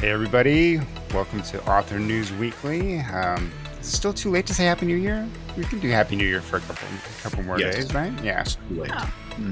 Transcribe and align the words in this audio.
Hey, 0.00 0.10
everybody. 0.10 0.78
Welcome 1.14 1.42
to 1.44 1.64
Author 1.70 1.98
News 1.98 2.32
Weekly. 2.34 3.00
Um, 3.00 3.50
is 3.80 3.88
it 3.88 3.96
still 3.96 4.12
too 4.12 4.30
late 4.30 4.46
to 4.46 4.54
say 4.54 4.66
Happy 4.66 4.84
New 4.86 4.96
Year? 4.96 5.26
We 5.56 5.64
can 5.64 5.78
do 5.80 5.88
Happy 5.88 6.16
New 6.16 6.26
Year 6.26 6.42
for 6.42 6.58
a 6.58 6.60
couple, 6.60 6.86
couple 7.22 7.42
more 7.44 7.58
Yes. 7.58 7.76
days, 7.76 7.94
right? 7.94 8.12
Yeah. 8.22 8.40
It's 8.42 8.54
Too 8.56 8.74
late. 8.82 8.92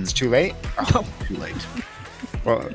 It's 0.01 0.13
too 0.13 0.31
late? 0.31 0.55
Oh, 0.79 1.07
Too 1.27 1.37
late. 1.37 1.67
well, 2.45 2.69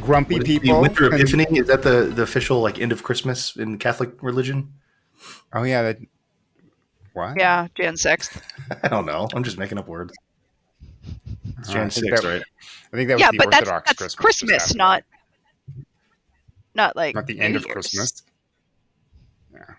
grumpy 0.00 0.34
What 0.34 0.42
is 0.42 0.48
the 0.48 0.58
people. 0.60 0.80
Winter 0.80 1.10
can- 1.10 1.20
Epiphany 1.20 1.46
is 1.58 1.66
that 1.66 1.82
the, 1.82 2.04
the 2.14 2.22
official 2.22 2.60
like 2.60 2.80
end 2.80 2.92
of 2.92 3.02
Christmas 3.02 3.56
in 3.56 3.76
Catholic 3.78 4.10
religion? 4.22 4.72
Oh, 5.52 5.64
yeah. 5.64 5.82
That, 5.82 5.98
what? 7.12 7.36
Yeah, 7.38 7.66
Jan 7.76 7.94
6th. 7.94 8.40
I 8.84 8.88
don't 8.88 9.04
know. 9.06 9.28
I'm 9.34 9.42
just 9.42 9.58
making 9.58 9.78
up 9.78 9.88
words. 9.88 10.14
It's 11.58 11.70
Jan 11.70 11.88
6th, 11.88 12.22
right? 12.24 12.42
I 12.92 12.96
think 12.96 13.08
that 13.08 13.14
was 13.14 13.20
Yeah, 13.20 13.30
the 13.32 13.38
but 13.38 13.46
Orthodox 13.46 13.90
that's 13.90 14.14
Christmas. 14.14 14.48
Christmas, 14.50 14.74
not 14.76 15.02
not 16.74 16.96
like 16.96 17.14
not 17.14 17.26
the 17.26 17.40
end 17.40 17.54
New 17.54 17.58
of 17.58 17.68
Christmas. 17.68 18.22
Yeah. 19.52 19.74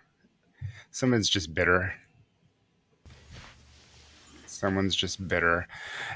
Someone's 0.92 1.30
just 1.30 1.54
bitter. 1.54 1.94
Someone's 4.46 4.96
just 4.96 5.28
bitter. 5.28 5.68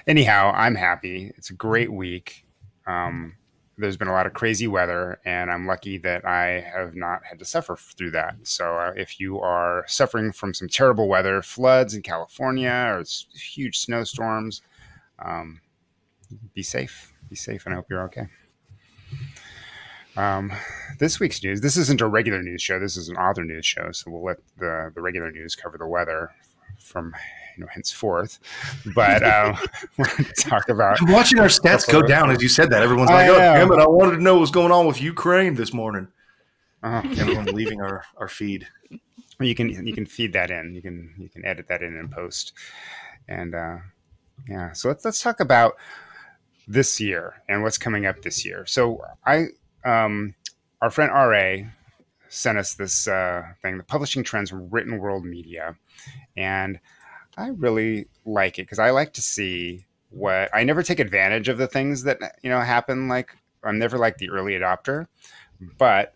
Anyhow, 0.07 0.51
I'm 0.53 0.75
happy. 0.75 1.31
It's 1.37 1.49
a 1.49 1.53
great 1.53 1.91
week. 1.91 2.45
Um, 2.85 3.35
there's 3.77 3.97
been 3.97 4.07
a 4.07 4.13
lot 4.13 4.25
of 4.25 4.33
crazy 4.33 4.67
weather, 4.67 5.19
and 5.25 5.51
I'm 5.51 5.65
lucky 5.65 5.97
that 5.99 6.25
I 6.25 6.61
have 6.73 6.95
not 6.95 7.21
had 7.25 7.39
to 7.39 7.45
suffer 7.45 7.75
through 7.75 8.11
that. 8.11 8.35
So, 8.43 8.77
uh, 8.77 8.93
if 8.95 9.19
you 9.19 9.39
are 9.41 9.83
suffering 9.87 10.31
from 10.31 10.53
some 10.53 10.69
terrible 10.69 11.07
weather, 11.07 11.41
floods 11.41 11.93
in 11.93 12.01
California 12.01 12.69
or 12.69 13.03
huge 13.33 13.79
snowstorms, 13.79 14.61
um, 15.19 15.59
be 16.53 16.63
safe. 16.63 17.11
Be 17.29 17.35
safe, 17.35 17.65
and 17.65 17.73
I 17.73 17.77
hope 17.77 17.87
you're 17.89 18.03
okay. 18.03 18.27
Um, 20.17 20.51
this 20.99 21.19
week's 21.19 21.43
news. 21.43 21.61
This 21.61 21.77
isn't 21.77 22.01
a 22.01 22.07
regular 22.07 22.41
news 22.41 22.61
show. 22.61 22.79
This 22.79 22.97
is 22.97 23.09
an 23.09 23.17
author 23.17 23.43
news 23.43 23.65
show. 23.65 23.91
So 23.91 24.11
we'll 24.11 24.23
let 24.23 24.37
the 24.57 24.91
the 24.93 25.01
regular 25.01 25.31
news 25.31 25.55
cover 25.55 25.77
the 25.77 25.87
weather 25.87 26.31
from 26.79 27.13
you 27.57 27.63
know 27.63 27.69
henceforth. 27.71 28.39
But 28.93 29.23
um, 29.23 29.57
we're 29.97 30.07
going 30.07 30.25
to 30.25 30.33
talk 30.33 30.69
about. 30.69 31.01
I'm 31.01 31.11
watching 31.11 31.39
our 31.39 31.47
stats 31.47 31.89
go 31.89 32.01
down 32.01 32.31
as 32.31 32.41
you 32.41 32.49
said 32.49 32.69
that. 32.71 32.81
Everyone's 32.81 33.09
like, 33.09 33.29
I 33.29 33.29
oh, 33.29 33.37
damn 33.37 33.71
it. 33.71 33.79
I 33.79 33.87
wanted 33.87 34.17
to 34.17 34.23
know 34.23 34.39
what's 34.39 34.51
going 34.51 34.71
on 34.71 34.87
with 34.87 35.01
Ukraine 35.01 35.55
this 35.55 35.73
morning. 35.73 36.07
Uh, 36.83 37.01
Everyone 37.17 37.45
leaving 37.45 37.81
our, 37.81 38.03
our 38.17 38.27
feed. 38.27 38.67
you 39.39 39.55
can 39.55 39.69
you 39.85 39.93
can 39.93 40.05
feed 40.05 40.33
that 40.33 40.51
in. 40.51 40.75
You 40.75 40.81
can 40.81 41.13
you 41.17 41.29
can 41.29 41.45
edit 41.45 41.67
that 41.67 41.81
in 41.81 41.95
and 41.97 42.11
post. 42.11 42.53
And 43.27 43.55
uh, 43.55 43.77
yeah, 44.47 44.71
so 44.73 44.89
let's 44.89 45.03
let's 45.03 45.21
talk 45.21 45.39
about 45.39 45.75
this 46.67 46.99
year 46.99 47.41
and 47.47 47.63
what's 47.63 47.77
coming 47.77 48.05
up 48.05 48.21
this 48.21 48.45
year. 48.45 48.65
So 48.65 49.01
I 49.25 49.47
um, 49.85 50.35
our 50.81 50.89
friend 50.89 51.11
Ra 51.11 51.69
sent 52.27 52.57
us 52.57 52.73
this 52.73 53.07
uh, 53.07 53.43
thing, 53.61 53.77
the 53.77 53.83
publishing 53.83 54.23
trends 54.23 54.49
from 54.49 54.69
Written 54.69 54.97
Word 54.99 55.23
Media, 55.23 55.75
and 56.35 56.79
I 57.37 57.49
really 57.49 58.07
like 58.25 58.59
it 58.59 58.63
because 58.63 58.79
I 58.79 58.89
like 58.89 59.13
to 59.13 59.21
see 59.21 59.85
what 60.09 60.49
I 60.53 60.63
never 60.63 60.83
take 60.83 60.99
advantage 60.99 61.49
of 61.49 61.57
the 61.57 61.67
things 61.67 62.03
that 62.03 62.19
you 62.41 62.49
know 62.49 62.59
happen. 62.59 63.07
Like 63.07 63.37
I'm 63.63 63.79
never 63.79 63.97
like 63.97 64.17
the 64.17 64.29
early 64.29 64.53
adopter, 64.53 65.07
but 65.77 66.13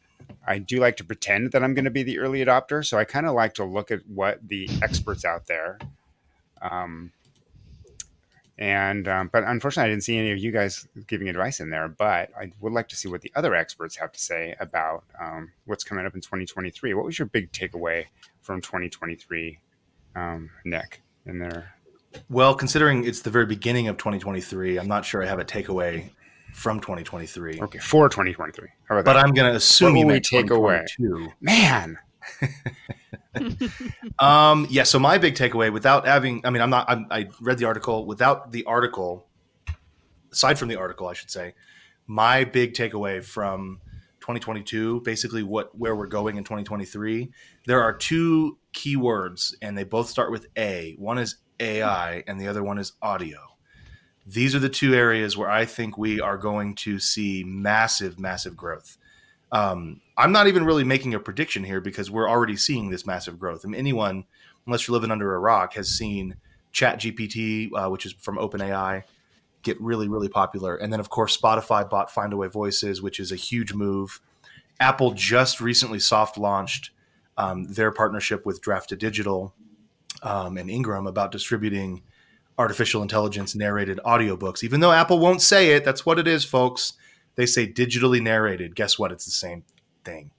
I 0.47 0.59
do 0.59 0.80
like 0.80 0.97
to 0.97 1.03
pretend 1.03 1.52
that 1.52 1.64
I'm 1.64 1.73
going 1.73 1.86
to 1.86 1.92
be 1.92 2.03
the 2.03 2.20
early 2.20 2.44
adopter. 2.44 2.86
So 2.86 2.97
I 2.97 3.03
kind 3.03 3.25
of 3.25 3.34
like 3.34 3.53
to 3.56 3.64
look 3.64 3.92
at 3.92 4.02
what 4.08 4.40
the 4.47 4.70
experts 4.81 5.25
out 5.25 5.47
there. 5.47 5.80
Um, 6.62 7.12
and 8.59 9.07
um, 9.07 9.29
but 9.31 9.45
unfortunately, 9.45 9.88
I 9.89 9.93
didn't 9.93 10.03
see 10.03 10.17
any 10.17 10.31
of 10.31 10.38
you 10.38 10.52
guys 10.52 10.85
giving 11.07 11.29
advice 11.29 11.61
in 11.61 11.69
there. 11.69 11.88
But 11.88 12.29
I 12.38 12.52
would 12.59 12.73
like 12.73 12.89
to 12.89 12.95
see 12.95 13.07
what 13.07 13.21
the 13.21 13.31
other 13.33 13.55
experts 13.55 13.95
have 13.95 14.11
to 14.11 14.19
say 14.19 14.53
about 14.59 15.05
um, 15.19 15.53
what's 15.66 15.85
coming 15.85 16.05
up 16.05 16.13
in 16.13 16.19
2023. 16.21 16.93
What 16.93 17.05
was 17.05 17.17
your 17.17 17.27
big 17.27 17.51
takeaway 17.53 18.05
from 18.41 18.61
2023, 18.61 19.59
um, 20.16 20.49
Nick? 20.66 21.01
In 21.25 21.39
there, 21.39 21.73
Well, 22.29 22.56
considering 22.56 23.06
it's 23.06 23.22
the 23.22 23.29
very 23.29 23.45
beginning 23.45 23.88
of 23.88 23.97
2023, 23.97 24.78
I'm 24.78 24.88
not 24.88 25.05
sure 25.05 25.23
I 25.23 25.28
have 25.28 25.38
a 25.39 25.45
takeaway 25.45 26.09
from 26.53 26.79
2023. 26.79 27.59
okay, 27.61 27.79
for 27.79 28.09
2023. 28.09 28.67
How 28.88 28.95
about 28.95 29.05
But? 29.05 29.17
I'm 29.17 29.34
going 29.34 29.51
to 29.51 29.55
assume 29.55 29.94
What 29.94 30.00
you 30.00 30.07
we 30.07 30.19
take 30.19 30.50
away? 30.50 30.85
Man, 31.39 31.97
Um, 34.19 34.67
yeah. 34.69 34.84
So 34.84 35.00
my 35.00 35.17
big 35.17 35.35
takeaway, 35.35 35.72
without 35.72 36.06
having, 36.06 36.41
I 36.45 36.50
mean, 36.50 36.62
I'm 36.62 36.69
not. 36.69 36.90
I'm, 36.90 37.07
I 37.09 37.29
read 37.40 37.57
the 37.57 37.66
article. 37.66 38.06
Without 38.06 38.51
the 38.51 38.66
article, 38.66 39.28
aside 40.31 40.59
from 40.59 40.67
the 40.67 40.75
article, 40.75 41.07
I 41.07 41.13
should 41.13 41.31
say, 41.31 41.53
my 42.06 42.44
big 42.44 42.73
takeaway 42.73 43.23
from 43.23 43.79
2022, 44.19 45.01
basically 45.01 45.44
what 45.44 45.78
where 45.78 45.95
we're 45.95 46.07
going 46.07 46.38
in 46.38 46.44
2023, 46.44 47.31
there 47.66 47.81
are 47.81 47.94
two 47.94 48.57
key 48.73 48.95
words, 48.95 49.56
and 49.61 49.78
they 49.78 49.84
both 49.84 50.09
start 50.09 50.31
with 50.31 50.47
A. 50.57 50.96
One 50.97 51.17
is 51.17 51.38
AI, 51.59 52.23
and 52.28 52.40
the 52.40 52.47
other 52.47 52.63
one 52.63 52.78
is 52.78 52.94
audio. 53.01 53.40
These 54.25 54.53
are 54.53 54.59
the 54.59 54.69
two 54.69 54.94
areas 54.94 55.38
where 55.38 55.50
I 55.50 55.66
think 55.66 55.97
we 55.97 56.22
are 56.22 56.38
going 56.38 56.75
to 56.75 57.00
see 57.00 57.44
massive, 57.44 58.19
massive 58.19 58.56
growth. 58.56 58.97
Um, 59.51 60.01
I'm 60.19 60.34
not 60.34 60.47
even 60.47 60.66
really 60.66 60.84
making 60.84 61.13
a 61.13 61.19
prediction 61.19 61.63
here 61.63 61.80
because 61.80 62.12
we're 62.12 62.30
already 62.30 62.57
seeing 62.57 62.90
this 62.90 63.06
massive 63.06 63.40
growth. 63.40 63.62
I 63.63 63.69
mean, 63.69 63.80
anyone, 63.80 64.25
unless 64.66 64.85
you're 64.85 64.94
living 64.94 65.12
under 65.12 65.34
a 65.34 65.40
rock, 65.40 65.75
has 65.75 65.88
seen 65.90 66.35
ChatGPT, 66.74 67.69
uh, 67.74 67.90
which 67.90 68.06
is 68.06 68.12
from 68.12 68.38
OpenAI, 68.38 69.03
get 69.63 69.79
really, 69.79 70.09
really 70.09 70.28
popular. 70.28 70.75
And 70.75 70.91
then, 70.91 71.00
of 71.00 71.09
course, 71.09 71.38
Spotify 71.38 71.90
bought 71.90 72.12
Findaway 72.12 72.52
Voices, 72.52 73.02
which 73.02 73.18
is 73.18 73.31
a 73.31 73.38
huge 73.38 73.74
move. 73.74 74.19
Apple 74.81 75.12
just 75.12 75.62
recently 75.62 76.00
soft 76.00 76.38
launched 76.38 76.91
um, 77.38 77.72
their 77.72 77.91
partnership 77.91 78.46
with 78.46 78.62
Draft2Digital 78.62 79.53
um, 80.22 80.58
and 80.58 80.69
Ingram 80.69 81.08
about 81.08 81.31
distributing 81.31 82.03
artificial 82.58 83.02
intelligence 83.02 83.56
narrated 83.56 84.02
audiobooks. 84.06 84.66
Even 84.66 84.81
though 84.81 84.91
Apple 84.91 85.18
won't 85.18 85.41
say 85.41 85.72
it, 85.72 85.85
that's 85.85 86.06
what 86.06 86.19
it 86.19 86.28
is, 86.28 86.44
folks. 86.44 86.94
They 87.35 87.46
say 87.46 87.72
digitally 87.72 88.22
narrated. 88.22 88.75
Guess 88.75 89.00
what? 89.00 89.13
It's 89.13 89.24
the 89.24 89.31
same 89.31 89.63
thing. 90.03 90.31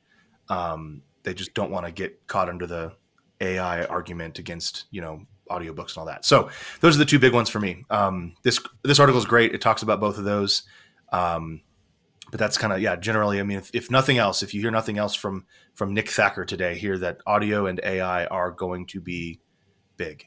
Um, 0.48 1.02
they 1.22 1.34
just 1.34 1.54
don't 1.54 1.70
want 1.70 1.86
to 1.86 1.92
get 1.92 2.26
caught 2.26 2.48
under 2.48 2.66
the 2.66 2.92
AI 3.40 3.84
argument 3.84 4.38
against 4.38 4.84
you 4.90 5.00
know 5.00 5.22
audiobooks 5.50 5.90
and 5.90 5.98
all 5.98 6.06
that. 6.06 6.24
So 6.24 6.50
those 6.80 6.94
are 6.96 6.98
the 6.98 7.04
two 7.04 7.18
big 7.18 7.32
ones 7.34 7.48
for 7.48 7.60
me. 7.60 7.84
Um, 7.90 8.34
this 8.42 8.58
this 8.82 8.98
article 9.00 9.18
is 9.18 9.26
great. 9.26 9.54
It 9.54 9.60
talks 9.60 9.82
about 9.82 10.00
both 10.00 10.18
of 10.18 10.24
those. 10.24 10.62
Um, 11.12 11.62
but 12.30 12.38
that's 12.38 12.56
kind 12.56 12.72
of 12.72 12.80
yeah. 12.80 12.94
Generally, 12.96 13.40
I 13.40 13.42
mean, 13.42 13.58
if, 13.58 13.70
if 13.74 13.90
nothing 13.90 14.18
else, 14.18 14.42
if 14.44 14.54
you 14.54 14.60
hear 14.60 14.70
nothing 14.70 14.98
else 14.98 15.14
from 15.14 15.46
from 15.74 15.92
Nick 15.94 16.08
Thacker 16.10 16.44
today, 16.44 16.76
hear 16.76 16.96
that 16.98 17.18
audio 17.26 17.66
and 17.66 17.80
AI 17.82 18.26
are 18.26 18.52
going 18.52 18.86
to 18.86 19.00
be 19.00 19.40
big. 19.96 20.26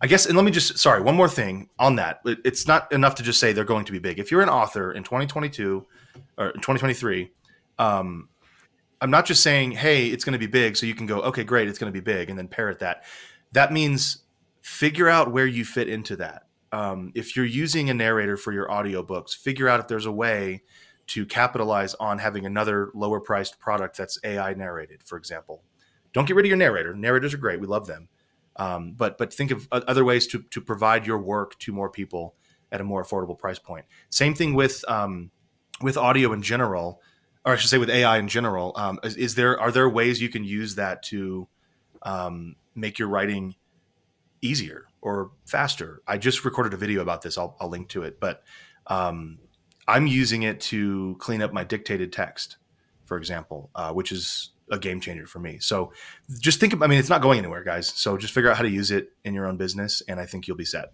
I 0.00 0.06
guess, 0.06 0.26
and 0.26 0.36
let 0.36 0.44
me 0.44 0.50
just 0.50 0.78
sorry, 0.78 1.02
one 1.02 1.14
more 1.14 1.28
thing 1.28 1.68
on 1.78 1.96
that. 1.96 2.20
It- 2.24 2.38
It's 2.44 2.66
not 2.66 2.90
enough 2.92 3.14
to 3.16 3.22
just 3.22 3.38
say 3.38 3.52
they're 3.52 3.64
going 3.64 3.84
to 3.84 3.92
be 3.92 3.98
big. 3.98 4.18
If 4.18 4.30
you're 4.30 4.42
an 4.42 4.48
author 4.48 4.92
in 4.92 5.02
2022 5.04 5.86
or 6.38 6.52
2023, 6.52 7.30
um, 7.78 8.28
I'm 9.00 9.10
not 9.10 9.26
just 9.26 9.42
saying, 9.42 9.72
hey, 9.72 10.06
it's 10.06 10.24
going 10.24 10.32
to 10.32 10.38
be 10.38 10.46
big, 10.46 10.76
so 10.76 10.86
you 10.86 10.94
can 10.94 11.06
go, 11.06 11.20
okay, 11.20 11.44
great, 11.44 11.68
it's 11.68 11.78
going 11.78 11.92
to 11.92 11.98
be 11.98 12.02
big, 12.02 12.30
and 12.30 12.38
then 12.38 12.48
parrot 12.48 12.78
that. 12.78 13.04
That 13.52 13.72
means 13.72 14.24
figure 14.62 15.08
out 15.08 15.32
where 15.32 15.46
you 15.46 15.64
fit 15.64 15.88
into 15.88 16.16
that. 16.16 16.44
Um, 16.72 17.12
if 17.14 17.36
you're 17.36 17.44
using 17.44 17.90
a 17.90 17.94
narrator 17.94 18.36
for 18.36 18.52
your 18.52 18.68
audiobooks, 18.68 19.36
figure 19.36 19.68
out 19.68 19.80
if 19.80 19.88
there's 19.88 20.06
a 20.06 20.12
way 20.12 20.62
to 21.08 21.24
capitalize 21.24 21.94
on 21.94 22.18
having 22.18 22.46
another 22.46 22.90
lower 22.94 23.20
priced 23.20 23.60
product 23.60 23.96
that's 23.96 24.18
AI 24.24 24.54
narrated, 24.54 25.02
for 25.02 25.16
example. 25.16 25.62
Don't 26.12 26.26
get 26.26 26.34
rid 26.34 26.46
of 26.46 26.48
your 26.48 26.56
narrator. 26.56 26.94
Narrators 26.94 27.34
are 27.34 27.38
great. 27.38 27.60
We 27.60 27.66
love 27.66 27.86
them. 27.86 28.08
Um, 28.56 28.94
but 28.96 29.18
but 29.18 29.32
think 29.32 29.50
of 29.50 29.68
other 29.70 30.04
ways 30.04 30.26
to, 30.28 30.42
to 30.50 30.60
provide 30.60 31.06
your 31.06 31.18
work 31.18 31.58
to 31.60 31.72
more 31.72 31.90
people 31.90 32.34
at 32.72 32.80
a 32.80 32.84
more 32.84 33.04
affordable 33.04 33.38
price 33.38 33.58
point. 33.58 33.84
Same 34.10 34.34
thing 34.34 34.54
with 34.54 34.84
um, 34.88 35.30
with 35.82 35.96
audio 35.96 36.32
in 36.32 36.42
general, 36.42 37.02
or 37.46 37.52
I 37.52 37.56
should 37.56 37.70
say 37.70 37.78
with 37.78 37.88
AI 37.88 38.18
in 38.18 38.26
general. 38.26 38.72
Um, 38.74 38.98
is, 39.04 39.16
is 39.16 39.34
there 39.36 39.58
are 39.58 39.70
there 39.70 39.88
ways 39.88 40.20
you 40.20 40.28
can 40.28 40.44
use 40.44 40.74
that 40.74 41.02
to 41.04 41.46
um, 42.02 42.56
make 42.74 42.98
your 42.98 43.08
writing 43.08 43.54
easier 44.42 44.86
or 45.00 45.30
faster? 45.46 46.02
I 46.06 46.18
just 46.18 46.44
recorded 46.44 46.74
a 46.74 46.76
video 46.76 47.00
about 47.00 47.22
this. 47.22 47.38
I'll, 47.38 47.56
I'll 47.60 47.70
link 47.70 47.88
to 47.90 48.02
it, 48.02 48.18
but 48.18 48.42
um, 48.88 49.38
I'm 49.86 50.08
using 50.08 50.42
it 50.42 50.60
to 50.62 51.16
clean 51.20 51.40
up 51.40 51.52
my 51.52 51.62
dictated 51.62 52.12
text, 52.12 52.56
for 53.04 53.16
example, 53.16 53.70
uh, 53.76 53.92
which 53.92 54.10
is 54.10 54.50
a 54.72 54.78
game 54.78 55.00
changer 55.00 55.28
for 55.28 55.38
me. 55.38 55.58
So 55.60 55.92
just 56.40 56.58
think. 56.58 56.72
Of, 56.72 56.82
I 56.82 56.88
mean, 56.88 56.98
it's 56.98 57.08
not 57.08 57.22
going 57.22 57.38
anywhere, 57.38 57.62
guys. 57.62 57.86
So 57.86 58.18
just 58.18 58.34
figure 58.34 58.50
out 58.50 58.56
how 58.56 58.64
to 58.64 58.70
use 58.70 58.90
it 58.90 59.12
in 59.24 59.34
your 59.34 59.46
own 59.46 59.56
business, 59.56 60.02
and 60.08 60.18
I 60.18 60.26
think 60.26 60.48
you'll 60.48 60.56
be 60.56 60.64
set. 60.64 60.92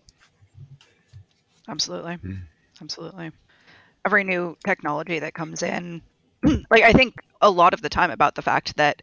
Absolutely. 1.67 2.17
Hmm. 2.17 2.35
Absolutely. 2.83 3.33
Every 4.05 4.25
new 4.25 4.57
technology 4.67 5.21
that 5.21 5.33
comes 5.33 5.63
in, 5.63 6.03
like 6.71 6.83
I 6.83 6.93
think 6.93 7.15
a 7.41 7.51
lot 7.51 7.75
of 7.75 7.83
the 7.83 7.89
time 7.89 8.11
about 8.11 8.35
the 8.35 8.43
fact 8.43 8.77
that 8.77 9.03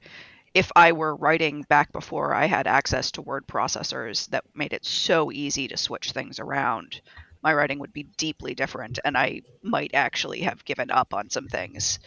if 0.54 0.72
I 0.76 0.94
were 0.94 1.16
writing 1.16 1.64
back 1.70 1.92
before 1.92 2.34
I 2.34 2.46
had 2.46 2.66
access 2.68 3.12
to 3.12 3.22
word 3.22 3.46
processors 3.48 4.28
that 4.30 4.44
made 4.56 4.74
it 4.74 4.86
so 4.86 5.32
easy 5.32 5.68
to 5.68 5.78
switch 5.78 6.12
things 6.12 6.40
around, 6.40 7.02
my 7.44 7.54
writing 7.54 7.80
would 7.80 7.94
be 7.94 8.04
deeply 8.18 8.56
different 8.56 9.00
and 9.06 9.18
I 9.18 9.42
might 9.62 9.92
actually 9.94 10.42
have 10.42 10.66
given 10.66 10.90
up 10.90 11.14
on 11.14 11.30
some 11.30 11.48
things. 11.48 12.00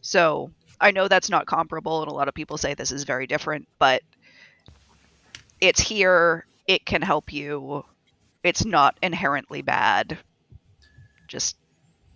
So 0.00 0.52
I 0.80 0.92
know 0.92 1.08
that's 1.08 1.30
not 1.30 1.46
comparable, 1.46 2.02
and 2.02 2.10
a 2.10 2.14
lot 2.14 2.28
of 2.28 2.34
people 2.34 2.56
say 2.56 2.74
this 2.74 2.92
is 2.92 3.04
very 3.04 3.26
different, 3.26 3.66
but 3.78 4.02
it's 5.60 5.80
here. 5.80 6.46
It 6.66 6.86
can 6.86 7.02
help 7.02 7.32
you. 7.32 7.84
It's 8.44 8.64
not 8.64 8.96
inherently 9.02 9.62
bad. 9.62 10.18
Just 11.26 11.56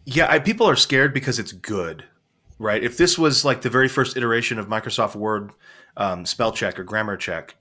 Yeah, 0.04 0.30
I, 0.30 0.38
people 0.38 0.68
are 0.68 0.76
scared 0.76 1.12
because 1.12 1.38
it's 1.38 1.52
good, 1.52 2.04
right? 2.62 2.82
If 2.82 2.96
this 2.96 3.18
was 3.18 3.44
like 3.44 3.60
the 3.62 3.70
very 3.70 3.88
first 3.88 4.16
iteration 4.16 4.58
of 4.58 4.68
Microsoft 4.68 5.16
Word 5.16 5.52
um, 5.96 6.24
spell 6.24 6.52
check 6.52 6.78
or 6.78 6.84
grammar 6.84 7.16
check, 7.16 7.56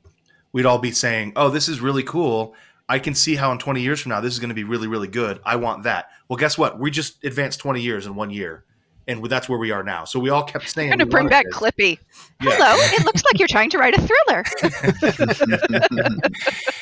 we'd 0.54 0.66
all 0.66 0.78
be 0.78 0.92
saying, 0.92 1.34
"Oh, 1.36 1.50
this 1.50 1.68
is 1.68 1.82
really 1.82 2.04
cool. 2.04 2.54
I 2.88 3.00
can 3.00 3.16
see 3.16 3.36
how 3.36 3.52
in 3.52 3.58
20 3.58 3.82
years 3.82 4.02
from 4.02 4.10
now 4.10 4.22
this 4.22 4.34
is 4.34 4.40
going 4.40 4.50
to 4.50 4.56
be 4.56 4.64
really, 4.64 4.88
really 4.88 5.08
good. 5.08 5.40
I 5.44 5.56
want 5.58 5.84
that." 5.84 6.10
Well, 6.30 6.38
guess 6.38 6.58
what? 6.58 6.80
We 6.80 6.92
just 6.92 7.24
advanced 7.24 7.60
20 7.60 7.82
years 7.82 8.06
in 8.06 8.16
one 8.16 8.30
year, 8.30 8.64
and 9.08 9.24
that's 9.26 9.50
where 9.50 9.58
we 9.58 9.72
are 9.72 9.84
now. 9.84 10.06
So 10.06 10.20
we 10.20 10.30
all 10.30 10.44
kept 10.44 10.70
saying, 10.70 10.90
going 10.90 11.00
to 11.00 11.06
bring 11.06 11.28
back 11.28 11.46
this. 11.46 11.56
Clippy. 11.56 11.98
Yeah. 12.42 12.52
Hello, 12.54 12.76
it 12.78 13.04
looks 13.06 13.24
like 13.26 13.40
you're 13.40 13.48
trying 13.48 13.70
to 13.72 13.78
write 13.78 13.96
a 13.98 14.02
thriller. 14.02 14.44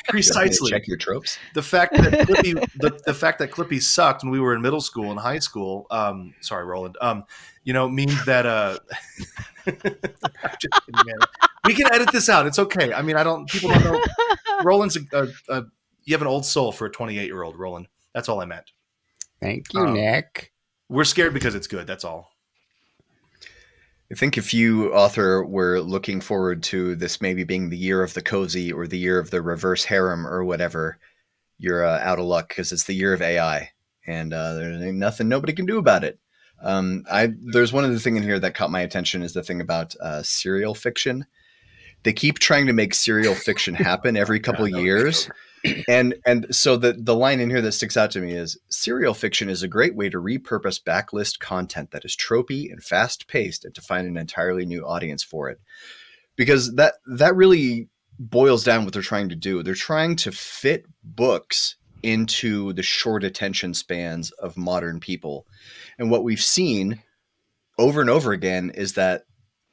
Precisely. 0.08 0.70
Check 0.70 0.86
your 0.86 0.96
tropes. 0.96 1.38
the 1.54 1.62
fact 1.62 1.94
that 1.94 2.28
Clippy, 2.28 2.54
the, 2.76 3.00
the 3.06 3.14
fact 3.14 3.38
that 3.38 3.50
Clippy 3.50 3.82
sucked 3.82 4.22
when 4.22 4.30
we 4.30 4.40
were 4.40 4.54
in 4.54 4.62
middle 4.62 4.80
school 4.80 5.10
and 5.10 5.18
high 5.18 5.38
school. 5.38 5.86
Um, 5.90 6.34
sorry, 6.40 6.64
Roland. 6.64 6.96
Um, 7.00 7.24
you 7.64 7.72
know, 7.72 7.88
means 7.88 8.24
that 8.24 8.46
uh, 8.46 8.78
kidding, 9.64 9.84
we 11.66 11.74
can 11.74 11.92
edit 11.92 12.10
this 12.12 12.28
out. 12.28 12.46
It's 12.46 12.58
okay. 12.58 12.92
I 12.92 13.02
mean, 13.02 13.16
I 13.16 13.22
don't. 13.22 13.48
People 13.48 13.70
don't 13.70 13.84
know. 13.84 14.02
Roland's 14.62 14.96
a, 14.96 15.00
a, 15.12 15.28
a 15.58 15.64
you 16.04 16.14
have 16.14 16.22
an 16.22 16.28
old 16.28 16.44
soul 16.46 16.72
for 16.72 16.86
a 16.86 16.90
28 16.90 17.26
year 17.26 17.42
old, 17.42 17.58
Roland. 17.58 17.86
That's 18.14 18.28
all 18.28 18.40
I 18.40 18.44
meant. 18.44 18.72
Thank 19.40 19.72
you, 19.72 19.80
Um, 19.80 19.94
Nick. 19.94 20.52
We're 20.90 21.04
scared 21.04 21.32
because 21.32 21.54
it's 21.54 21.68
good. 21.68 21.86
That's 21.86 22.04
all. 22.04 22.32
I 24.10 24.16
think 24.16 24.36
if 24.36 24.52
you 24.52 24.92
author 24.92 25.44
were 25.44 25.78
looking 25.80 26.20
forward 26.20 26.64
to 26.64 26.96
this 26.96 27.20
maybe 27.20 27.44
being 27.44 27.70
the 27.70 27.76
year 27.76 28.02
of 28.02 28.12
the 28.12 28.22
cozy 28.22 28.72
or 28.72 28.88
the 28.88 28.98
year 28.98 29.20
of 29.20 29.30
the 29.30 29.40
reverse 29.40 29.84
harem 29.84 30.26
or 30.26 30.42
whatever, 30.42 30.98
you're 31.58 31.84
uh, 31.84 32.00
out 32.00 32.18
of 32.18 32.24
luck 32.24 32.48
because 32.48 32.72
it's 32.72 32.84
the 32.84 32.92
year 32.92 33.14
of 33.14 33.22
AI, 33.22 33.70
and 34.04 34.34
uh, 34.34 34.54
there 34.54 34.72
ain't 34.72 34.96
nothing 34.96 35.28
nobody 35.28 35.52
can 35.52 35.64
do 35.64 35.78
about 35.78 36.02
it. 36.02 36.18
Um, 36.60 37.04
I 37.08 37.32
there's 37.38 37.72
one 37.72 37.84
other 37.84 38.00
thing 38.00 38.16
in 38.16 38.24
here 38.24 38.40
that 38.40 38.56
caught 38.56 38.72
my 38.72 38.80
attention 38.80 39.22
is 39.22 39.32
the 39.32 39.44
thing 39.44 39.60
about 39.60 39.94
uh, 40.00 40.24
serial 40.24 40.74
fiction. 40.74 41.24
They 42.02 42.12
keep 42.12 42.40
trying 42.40 42.66
to 42.66 42.72
make 42.72 42.94
serial 42.94 43.36
fiction 43.36 43.74
happen 43.74 44.16
every 44.16 44.40
couple 44.40 44.64
of 44.64 44.72
years, 44.72 45.30
and 45.88 46.14
and 46.24 46.54
so 46.54 46.76
the 46.76 46.92
the 46.92 47.14
line 47.14 47.40
in 47.40 47.50
here 47.50 47.60
that 47.60 47.72
sticks 47.72 47.96
out 47.96 48.10
to 48.12 48.20
me 48.20 48.32
is 48.32 48.58
serial 48.68 49.14
fiction 49.14 49.48
is 49.48 49.62
a 49.62 49.68
great 49.68 49.94
way 49.94 50.08
to 50.08 50.18
repurpose 50.18 50.82
backlist 50.82 51.38
content 51.38 51.90
that 51.90 52.04
is 52.04 52.16
tropey 52.16 52.70
and 52.70 52.82
fast 52.82 53.28
paced 53.28 53.64
and 53.64 53.74
to 53.74 53.80
find 53.80 54.06
an 54.06 54.16
entirely 54.16 54.64
new 54.64 54.84
audience 54.86 55.22
for 55.22 55.48
it. 55.48 55.60
Because 56.36 56.74
that 56.76 56.94
that 57.06 57.36
really 57.36 57.88
boils 58.18 58.64
down 58.64 58.84
what 58.84 58.92
they're 58.92 59.02
trying 59.02 59.28
to 59.30 59.36
do. 59.36 59.62
They're 59.62 59.74
trying 59.74 60.16
to 60.16 60.32
fit 60.32 60.84
books 61.02 61.76
into 62.02 62.72
the 62.72 62.82
short 62.82 63.24
attention 63.24 63.74
spans 63.74 64.30
of 64.32 64.56
modern 64.56 65.00
people. 65.00 65.46
And 65.98 66.10
what 66.10 66.24
we've 66.24 66.40
seen 66.40 67.02
over 67.78 68.00
and 68.00 68.10
over 68.10 68.32
again 68.32 68.70
is 68.74 68.94
that 68.94 69.24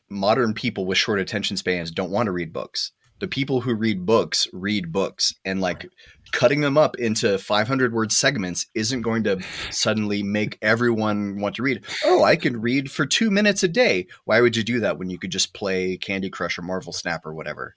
modern 0.09 0.53
people 0.53 0.85
with 0.85 0.97
short 0.97 1.19
attention 1.19 1.57
spans 1.57 1.91
don't 1.91 2.11
want 2.11 2.27
to 2.27 2.31
read 2.31 2.53
books 2.53 2.91
the 3.19 3.27
people 3.27 3.61
who 3.61 3.73
read 3.73 4.05
books 4.05 4.47
read 4.53 4.91
books 4.91 5.33
and 5.45 5.61
like 5.61 5.89
cutting 6.31 6.61
them 6.61 6.77
up 6.77 6.97
into 6.97 7.37
500 7.37 7.93
word 7.93 8.11
segments 8.11 8.67
isn't 8.75 9.01
going 9.01 9.23
to 9.23 9.41
suddenly 9.71 10.23
make 10.23 10.57
everyone 10.61 11.39
want 11.39 11.55
to 11.55 11.63
read. 11.63 11.85
Oh 12.03 12.23
i 12.23 12.35
can 12.35 12.61
read 12.61 12.91
for 12.91 13.05
two 13.05 13.31
minutes 13.31 13.63
a 13.63 13.67
day. 13.67 14.07
Why 14.25 14.41
would 14.41 14.55
you 14.55 14.63
do 14.63 14.79
that 14.81 14.97
when 14.97 15.09
you 15.09 15.17
could 15.17 15.31
just 15.31 15.53
play 15.53 15.97
candy 15.97 16.29
crush 16.29 16.57
or 16.57 16.63
marvel 16.63 16.93
snap 16.93 17.25
or 17.25 17.33
whatever? 17.33 17.73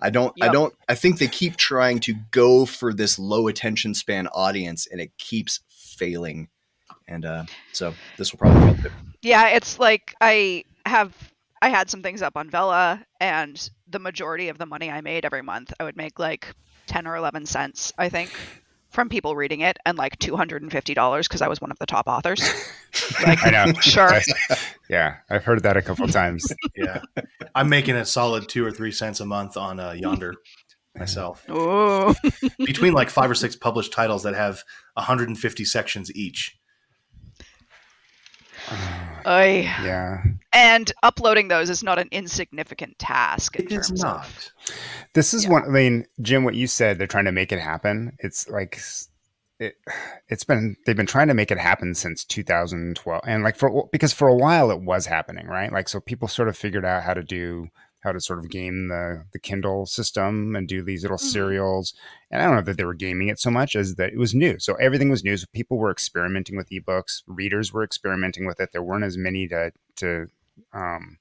I 0.00 0.10
don't 0.10 0.34
i 0.42 0.48
don't 0.48 0.74
i 0.88 0.94
think 0.94 1.18
they 1.18 1.28
keep 1.28 1.56
trying 1.56 2.00
to 2.00 2.14
go 2.30 2.66
for 2.66 2.92
this 2.92 3.18
low 3.18 3.48
attention 3.48 3.94
span 3.94 4.26
audience 4.28 4.86
and 4.86 5.00
it 5.00 5.16
keeps 5.18 5.60
failing. 5.94 6.48
And 7.06 7.24
uh, 7.24 7.44
so 7.72 7.94
this 8.16 8.32
will 8.32 8.38
probably 8.38 8.74
fail 8.74 8.82
too. 8.82 8.90
Yeah, 9.22 9.48
it's 9.48 9.78
like 9.78 10.14
I 10.20 10.64
have 10.86 11.32
I 11.64 11.70
had 11.70 11.88
some 11.88 12.02
things 12.02 12.20
up 12.20 12.36
on 12.36 12.50
Vella, 12.50 13.02
and 13.20 13.70
the 13.88 13.98
majority 13.98 14.50
of 14.50 14.58
the 14.58 14.66
money 14.66 14.90
I 14.90 15.00
made 15.00 15.24
every 15.24 15.40
month, 15.40 15.72
I 15.80 15.84
would 15.84 15.96
make 15.96 16.18
like 16.18 16.54
ten 16.86 17.06
or 17.06 17.16
eleven 17.16 17.46
cents, 17.46 17.90
I 17.96 18.10
think, 18.10 18.30
from 18.90 19.08
people 19.08 19.34
reading 19.34 19.60
it, 19.60 19.78
and 19.86 19.96
like 19.96 20.18
two 20.18 20.36
hundred 20.36 20.60
and 20.60 20.70
fifty 20.70 20.92
dollars 20.92 21.26
because 21.26 21.40
I 21.40 21.48
was 21.48 21.62
one 21.62 21.70
of 21.70 21.78
the 21.78 21.86
top 21.86 22.06
authors. 22.06 22.42
Like, 23.26 23.44
I 23.44 23.50
know. 23.50 23.72
sure. 23.80 24.08
I- 24.14 24.22
yeah, 24.88 25.16
I've 25.28 25.42
heard 25.42 25.64
that 25.64 25.76
a 25.76 25.82
couple 25.82 26.06
times. 26.06 26.46
Yeah, 26.76 27.00
I'm 27.54 27.68
making 27.68 27.96
a 27.96 28.04
solid 28.04 28.48
two 28.48 28.64
or 28.64 28.70
three 28.70 28.92
cents 28.92 29.18
a 29.20 29.26
month 29.26 29.56
on 29.56 29.80
uh, 29.80 29.92
Yonder 29.92 30.34
myself. 30.96 31.44
Ooh. 31.50 32.14
Between 32.58 32.92
like 32.92 33.10
five 33.10 33.28
or 33.30 33.34
six 33.34 33.56
published 33.56 33.92
titles 33.92 34.22
that 34.22 34.34
have 34.34 34.62
150 34.94 35.64
sections 35.64 36.14
each. 36.14 36.56
Oy. 39.26 39.62
yeah. 39.82 40.22
And 40.52 40.92
uploading 41.02 41.48
those 41.48 41.70
is 41.70 41.82
not 41.82 41.98
an 41.98 42.08
insignificant 42.12 42.98
task. 42.98 43.56
In 43.56 43.66
It 43.66 43.72
is 43.72 43.92
not. 43.92 44.26
Of, 44.26 44.50
This 45.14 45.34
is 45.34 45.44
Yeah. 45.44 45.50
one. 45.50 45.64
I 45.64 45.68
mean, 45.68 46.06
Jim, 46.20 46.44
what 46.44 46.54
you 46.54 46.66
said, 46.66 46.98
they're 46.98 47.06
trying 47.06 47.24
to 47.24 47.32
make 47.32 47.52
it 47.52 47.58
happen. 47.60 48.12
It's 48.18 48.48
like 48.48 48.78
it. 49.58 49.76
It's 50.28 50.44
been 50.44 50.76
they've 50.84 50.96
been 50.96 51.06
trying 51.06 51.28
to 51.28 51.34
make 51.34 51.50
it 51.50 51.58
happen 51.58 51.94
since 51.94 52.24
2012, 52.24 53.22
and 53.26 53.42
like 53.42 53.56
for 53.56 53.88
because 53.92 54.12
for 54.12 54.28
a 54.28 54.34
while 54.34 54.70
it 54.70 54.80
was 54.80 55.06
happening, 55.06 55.46
right? 55.46 55.72
Like 55.72 55.88
so, 55.88 56.00
people 56.00 56.28
sort 56.28 56.48
of 56.48 56.56
figured 56.56 56.84
out 56.84 57.02
how 57.04 57.14
to 57.14 57.22
do 57.22 57.68
how 58.04 58.12
to 58.12 58.20
sort 58.20 58.38
of 58.38 58.48
game 58.50 58.88
the 58.88 59.24
the 59.32 59.38
Kindle 59.40 59.86
system 59.86 60.54
and 60.54 60.68
do 60.68 60.82
these 60.82 61.02
little 61.02 61.16
Mhm. 61.16 61.32
serials. 61.32 61.94
And 62.30 62.40
I 62.42 62.46
don't 62.46 62.54
know 62.56 62.62
that 62.62 62.76
they 62.76 62.84
were 62.84 62.94
gaming 62.94 63.28
it 63.28 63.40
so 63.40 63.50
much 63.50 63.74
as 63.74 63.96
that 63.96 64.12
it 64.12 64.18
was 64.18 64.34
new. 64.34 64.58
So 64.58 64.74
everything 64.74 65.10
was 65.10 65.24
new. 65.24 65.36
So 65.36 65.46
people 65.52 65.78
were 65.78 65.90
experimenting 65.90 66.56
with 66.56 66.68
ebooks. 66.70 67.22
Readers 67.26 67.72
were 67.72 67.82
experimenting 67.82 68.46
with 68.46 68.60
it. 68.60 68.70
There 68.72 68.82
weren't 68.82 69.04
as 69.04 69.16
many 69.18 69.48
to 69.48 69.72
to 69.96 70.28
um, 70.72 71.18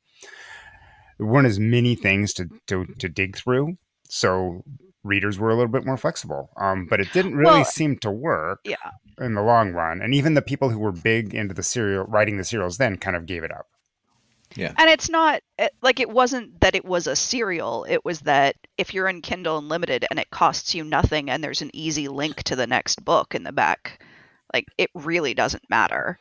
there 1.18 1.28
weren't 1.28 1.48
as 1.48 1.60
many 1.60 1.96
things 1.96 2.34
to 2.36 2.50
to, 2.68 2.86
to 3.00 3.10
dig 3.10 3.36
through. 3.38 3.78
So 4.10 4.64
readers 5.04 5.38
were 5.40 5.50
a 5.50 5.56
little 5.56 5.72
bit 5.72 5.86
more 5.86 5.98
flexible. 5.98 6.50
Um, 6.58 6.86
but 6.90 7.00
it 7.02 7.12
didn't 7.14 7.36
really 7.36 7.52
Well, 7.62 7.66
seem 7.66 7.98
to 8.00 8.12
work 8.12 8.60
yeah. 8.64 8.92
in 9.20 9.34
the 9.34 9.42
long 9.42 9.74
run. 9.74 10.02
And 10.02 10.14
even 10.14 10.34
the 10.34 10.42
people 10.42 10.70
who 10.70 10.80
were 10.80 10.94
big 10.94 11.34
into 11.36 11.54
the 11.54 11.64
serial 11.64 12.06
writing 12.06 12.38
the 12.38 12.44
serials 12.46 12.78
then 12.78 12.98
kind 12.98 13.16
of 13.18 13.26
gave 13.26 13.44
it 13.44 13.52
up. 13.52 13.68
And 14.78 14.90
it's 14.90 15.10
not 15.10 15.42
like 15.82 16.00
it 16.00 16.10
wasn't 16.10 16.62
that 16.62 16.76
it 16.76 16.86
was 16.86 17.08
a 17.08 17.16
serial. 17.16 17.86
It 17.88 18.04
was 18.06 18.22
that 18.22 18.56
if 18.78 18.94
you're 18.94 19.08
in 19.08 19.22
Kindle 19.22 19.58
Unlimited 19.58 20.06
and 20.10 20.20
it 20.20 20.30
costs 20.30 20.76
you 20.76 20.84
nothing 20.84 21.30
and 21.30 21.44
there's 21.44 21.62
an 21.62 21.72
easy 21.74 22.08
link 22.08 22.44
to 22.44 22.56
the 22.56 22.68
next 22.68 23.04
book 23.04 23.36
in 23.36 23.44
the 23.44 23.52
back, 23.52 24.04
like 24.54 24.66
it 24.78 24.90
really 24.94 25.34
doesn't 25.34 25.70
matter. 25.70 26.20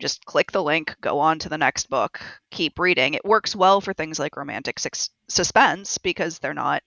Just 0.00 0.24
click 0.24 0.50
the 0.50 0.62
link, 0.62 0.96
go 1.00 1.20
on 1.20 1.38
to 1.38 1.48
the 1.48 1.58
next 1.58 1.88
book, 1.88 2.20
keep 2.50 2.78
reading. 2.78 3.14
It 3.14 3.24
works 3.24 3.54
well 3.54 3.80
for 3.80 3.94
things 3.94 4.18
like 4.18 4.36
romantic 4.36 4.78
sus- 4.80 5.10
suspense 5.28 5.98
because 5.98 6.38
they're 6.40 6.52
not 6.52 6.82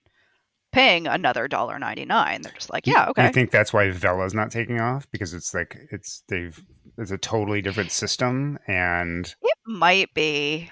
paying 0.74 1.08
another 1.08 1.48
dollar 1.48 1.80
ninety 1.80 2.04
nine. 2.04 2.42
They're 2.42 2.52
just 2.52 2.72
like, 2.72 2.86
yeah, 2.86 3.08
okay. 3.10 3.24
I 3.24 3.32
think 3.32 3.52
that's 3.52 3.72
why 3.72 3.90
Vella's 3.92 4.34
not 4.34 4.52
taking 4.52 4.82
off 4.82 5.10
because 5.12 5.34
it's 5.34 5.54
like 5.54 5.78
it's 5.92 6.24
they've 6.28 6.62
it's 6.98 7.12
a 7.12 7.18
totally 7.18 7.62
different 7.62 7.92
system 7.92 8.58
and 8.68 9.36
It 9.42 9.58
might 9.66 10.14
be. 10.14 10.70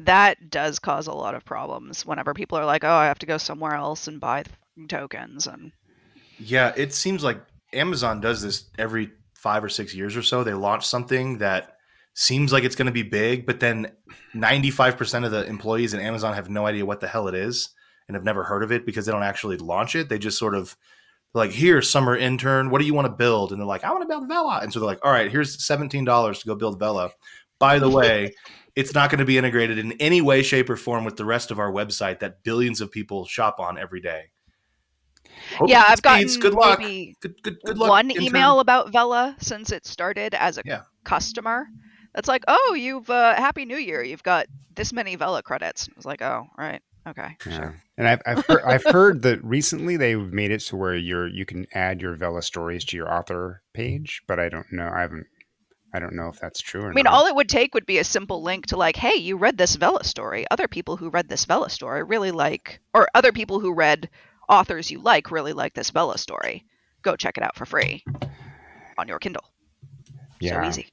That 0.00 0.50
does 0.50 0.78
cause 0.78 1.06
a 1.06 1.12
lot 1.12 1.34
of 1.34 1.44
problems 1.44 2.04
whenever 2.04 2.34
people 2.34 2.58
are 2.58 2.64
like, 2.64 2.84
"Oh, 2.84 2.90
I 2.90 3.06
have 3.06 3.18
to 3.20 3.26
go 3.26 3.38
somewhere 3.38 3.74
else 3.74 4.08
and 4.08 4.20
buy 4.20 4.42
the 4.42 4.50
f***ing 4.50 4.88
tokens." 4.88 5.46
And 5.46 5.72
Yeah, 6.38 6.72
it 6.76 6.92
seems 6.92 7.22
like 7.22 7.40
Amazon 7.72 8.20
does 8.20 8.42
this 8.42 8.64
every 8.78 9.10
five 9.34 9.62
or 9.62 9.68
six 9.68 9.94
years 9.94 10.16
or 10.16 10.22
so. 10.22 10.42
They 10.42 10.54
launch 10.54 10.86
something 10.86 11.38
that 11.38 11.76
seems 12.14 12.52
like 12.52 12.64
it's 12.64 12.76
going 12.76 12.86
to 12.86 12.92
be 12.92 13.02
big, 13.02 13.44
but 13.44 13.60
then 13.60 13.90
95% 14.34 15.24
of 15.24 15.32
the 15.32 15.44
employees 15.46 15.94
in 15.94 16.00
Amazon 16.00 16.34
have 16.34 16.48
no 16.48 16.66
idea 16.66 16.86
what 16.86 17.00
the 17.00 17.08
hell 17.08 17.28
it 17.28 17.34
is 17.34 17.70
and 18.08 18.14
have 18.14 18.24
never 18.24 18.44
heard 18.44 18.62
of 18.62 18.70
it 18.70 18.86
because 18.86 19.06
they 19.06 19.12
don't 19.12 19.22
actually 19.22 19.56
launch 19.56 19.94
it. 19.96 20.08
They 20.08 20.18
just 20.18 20.38
sort 20.38 20.54
of 20.54 20.76
like, 21.34 21.50
here, 21.50 21.82
summer 21.82 22.16
intern, 22.16 22.70
what 22.70 22.80
do 22.80 22.86
you 22.86 22.94
want 22.94 23.06
to 23.06 23.12
build? 23.12 23.50
And 23.52 23.60
they're 23.60 23.66
like, 23.66 23.84
I 23.84 23.90
want 23.90 24.02
to 24.02 24.08
build 24.08 24.28
Vella. 24.28 24.60
And 24.62 24.72
so 24.72 24.78
they're 24.80 24.86
like, 24.86 25.04
all 25.04 25.12
right, 25.12 25.30
here's 25.30 25.56
$17 25.58 26.40
to 26.40 26.46
go 26.46 26.54
build 26.54 26.78
Vella. 26.78 27.10
By 27.58 27.78
the 27.78 27.90
way, 27.90 28.32
it's 28.76 28.94
not 28.94 29.10
going 29.10 29.18
to 29.18 29.24
be 29.24 29.36
integrated 29.38 29.78
in 29.78 29.92
any 30.00 30.20
way, 30.20 30.42
shape, 30.42 30.70
or 30.70 30.76
form 30.76 31.04
with 31.04 31.16
the 31.16 31.24
rest 31.24 31.50
of 31.50 31.58
our 31.58 31.70
website 31.72 32.20
that 32.20 32.42
billions 32.44 32.80
of 32.80 32.90
people 32.90 33.26
shop 33.26 33.58
on 33.60 33.78
every 33.78 34.00
day. 34.00 34.30
Hope 35.56 35.68
yeah, 35.68 35.84
I've 35.88 36.02
gotten 36.02 36.26
good 36.40 36.54
luck. 36.54 36.78
maybe 36.78 37.16
Good, 37.20 37.42
good, 37.42 37.56
good 37.64 37.78
luck. 37.78 37.88
one 37.90 38.10
intern. 38.10 38.24
email 38.26 38.60
about 38.60 38.92
Vella 38.92 39.36
since 39.40 39.72
it 39.72 39.86
started 39.86 40.34
as 40.34 40.58
a 40.58 40.62
Yeah. 40.64 40.82
customer. 41.04 41.66
That's 42.14 42.28
like, 42.28 42.44
"Oh, 42.48 42.74
you've 42.78 43.10
uh, 43.10 43.34
Happy 43.34 43.64
New 43.64 43.76
Year. 43.76 44.02
You've 44.02 44.22
got 44.22 44.46
this 44.74 44.92
many 44.92 45.16
Vella 45.16 45.42
credits." 45.42 45.88
I 45.88 45.92
was 45.96 46.06
like, 46.06 46.22
"Oh, 46.22 46.46
right, 46.56 46.80
okay, 47.06 47.36
Yeah. 47.46 47.56
sure." 47.56 47.74
And 47.96 48.08
I've 48.08 48.22
I've 48.26 48.44
heard, 48.46 48.62
I've 48.64 48.84
heard 48.84 49.22
that 49.22 49.42
recently 49.44 49.96
they've 49.96 50.32
made 50.32 50.50
it 50.50 50.60
to 50.62 50.76
where 50.76 50.94
you're 50.96 51.26
you 51.28 51.44
can 51.46 51.66
add 51.74 52.00
your 52.00 52.14
Vella 52.16 52.42
stories 52.42 52.84
to 52.86 52.96
your 52.96 53.12
author 53.12 53.62
page, 53.72 54.22
but 54.26 54.38
I 54.40 54.48
don't 54.48 54.70
know. 54.72 54.90
I 54.92 55.00
haven't 55.02 55.26
I 55.94 56.00
don't 56.00 56.14
know 56.14 56.28
if 56.28 56.40
that's 56.40 56.60
true 56.60 56.82
or 56.82 56.90
I 56.90 56.92
mean, 56.94 57.04
not. 57.04 57.12
all 57.14 57.26
it 57.26 57.34
would 57.36 57.48
take 57.48 57.72
would 57.74 57.86
be 57.86 57.98
a 57.98 58.04
simple 58.04 58.42
link 58.42 58.66
to 58.66 58.76
like, 58.76 58.96
hey, 58.96 59.14
you 59.14 59.36
read 59.36 59.56
this 59.58 59.76
Vella 59.76 60.02
story. 60.02 60.44
Other 60.50 60.66
people 60.66 60.96
who 60.96 61.08
read 61.08 61.28
this 61.28 61.44
Vella 61.44 61.70
story 61.70 62.02
really 62.02 62.32
like, 62.32 62.80
or 62.94 63.06
other 63.14 63.30
people 63.32 63.60
who 63.60 63.72
read 63.72 64.08
authors 64.48 64.90
you 64.90 64.98
like 65.00 65.30
really 65.30 65.52
like 65.52 65.74
this 65.74 65.90
Vella 65.90 66.18
story. 66.18 66.64
Go 67.02 67.14
check 67.14 67.36
it 67.36 67.44
out 67.44 67.54
for 67.54 67.64
free 67.64 68.02
on 68.98 69.06
your 69.06 69.18
Kindle. 69.20 69.44
yeah. 70.40 70.60
So 70.62 70.68
easy. 70.68 70.88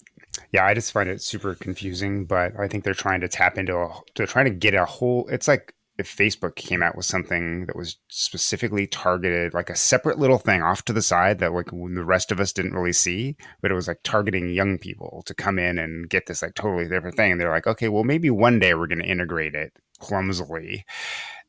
Yeah, 0.51 0.65
I 0.65 0.74
just 0.74 0.91
find 0.91 1.10
it 1.10 1.22
super 1.22 1.56
confusing, 1.56 2.25
but 2.25 2.53
I 2.60 2.68
think 2.68 2.84
they're 2.84 2.94
trying 2.94 3.22
to 3.22 3.27
tap 3.27 3.58
into 3.58 3.75
a, 3.77 3.89
they're 4.15 4.27
trying 4.27 4.46
to 4.46 4.51
get 4.51 4.74
a 4.75 4.86
whole, 4.86 5.27
it's 5.30 5.48
like 5.48 5.74
if 6.01 6.13
Facebook 6.17 6.55
came 6.55 6.84
out 6.84 6.98
with 6.98 7.05
something 7.05 7.65
that 7.67 7.75
was 7.77 7.98
specifically 8.10 8.86
targeted, 8.88 9.53
like 9.53 9.70
a 9.70 9.75
separate 9.75 10.20
little 10.20 10.38
thing 10.38 10.62
off 10.62 10.84
to 10.86 10.93
the 10.93 11.01
side 11.01 11.39
that 11.39 11.53
like 11.53 11.72
the 11.72 12.03
rest 12.03 12.31
of 12.31 12.39
us 12.41 12.51
didn't 12.51 12.74
really 12.74 12.91
see, 12.91 13.38
but 13.62 13.72
it 13.72 13.75
was 13.75 13.88
like 13.88 14.01
targeting 14.03 14.50
young 14.50 14.77
people 14.77 15.24
to 15.25 15.34
come 15.34 15.58
in 15.58 15.77
and 15.77 16.10
get 16.10 16.25
this 16.25 16.41
like 16.41 16.55
totally 16.55 16.89
different 16.89 17.15
thing. 17.15 17.31
And 17.31 17.39
they're 17.39 17.50
like, 17.50 17.67
okay, 17.67 17.88
well 17.88 18.03
maybe 18.03 18.29
one 18.29 18.60
day 18.60 18.74
we're 18.74 18.88
going 18.88 19.00
to 19.00 19.05
integrate 19.05 19.55
it 19.55 19.72
clumsily, 20.00 20.84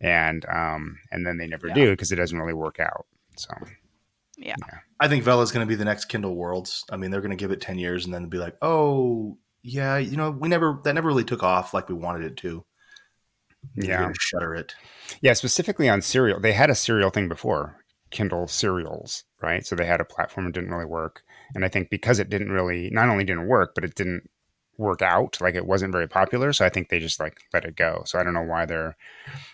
and 0.00 0.44
um 0.48 0.98
and 1.10 1.26
then 1.26 1.38
they 1.38 1.46
never 1.46 1.68
Yeah. 1.68 1.74
do 1.74 1.90
because 1.90 2.12
it 2.12 2.16
doesn't 2.16 2.38
really 2.38 2.52
work 2.54 2.78
out. 2.78 3.06
So 3.36 3.48
Yeah. 4.36 4.54
I 5.00 5.08
think 5.08 5.24
Vella's 5.24 5.50
going 5.52 5.66
to 5.66 5.68
be 5.68 5.74
the 5.74 5.84
next 5.84 6.04
Kindle 6.06 6.36
Worlds. 6.36 6.84
I 6.90 6.96
mean, 6.96 7.10
they're 7.10 7.20
going 7.20 7.30
to 7.36 7.36
give 7.42 7.50
it 7.50 7.60
10 7.60 7.78
years 7.78 8.04
and 8.04 8.14
then 8.14 8.26
be 8.28 8.38
like, 8.38 8.56
oh, 8.62 9.36
yeah, 9.62 9.96
you 9.98 10.16
know, 10.16 10.30
we 10.30 10.48
never, 10.48 10.80
that 10.84 10.94
never 10.94 11.08
really 11.08 11.24
took 11.24 11.42
off 11.42 11.72
like 11.74 11.88
we 11.88 11.94
wanted 11.94 12.24
it 12.24 12.36
to. 12.38 12.64
Yeah, 13.74 14.12
Shutter 14.18 14.54
it. 14.54 14.74
Yeah, 15.20 15.32
specifically 15.34 15.88
on 15.88 16.02
serial. 16.02 16.40
They 16.40 16.52
had 16.52 16.70
a 16.70 16.74
serial 16.74 17.10
thing 17.10 17.28
before, 17.28 17.76
Kindle 18.10 18.48
serials, 18.48 19.24
right? 19.40 19.64
So 19.66 19.76
they 19.76 19.86
had 19.86 20.00
a 20.00 20.04
platform 20.04 20.46
that 20.46 20.52
didn't 20.52 20.70
really 20.70 20.84
work. 20.84 21.22
And 21.54 21.64
I 21.64 21.68
think 21.68 21.90
because 21.90 22.18
it 22.18 22.30
didn't 22.30 22.50
really 22.50 22.90
not 22.90 23.08
only 23.08 23.24
didn't 23.24 23.48
work, 23.48 23.74
but 23.74 23.84
it 23.84 23.94
didn't 23.94 24.28
work 24.78 25.02
out, 25.02 25.40
like 25.40 25.54
it 25.54 25.66
wasn't 25.66 25.92
very 25.92 26.08
popular. 26.08 26.52
So 26.52 26.64
I 26.64 26.68
think 26.68 26.88
they 26.88 26.98
just 26.98 27.20
like 27.20 27.38
let 27.52 27.64
it 27.64 27.76
go. 27.76 28.02
So 28.06 28.18
I 28.18 28.22
don't 28.22 28.34
know 28.34 28.42
why 28.42 28.66
they're 28.66 28.96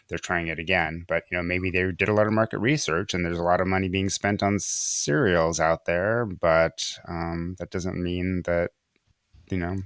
they're 0.09 0.19
trying 0.19 0.49
it 0.49 0.59
again. 0.59 1.05
But 1.09 1.25
you 1.31 1.37
know, 1.37 1.43
maybe 1.43 1.71
they 1.71 1.91
did 1.93 2.09
a 2.09 2.15
lot 2.15 2.27
of 2.27 2.33
market 2.33 2.59
research 2.59 3.15
and 3.15 3.25
there's 3.25 3.38
a 3.38 3.43
lot 3.43 3.61
of 3.61 3.67
money 3.67 3.88
being 3.88 4.09
spent 4.09 4.43
on 4.43 4.59
serials 4.59 5.61
out 5.61 5.85
there, 5.85 6.25
but 6.27 6.99
um, 7.09 7.57
that 7.59 7.71
doesn't 7.71 8.03
mean 8.03 8.43
that, 8.47 8.71
you 9.50 9.59
know, 9.59 9.79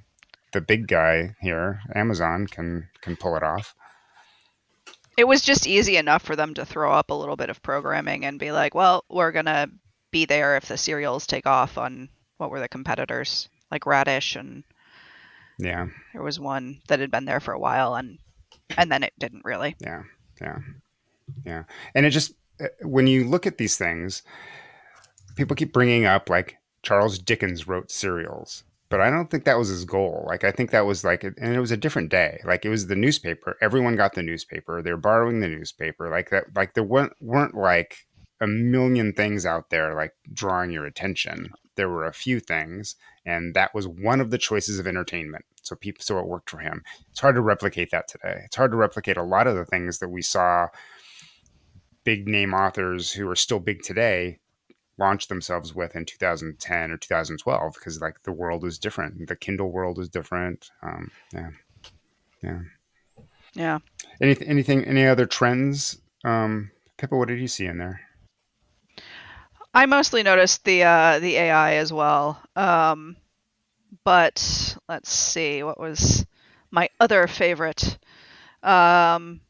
the 0.52 0.60
big 0.60 0.86
guy 0.86 1.34
here, 1.40 1.80
Amazon, 1.94 2.46
can 2.46 2.88
can 3.00 3.16
pull 3.16 3.36
it 3.36 3.42
off. 3.42 3.74
It 5.16 5.26
was 5.28 5.42
just 5.42 5.66
easy 5.66 5.96
enough 5.96 6.22
for 6.22 6.36
them 6.36 6.54
to 6.54 6.64
throw 6.64 6.92
up 6.92 7.10
a 7.10 7.14
little 7.14 7.36
bit 7.36 7.50
of 7.50 7.62
programming 7.62 8.24
and 8.24 8.38
be 8.38 8.50
like, 8.52 8.74
well, 8.74 9.04
we're 9.10 9.32
going 9.32 9.44
to 9.46 9.70
be 10.10 10.24
there 10.24 10.56
if 10.56 10.66
the 10.66 10.76
serials 10.78 11.26
take 11.26 11.46
off 11.46 11.76
on 11.78 12.08
what 12.38 12.50
were 12.50 12.60
the 12.60 12.68
competitors, 12.68 13.48
like 13.70 13.86
Radish, 13.86 14.36
and 14.36 14.64
Yeah. 15.58 15.86
there 16.12 16.22
was 16.22 16.40
one 16.40 16.80
that 16.88 17.00
had 17.00 17.10
been 17.10 17.24
there 17.24 17.40
for 17.40 17.52
a 17.52 17.58
while, 17.58 17.94
and 17.94 18.18
and 18.76 18.90
then 18.90 19.02
it 19.02 19.12
didn't 19.18 19.44
really. 19.44 19.76
Yeah, 19.80 20.02
yeah, 20.40 20.58
yeah. 21.44 21.64
And 21.94 22.06
it 22.06 22.10
just 22.10 22.32
uh, 22.60 22.68
when 22.82 23.06
you 23.06 23.24
look 23.28 23.46
at 23.46 23.58
these 23.58 23.76
things, 23.76 24.22
people 25.36 25.56
keep 25.56 25.72
bringing 25.72 26.04
up 26.06 26.28
like 26.30 26.56
Charles 26.82 27.18
Dickens 27.18 27.68
wrote 27.68 27.90
serials, 27.90 28.64
but 28.92 29.00
I 29.00 29.08
don't 29.08 29.30
think 29.30 29.44
that 29.44 29.56
was 29.56 29.68
his 29.68 29.86
goal. 29.86 30.26
Like 30.28 30.44
I 30.44 30.52
think 30.52 30.70
that 30.70 30.84
was 30.84 31.02
like, 31.02 31.24
and 31.24 31.56
it 31.56 31.60
was 31.60 31.70
a 31.70 31.78
different 31.78 32.10
day. 32.10 32.38
Like 32.44 32.66
it 32.66 32.68
was 32.68 32.88
the 32.88 32.94
newspaper. 32.94 33.56
Everyone 33.62 33.96
got 33.96 34.12
the 34.12 34.22
newspaper. 34.22 34.82
They're 34.82 34.98
borrowing 34.98 35.40
the 35.40 35.48
newspaper. 35.48 36.10
Like 36.10 36.28
that. 36.28 36.54
Like 36.54 36.74
there 36.74 36.84
weren't 36.84 37.14
weren't 37.18 37.54
like 37.54 38.06
a 38.42 38.46
million 38.46 39.14
things 39.14 39.46
out 39.46 39.70
there 39.70 39.94
like 39.94 40.12
drawing 40.34 40.72
your 40.72 40.84
attention. 40.84 41.54
There 41.74 41.88
were 41.88 42.04
a 42.04 42.12
few 42.12 42.38
things, 42.38 42.96
and 43.24 43.54
that 43.54 43.74
was 43.74 43.88
one 43.88 44.20
of 44.20 44.30
the 44.30 44.36
choices 44.36 44.78
of 44.78 44.86
entertainment. 44.86 45.46
So 45.62 45.74
people, 45.74 46.02
so 46.02 46.18
it 46.18 46.26
worked 46.26 46.50
for 46.50 46.58
him. 46.58 46.82
It's 47.12 47.20
hard 47.20 47.36
to 47.36 47.40
replicate 47.40 47.92
that 47.92 48.08
today. 48.08 48.42
It's 48.44 48.56
hard 48.56 48.72
to 48.72 48.76
replicate 48.76 49.16
a 49.16 49.22
lot 49.22 49.46
of 49.46 49.56
the 49.56 49.64
things 49.64 50.00
that 50.00 50.10
we 50.10 50.20
saw 50.20 50.68
big 52.04 52.28
name 52.28 52.52
authors 52.52 53.10
who 53.10 53.26
are 53.30 53.36
still 53.36 53.60
big 53.60 53.80
today 53.80 54.38
launch 55.02 55.26
themselves 55.26 55.74
with 55.74 55.96
in 55.96 56.04
2010 56.04 56.90
or 56.92 56.96
2012 56.96 57.74
because 57.74 58.00
like 58.00 58.22
the 58.22 58.32
world 58.32 58.64
is 58.64 58.78
different. 58.78 59.26
The 59.26 59.36
Kindle 59.36 59.70
world 59.70 59.98
is 59.98 60.08
different. 60.08 60.70
Um, 60.82 61.10
yeah, 61.34 61.50
yeah. 62.42 62.60
Yeah. 63.54 63.78
Any, 64.20 64.36
anything? 64.46 64.84
Any 64.84 65.06
other 65.06 65.26
trends? 65.26 66.00
Um, 66.24 66.70
Pippa, 66.96 67.16
what 67.16 67.28
did 67.28 67.40
you 67.40 67.48
see 67.48 67.66
in 67.66 67.78
there? 67.78 68.00
I 69.74 69.86
mostly 69.86 70.22
noticed 70.22 70.64
the 70.64 70.84
uh, 70.84 71.18
the 71.18 71.36
AI 71.36 71.74
as 71.74 71.92
well. 71.92 72.40
Um, 72.54 73.16
but 74.04 74.76
let's 74.88 75.10
see, 75.10 75.62
what 75.62 75.80
was 75.80 76.24
my 76.70 76.88
other 77.00 77.26
favorite? 77.26 77.98
Um, 78.62 79.40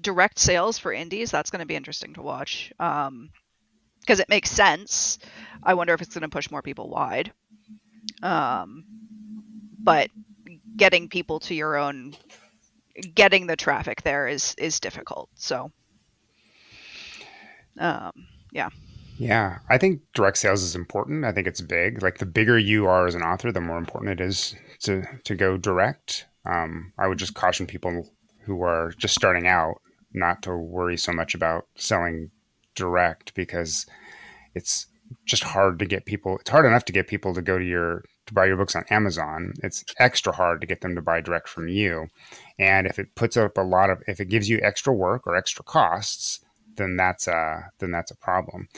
direct 0.00 0.38
sales 0.38 0.78
for 0.78 0.92
indies. 0.92 1.30
That's 1.30 1.50
going 1.50 1.60
to 1.60 1.66
be 1.66 1.76
interesting 1.76 2.14
to 2.14 2.22
watch 2.22 2.72
because 4.06 4.20
it 4.20 4.28
makes 4.28 4.50
sense. 4.50 5.18
I 5.62 5.74
wonder 5.74 5.92
if 5.92 6.00
it's 6.00 6.14
going 6.14 6.22
to 6.22 6.28
push 6.28 6.50
more 6.50 6.62
people 6.62 6.88
wide. 6.88 7.32
Um, 8.22 8.84
but 9.78 10.10
getting 10.76 11.08
people 11.08 11.40
to 11.40 11.54
your 11.54 11.76
own, 11.76 12.14
getting 13.14 13.46
the 13.46 13.56
traffic 13.56 14.02
there 14.02 14.28
is 14.28 14.54
is 14.58 14.78
difficult. 14.80 15.28
So, 15.34 15.72
um, 17.78 18.12
yeah. 18.52 18.68
Yeah, 19.18 19.58
I 19.70 19.78
think 19.78 20.02
direct 20.14 20.36
sales 20.36 20.62
is 20.62 20.74
important. 20.74 21.24
I 21.24 21.32
think 21.32 21.46
it's 21.46 21.62
big. 21.62 22.02
Like 22.02 22.18
the 22.18 22.26
bigger 22.26 22.58
you 22.58 22.86
are 22.86 23.06
as 23.06 23.14
an 23.14 23.22
author, 23.22 23.50
the 23.50 23.60
more 23.60 23.78
important 23.78 24.20
it 24.20 24.24
is 24.24 24.54
to 24.82 25.02
to 25.24 25.34
go 25.34 25.56
direct. 25.56 26.26
Um, 26.44 26.92
I 26.98 27.08
would 27.08 27.18
just 27.18 27.34
caution 27.34 27.66
people 27.66 28.08
who 28.44 28.62
are 28.62 28.92
just 28.98 29.14
starting 29.14 29.48
out 29.48 29.80
not 30.12 30.42
to 30.42 30.56
worry 30.56 30.96
so 30.96 31.12
much 31.12 31.34
about 31.34 31.66
selling 31.76 32.30
direct 32.76 33.34
because 33.34 33.86
it's 34.54 34.86
just 35.24 35.42
hard 35.42 35.78
to 35.80 35.86
get 35.86 36.06
people. 36.06 36.38
It's 36.38 36.50
hard 36.50 36.66
enough 36.66 36.84
to 36.86 36.92
get 36.92 37.08
people 37.08 37.34
to 37.34 37.42
go 37.42 37.58
to 37.58 37.64
your 37.64 38.04
to 38.26 38.34
buy 38.34 38.46
your 38.46 38.56
books 38.56 38.76
on 38.76 38.84
Amazon. 38.90 39.54
It's 39.62 39.84
extra 39.98 40.32
hard 40.32 40.60
to 40.60 40.66
get 40.66 40.80
them 40.80 40.94
to 40.96 41.02
buy 41.02 41.20
direct 41.20 41.48
from 41.48 41.68
you. 41.68 42.08
And 42.58 42.86
if 42.86 42.98
it 42.98 43.14
puts 43.14 43.36
up 43.36 43.56
a 43.56 43.62
lot 43.62 43.90
of, 43.90 44.02
if 44.08 44.20
it 44.20 44.28
gives 44.28 44.48
you 44.48 44.58
extra 44.62 44.92
work 44.92 45.26
or 45.26 45.36
extra 45.36 45.64
costs, 45.64 46.40
then 46.76 46.96
that's 46.96 47.28
a 47.28 47.70
then 47.78 47.90
that's 47.90 48.10
a 48.10 48.16
problem. 48.16 48.68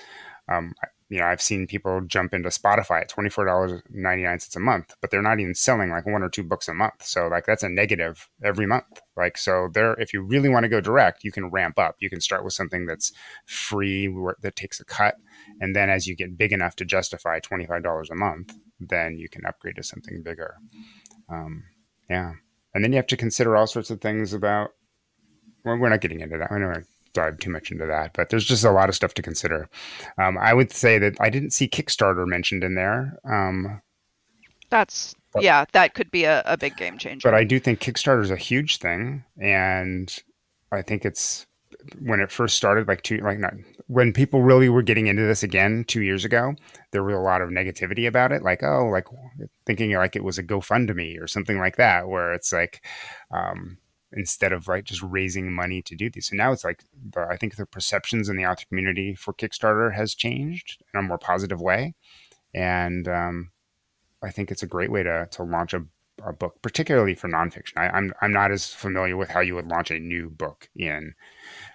Um, 0.49 0.75
you 1.09 1.19
know, 1.19 1.27
I've 1.27 1.41
seen 1.41 1.67
people 1.67 2.03
jump 2.03 2.35
into 2.35 2.51
Shopify 2.51 3.01
at 3.01 3.09
twenty 3.09 3.31
four 3.31 3.47
dollars 3.47 3.81
ninety 3.91 4.25
nine 4.25 4.39
cents 4.39 4.57
a 4.57 4.61
month, 4.61 4.95
but 5.01 5.11
they're 5.11 5.23
not 5.23 5.41
even 5.41 5.55
selling 5.55 5.91
like 5.91 6.05
one 6.07 6.23
or 6.23 6.29
two 6.29 6.43
books 6.43 6.69
a 6.69 6.75
month. 6.75 7.03
So 7.03 7.29
like 7.29 7.47
that's 7.47 7.63
a 7.63 7.69
negative 7.69 8.29
every 8.45 8.67
month. 8.67 9.01
Like 9.17 9.39
so, 9.39 9.69
there, 9.73 9.95
if 9.95 10.13
you 10.13 10.21
really 10.23 10.51
want 10.51 10.65
to 10.65 10.69
go 10.69 10.81
direct, 10.81 11.25
you 11.25 11.33
can 11.33 11.51
ramp 11.51 11.79
up. 11.79 11.97
You 12.01 12.11
can 12.11 12.21
start 12.21 12.45
with 12.45 12.53
something 12.53 12.85
that's 12.85 13.13
free 13.47 14.15
that 14.43 14.57
takes 14.57 14.81
a 14.81 14.85
cut, 14.85 15.17
and 15.61 15.75
then 15.75 15.89
as 15.89 16.07
you 16.07 16.15
get 16.15 16.37
big 16.37 16.53
enough 16.53 16.77
to 16.77 16.85
justify 16.85 17.41
twenty 17.41 17.65
five 17.65 17.83
dollars 17.83 18.11
a 18.11 18.15
month, 18.15 18.55
then 18.79 19.17
you 19.17 19.29
can 19.29 19.47
upgrade 19.47 19.77
to 19.77 19.83
something 19.83 20.23
bigger. 20.23 20.57
Um, 21.31 21.65
yeah, 22.11 22.33
and 22.75 22.85
then 22.85 22.93
you 22.93 22.97
have 22.97 23.07
to 23.09 23.17
consider 23.17 23.57
all 23.57 23.67
sorts 23.67 23.91
of 23.91 24.01
things 24.01 24.35
about. 24.35 24.71
Well, 25.65 25.77
we're 25.79 25.89
not 25.89 26.01
getting 26.01 26.21
into 26.21 26.39
that. 26.39 26.53
I 26.53 26.59
to 26.59 26.85
dive 27.13 27.39
too 27.39 27.51
much 27.51 27.71
into 27.71 27.87
that, 27.87 28.13
but 28.15 28.31
there's 28.31 28.45
just 28.45 28.65
a 28.65 28.71
lot 28.71 28.89
of 28.89 28.95
stuff 28.95 29.15
to 29.15 29.23
consider. 29.23 29.69
Um, 30.19 30.39
I 30.39 30.55
would 30.55 30.73
say 30.73 30.99
that 30.99 31.17
I 31.21 31.31
didn't 31.31 31.51
see 31.51 31.69
Kickstarter 31.69 32.27
mentioned 32.27 32.65
in 32.65 32.75
there, 32.75 33.19
um, 33.25 33.81
That's 34.71 35.15
But- 35.33 35.43
yeah, 35.43 35.65
that 35.73 35.95
could 35.95 36.11
be 36.11 36.25
a, 36.25 36.43
a 36.45 36.57
big 36.57 36.77
game 36.77 36.99
changer. 36.99 37.27
but 37.27 37.35
I 37.35 37.45
do 37.45 37.59
think 37.59 37.81
Kickstarter 37.81 38.23
is 38.23 38.31
a 38.31 38.37
huge 38.37 38.79
thing, 38.79 39.25
and 39.41 40.15
I 40.73 40.83
think 40.83 41.05
it's 41.05 41.47
when 42.01 42.21
it 42.21 42.31
first 42.31 42.57
started, 42.57 42.87
like 42.89 43.03
two, 43.03 43.19
like 43.19 43.39
not 43.39 43.55
when 43.87 44.13
people 44.13 44.43
really 44.43 44.69
were 44.69 44.83
getting 44.83 45.07
into 45.07 45.23
this 45.23 45.43
again 45.43 45.85
two 45.87 46.03
years 46.03 46.25
ago. 46.25 46.55
There 46.91 47.03
was 47.03 47.15
a 47.15 47.19
lot 47.19 47.41
of 47.41 47.49
negativity 47.49 48.07
about 48.07 48.33
it, 48.33 48.43
like 48.43 48.63
oh, 48.63 48.87
like 48.87 49.07
thinking 49.65 49.93
like 49.95 50.17
it 50.17 50.25
was 50.25 50.37
a 50.39 50.43
GoFundMe 50.43 51.19
or 51.21 51.27
something 51.27 51.59
like 51.59 51.77
that, 51.77 52.09
where 52.09 52.33
it's 52.35 52.53
like. 52.53 52.85
Um, 53.31 53.79
instead 54.13 54.53
of 54.53 54.69
right 54.69 54.85
just 54.85 55.03
raising 55.03 55.53
money 55.53 55.83
to 55.83 55.95
do 55.95 56.11
these. 56.11 56.29
So 56.29 56.37
now 56.37 56.53
it's 56.53 56.65
like 56.65 56.85
I 57.17 57.37
think 57.37 57.57
the 57.57 57.67
perceptions 57.67 58.29
in 58.29 58.37
the 58.37 58.47
author 58.47 58.65
community 58.69 59.15
for 59.15 59.35
Kickstarter 59.35 59.95
has 59.95 60.15
changed 60.15 60.83
in 60.93 61.01
a 61.01 61.03
more 61.03 61.19
positive 61.19 61.61
way, 61.61 61.95
and 62.55 63.07
um, 63.09 63.51
I 64.23 64.31
think 64.31 64.51
it's 64.51 64.63
a 64.63 64.69
great 64.69 64.91
way 64.91 65.03
to 65.03 65.29
to 65.31 65.43
launch 65.43 65.75
a, 65.75 65.85
a 66.25 66.33
book, 66.33 66.61
particularly 66.63 67.15
for 67.15 67.29
nonfiction. 67.29 67.77
I, 67.77 67.89
I'm 67.89 68.13
I'm 68.21 68.33
not 68.33 68.51
as 68.51 68.73
familiar 68.73 69.17
with 69.17 69.31
how 69.31 69.41
you 69.41 69.55
would 69.55 69.69
launch 69.69 69.91
a 69.91 70.01
new 70.01 70.31
book 70.31 70.69
in 70.75 71.15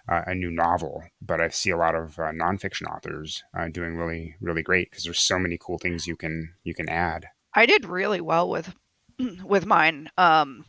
uh, 0.10 0.24
a 0.28 0.36
new 0.36 0.52
novel, 0.52 1.04
but 1.22 1.40
I 1.40 1.50
see 1.50 1.70
a 1.70 1.78
lot 1.78 1.96
of 1.96 2.18
uh, 2.20 2.32
nonfiction 2.32 2.94
authors 2.94 3.44
uh, 3.58 3.68
doing 3.70 3.96
really 3.96 4.36
really 4.42 4.63
great 4.63 4.90
because 4.90 5.04
there's 5.04 5.20
so 5.20 5.40
many 5.40 5.58
cool 5.60 5.78
things 5.78 6.08
you 6.08 6.16
can 6.16 6.54
you 6.63 6.74
can 6.74 6.90
add. 6.90 7.28
I 7.54 7.68
did 7.68 7.86
really 7.86 8.22
well 8.22 8.50
with 8.50 8.74
with 9.44 9.66
mine. 9.66 10.10
Um, 10.18 10.66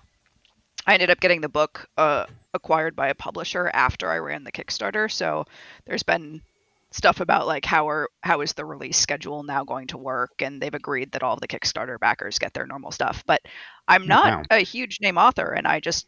I 0.87 0.95
ended 0.95 1.11
up 1.11 1.21
getting 1.21 1.41
the 1.41 1.49
book 1.49 1.89
uh, 1.97 2.27
acquired 2.53 2.95
by 2.95 3.09
a 3.09 3.15
publisher 3.15 3.71
after 3.73 4.11
I 4.11 4.19
ran 4.19 4.45
the 4.45 4.53
Kickstarter, 4.53 5.11
so 5.11 5.45
there's 5.87 6.03
been 6.03 6.43
stuff 6.91 7.19
about 7.21 7.47
like 7.49 7.65
how 7.65 7.89
are 7.89 8.09
how 8.23 8.41
is 8.41 8.53
the 8.53 8.65
release 8.65 8.97
schedule 8.97 9.43
now 9.43 9.65
going 9.65 9.89
to 9.89 9.99
work 9.99 10.31
and 10.41 10.63
they've 10.63 10.75
agreed 10.75 11.11
that 11.11 11.25
all 11.25 11.35
of 11.35 11.41
the 11.41 11.49
kickstarter 11.49 11.99
backers 11.99 12.39
get 12.39 12.55
their 12.55 12.69
normal 12.69 12.93
stuff 12.93 13.25
but 13.27 13.43
i'm 13.89 14.07
not 14.07 14.27
Wow. 14.27 14.43
a 14.53 14.59
huge 14.61 15.01
name 15.01 15.19
author 15.19 15.51
and 15.51 15.67
i 15.67 15.81
just 15.81 16.07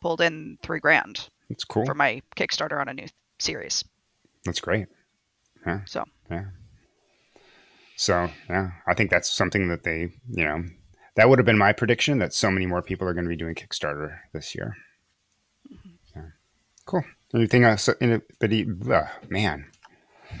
pulled 0.00 0.20
in 0.20 0.58
three 0.62 0.78
grand 0.78 1.28
It's 1.50 1.64
cool. 1.64 1.84
for 1.84 1.94
my 1.96 2.22
kickstarter 2.36 2.80
on 2.80 2.88
a 2.88 2.94
new 2.94 3.06
series 3.40 3.82
That's 4.44 4.60
great. 4.60 4.86
Yeah. 5.66 5.80
So. 5.86 6.04
yeah. 6.30 6.44
So 7.96 8.30
yeah, 8.48 8.70
I 8.86 8.94
think 8.94 9.10
that's 9.10 9.28
something 9.28 9.66
that 9.70 9.82
they, 9.82 10.12
you 10.30 10.44
know, 10.44 10.64
that 11.16 11.28
would 11.28 11.38
have 11.38 11.46
been 11.46 11.58
my 11.58 11.72
prediction 11.72 12.18
that 12.18 12.32
so 12.32 12.50
many 12.50 12.66
more 12.66 12.82
people 12.82 13.08
are 13.08 13.14
going 13.14 13.24
to 13.24 13.28
be 13.28 13.36
doing 13.36 13.54
Kickstarter 13.54 14.18
this 14.32 14.54
year. 14.54 14.76
Mm-hmm. 15.72 16.28
Cool. 16.84 17.04
Anything 17.34 17.64
else? 17.64 17.88
Anybody? 18.00 18.66
Uh, 18.90 19.06
man. 19.28 19.66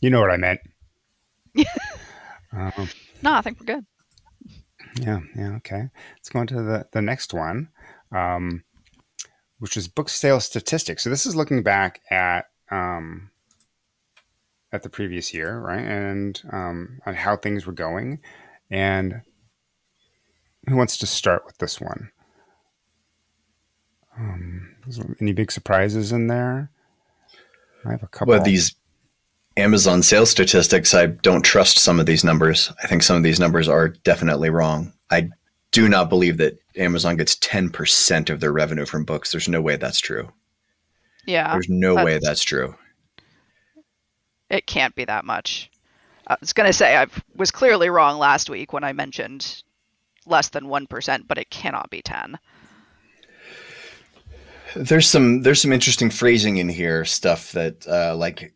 you 0.00 0.10
know 0.10 0.20
what 0.20 0.30
I 0.30 0.36
meant. 0.36 0.60
um, 2.52 2.88
no 3.20 3.32
i 3.32 3.40
think 3.40 3.58
we're 3.58 3.66
good 3.66 3.84
yeah, 5.00 5.20
yeah, 5.36 5.56
okay. 5.56 5.90
Let's 6.16 6.28
go 6.28 6.40
on 6.40 6.46
to 6.48 6.62
the, 6.62 6.86
the 6.92 7.02
next 7.02 7.34
one, 7.34 7.68
um, 8.12 8.64
which 9.58 9.76
is 9.76 9.88
book 9.88 10.08
sales 10.08 10.44
statistics. 10.44 11.04
So 11.04 11.10
this 11.10 11.26
is 11.26 11.36
looking 11.36 11.62
back 11.62 12.00
at 12.10 12.46
um, 12.70 13.30
at 14.72 14.82
the 14.82 14.88
previous 14.90 15.32
year, 15.32 15.58
right, 15.58 15.84
and 15.84 16.42
um, 16.52 17.00
on 17.06 17.14
how 17.14 17.36
things 17.36 17.66
were 17.66 17.72
going. 17.72 18.20
And 18.70 19.22
who 20.68 20.76
wants 20.76 20.98
to 20.98 21.06
start 21.06 21.44
with 21.46 21.56
this 21.58 21.80
one? 21.80 22.10
Um, 24.18 24.74
is 24.86 24.96
there 24.96 25.16
any 25.20 25.32
big 25.32 25.52
surprises 25.52 26.12
in 26.12 26.26
there? 26.26 26.70
I 27.84 27.92
have 27.92 28.02
a 28.02 28.08
couple. 28.08 28.32
Well, 28.34 28.42
these 28.42 28.74
Amazon 29.56 30.02
sales 30.02 30.30
statistics, 30.30 30.92
I 30.94 31.06
don't 31.06 31.42
trust 31.44 31.78
some 31.78 32.00
of 32.00 32.06
these 32.06 32.24
numbers. 32.24 32.72
I 32.82 32.86
think 32.86 33.02
some 33.02 33.16
of 33.16 33.22
these 33.22 33.40
numbers 33.40 33.68
are 33.68 33.88
definitely 33.88 34.50
wrong. 34.50 34.92
I 35.10 35.30
do 35.70 35.88
not 35.88 36.08
believe 36.08 36.38
that 36.38 36.58
Amazon 36.76 37.16
gets 37.16 37.36
10% 37.36 38.30
of 38.30 38.40
their 38.40 38.52
revenue 38.52 38.86
from 38.86 39.04
books. 39.04 39.30
There's 39.30 39.48
no 39.48 39.60
way 39.60 39.76
that's 39.76 40.00
true. 40.00 40.28
yeah 41.26 41.52
There's 41.52 41.68
no 41.68 41.94
way 41.94 42.14
that's- 42.14 42.22
that's 42.24 42.42
true. 42.44 42.74
It 44.50 44.66
can't 44.66 44.94
be 44.94 45.04
that 45.04 45.24
much 45.24 45.70
i 46.26 46.36
was 46.40 46.52
going 46.52 46.66
to 46.66 46.72
say 46.72 46.96
i 46.96 47.06
was 47.36 47.50
clearly 47.50 47.88
wrong 47.88 48.18
last 48.18 48.50
week 48.50 48.72
when 48.72 48.84
i 48.84 48.92
mentioned 48.92 49.62
less 50.26 50.48
than 50.50 50.64
1% 50.64 51.26
but 51.26 51.38
it 51.38 51.48
cannot 51.50 51.88
be 51.90 52.02
10 52.02 52.38
There's 54.76 55.08
some 55.08 55.42
there's 55.42 55.62
some 55.62 55.72
interesting 55.72 56.10
phrasing 56.10 56.58
in 56.58 56.68
here, 56.68 57.04
stuff 57.04 57.52
that 57.52 57.86
uh, 57.88 58.14
like 58.16 58.52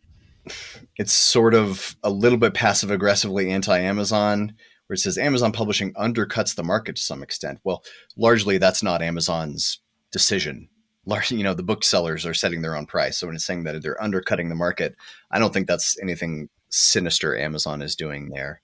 it's 0.96 1.12
sort 1.12 1.54
of 1.54 1.96
a 2.02 2.10
little 2.10 2.38
bit 2.38 2.54
passive 2.54 2.90
aggressively 2.90 3.50
anti-Amazon, 3.50 4.54
where 4.86 4.94
it 4.94 4.98
says 4.98 5.16
Amazon 5.16 5.52
publishing 5.52 5.94
undercuts 5.94 6.54
the 6.54 6.62
market 6.62 6.96
to 6.96 7.02
some 7.02 7.22
extent. 7.22 7.60
Well, 7.64 7.82
largely 8.16 8.58
that's 8.58 8.82
not 8.82 9.02
Amazon's 9.02 9.80
decision. 10.10 10.68
Largely, 11.04 11.38
you 11.38 11.44
know, 11.44 11.54
the 11.54 11.62
booksellers 11.62 12.24
are 12.24 12.34
setting 12.34 12.62
their 12.62 12.76
own 12.76 12.86
price. 12.86 13.18
So 13.18 13.26
when 13.26 13.36
it's 13.36 13.44
saying 13.44 13.64
that 13.64 13.82
they're 13.82 14.02
undercutting 14.02 14.48
the 14.48 14.54
market, 14.54 14.94
I 15.30 15.38
don't 15.38 15.52
think 15.52 15.66
that's 15.66 16.00
anything 16.00 16.48
sinister 16.68 17.36
Amazon 17.36 17.82
is 17.82 17.96
doing 17.96 18.30
there. 18.30 18.62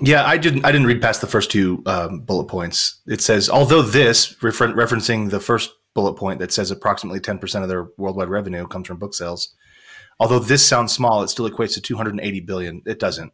Yeah, 0.00 0.24
I 0.24 0.38
didn't. 0.38 0.64
I 0.64 0.72
didn't 0.72 0.86
read 0.86 1.02
past 1.02 1.20
the 1.20 1.26
first 1.26 1.50
two 1.50 1.82
um, 1.86 2.20
bullet 2.20 2.46
points. 2.46 3.00
It 3.06 3.20
says, 3.20 3.50
although 3.50 3.82
this 3.82 4.42
refer- 4.42 4.72
referencing 4.72 5.30
the 5.30 5.40
first 5.40 5.70
bullet 5.92 6.14
point 6.14 6.38
that 6.38 6.52
says 6.52 6.70
approximately 6.70 7.20
ten 7.20 7.38
percent 7.38 7.64
of 7.64 7.68
their 7.68 7.88
worldwide 7.98 8.28
revenue 8.28 8.66
comes 8.66 8.86
from 8.86 8.98
book 8.98 9.12
sales. 9.12 9.54
Although 10.18 10.38
this 10.38 10.66
sounds 10.66 10.92
small, 10.92 11.22
it 11.22 11.28
still 11.28 11.50
equates 11.50 11.74
to 11.74 11.82
two 11.82 11.96
hundred 11.96 12.12
and 12.12 12.20
eighty 12.20 12.40
billion. 12.40 12.82
It 12.86 12.98
doesn't. 12.98 13.32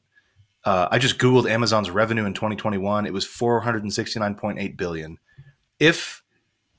Uh, 0.65 0.89
I 0.91 0.99
just 0.99 1.19
googled 1.19 1.49
Amazon's 1.49 1.91
revenue 1.91 2.25
in 2.25 2.35
2021. 2.35 3.07
It 3.07 3.13
was 3.13 3.25
469.8 3.25 4.77
billion. 4.77 5.17
If 5.79 6.25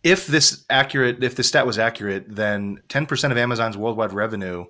if 0.03 0.27
this 0.27 0.65
accurate, 0.69 1.23
if 1.23 1.35
this 1.35 1.47
stat 1.47 1.65
was 1.65 1.79
accurate, 1.79 2.25
then 2.27 2.81
10% 2.89 3.31
of 3.31 3.37
Amazon's 3.37 3.77
worldwide 3.77 4.13
revenue 4.13 4.65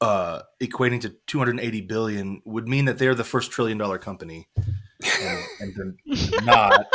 uh, 0.00 0.42
equating 0.60 1.00
to 1.02 1.14
280 1.26 1.80
billion 1.82 2.42
would 2.44 2.68
mean 2.68 2.86
that 2.86 2.98
they're 2.98 3.14
the 3.14 3.24
first 3.24 3.50
trillion 3.50 3.78
dollar 3.78 3.98
company, 3.98 4.48
and, 5.20 5.44
and 5.60 5.74
they're 5.74 6.40
not. 6.42 6.86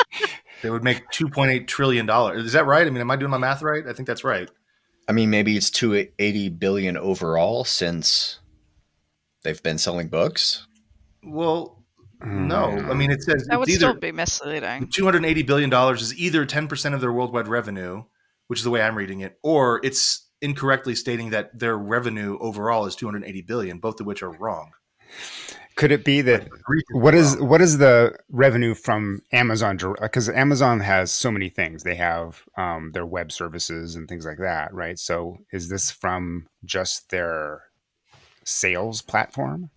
They 0.62 0.70
would 0.70 0.84
make 0.84 1.08
2.8 1.10 1.68
trillion 1.68 2.06
dollars. 2.06 2.46
Is 2.46 2.54
that 2.54 2.66
right? 2.66 2.86
I 2.86 2.90
mean, 2.90 3.02
am 3.02 3.12
I 3.12 3.16
doing 3.16 3.32
my 3.32 3.38
math 3.38 3.62
right? 3.62 3.86
I 3.88 3.94
think 3.94 4.08
that's 4.08 4.24
right. 4.24 4.50
I 5.08 5.12
mean, 5.14 5.30
maybe 5.30 5.58
it's 5.58 5.70
280 5.70 6.50
billion 6.50 6.98
overall 6.98 7.64
since 7.64 8.40
they've 9.44 9.62
been 9.62 9.78
selling 9.78 10.08
books. 10.08 10.68
Well, 11.24 11.81
no. 12.26 12.70
I 12.90 12.94
mean, 12.94 13.12
it 13.12 13.24
says 13.24 13.46
that 13.48 13.60
would 13.60 13.68
it's 13.68 13.78
still 13.78 13.94
be 13.94 14.12
misleading 14.12 14.88
280 14.88 15.44
billion 15.44 15.70
dollars 15.70 16.02
is 16.02 16.16
either 16.18 16.46
10 16.46 16.68
percent 16.68 16.96
of 16.96 17.02
their 17.02 17.12
worldwide 17.12 17.48
revenue, 17.48 18.04
which 18.48 18.60
is 18.60 18.64
the 18.64 18.70
way 18.70 18.82
I'm 18.82 18.96
reading 18.96 19.22
it, 19.22 19.40
or 19.44 19.80
it's 19.84 20.28
incorrectly 20.42 20.96
stating 20.96 21.30
that 21.30 21.58
their 21.58 21.78
revenue 21.78 22.38
overall 22.40 22.86
is 22.86 22.96
280 22.96 23.42
billion, 23.44 23.80
both 23.80 24.00
of 24.00 24.06
which 24.06 24.24
are 24.24 24.32
wrong. 24.32 24.72
Could 25.76 25.92
it 25.92 26.04
be 26.04 26.22
that 26.22 26.48
what 26.92 27.16
is 27.16 27.38
what 27.38 27.62
is 27.62 27.78
the 27.78 28.16
revenue 28.30 28.76
from 28.76 29.22
Amazon? 29.32 29.80
Because 30.00 30.30
Amazon 30.30 30.82
has 30.82 31.12
so 31.12 31.32
many 31.32 31.50
things. 31.50 31.84
They 31.84 31.96
have 31.96 32.44
um, 32.58 32.92
their 32.94 33.06
web 33.06 33.32
services 33.32 33.96
and 33.96 34.08
things 34.08 34.26
like 34.26 34.38
that, 34.40 34.74
right? 34.74 35.00
So 35.00 35.38
is 35.52 35.70
this 35.70 35.90
from 35.90 36.48
just 36.66 37.10
their 37.10 37.64
sales 38.44 39.02
platform? 39.02 39.70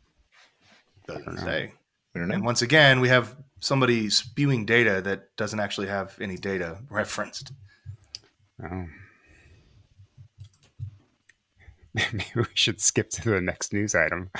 Doesn't 1.07 1.37
know. 1.37 1.43
say. 1.43 1.73
I 2.15 2.21
don't 2.21 2.29
know. 2.29 2.35
And 2.35 2.45
once 2.45 2.63
again, 2.63 3.01
we 3.01 3.09
have 3.09 3.37
somebody 3.61 4.11
spewing 4.11 4.67
data 4.67 5.01
that 5.03 5.35
doesn't 5.37 5.61
actually 5.61 5.89
have 5.89 6.17
any 6.21 6.37
data 6.37 6.79
referenced. 6.91 7.53
Oh. 8.63 8.87
Maybe 12.13 12.27
we 12.35 12.45
should 12.55 12.81
skip 12.81 13.11
to 13.11 13.31
the 13.31 13.41
next 13.41 13.73
news 13.73 13.95
item. 13.95 14.31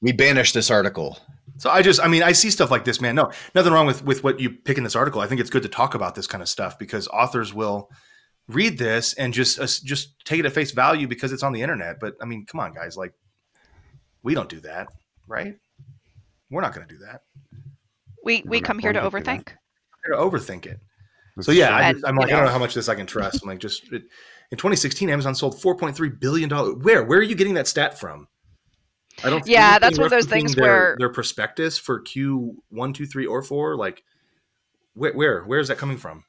We 0.00 0.12
banish 0.12 0.52
this 0.52 0.70
article. 0.70 1.18
So 1.56 1.70
I 1.70 1.82
just, 1.82 2.00
I 2.00 2.06
mean, 2.06 2.22
I 2.22 2.32
see 2.32 2.50
stuff 2.50 2.70
like 2.70 2.84
this, 2.84 3.00
man. 3.00 3.16
No, 3.16 3.32
nothing 3.54 3.72
wrong 3.72 3.86
with 3.86 4.04
with 4.04 4.22
what 4.22 4.38
you 4.38 4.50
pick 4.50 4.78
in 4.78 4.84
this 4.84 4.94
article. 4.94 5.20
I 5.20 5.26
think 5.26 5.40
it's 5.40 5.50
good 5.50 5.62
to 5.62 5.68
talk 5.68 5.94
about 5.94 6.14
this 6.14 6.26
kind 6.26 6.42
of 6.42 6.48
stuff 6.48 6.78
because 6.78 7.08
authors 7.08 7.52
will 7.52 7.90
read 8.48 8.78
this 8.78 9.14
and 9.14 9.34
just 9.34 9.58
uh, 9.58 9.66
just 9.66 10.14
take 10.24 10.38
it 10.38 10.46
at 10.46 10.52
face 10.52 10.70
value 10.70 11.08
because 11.08 11.32
it's 11.32 11.42
on 11.42 11.52
the 11.52 11.62
internet. 11.62 11.98
But 11.98 12.14
I 12.22 12.26
mean, 12.26 12.46
come 12.46 12.60
on, 12.60 12.72
guys, 12.72 12.96
like 12.96 13.12
we 14.22 14.34
don't 14.34 14.48
do 14.48 14.60
that, 14.60 14.88
right? 15.26 15.56
We're 16.50 16.60
not 16.62 16.74
going 16.74 16.86
to 16.86 16.94
do 16.94 17.00
that. 17.04 17.22
we 18.24 18.42
We're 18.44 18.50
we 18.50 18.60
not 18.60 18.66
come 18.66 18.78
here 18.78 18.92
to 18.92 19.00
going 19.00 19.10
to 19.10 19.18
do 19.18 19.24
that. 19.24 19.38
overthink 19.40 19.52
We're 20.08 20.16
to 20.16 20.22
overthink 20.38 20.66
it. 20.66 20.80
So 21.40 21.52
yeah, 21.52 21.74
I, 21.74 21.88
I'm 21.90 21.96
you 21.96 22.02
like, 22.02 22.06
I 22.06 22.12
don't 22.14 22.30
know- 22.30 22.44
know 22.46 22.50
how 22.50 22.58
much 22.58 22.74
this 22.74 22.88
I 22.88 22.94
can 22.96 23.06
trust. 23.06 23.42
I'm 23.42 23.48
like, 23.48 23.58
just 23.60 23.92
it, 23.92 24.02
in 24.50 24.56
2016, 24.58 25.08
Amazon 25.10 25.34
sold 25.34 25.54
4.3 25.56 26.18
billion 26.18 26.48
dollars. 26.48 26.76
Where? 26.82 27.04
Where 27.04 27.18
are 27.18 27.22
you 27.22 27.34
getting 27.36 27.54
that 27.54 27.68
stat 27.68 27.98
from? 27.98 28.26
I 29.22 29.30
don't. 29.30 29.46
Yeah, 29.46 29.78
that's 29.78 29.98
one 29.98 30.06
of 30.06 30.10
those 30.10 30.26
things 30.26 30.54
their, 30.54 30.64
where- 30.64 30.96
their 30.98 31.08
prospectus 31.10 31.78
for 31.78 32.00
Q 32.00 32.62
one, 32.70 32.92
two, 32.92 33.06
three, 33.06 33.26
or 33.26 33.42
four. 33.42 33.76
Like, 33.76 34.02
where? 34.94 35.12
Where, 35.12 35.44
where 35.44 35.58
is 35.60 35.68
that 35.68 35.78
coming 35.78 35.96
from? 35.98 36.24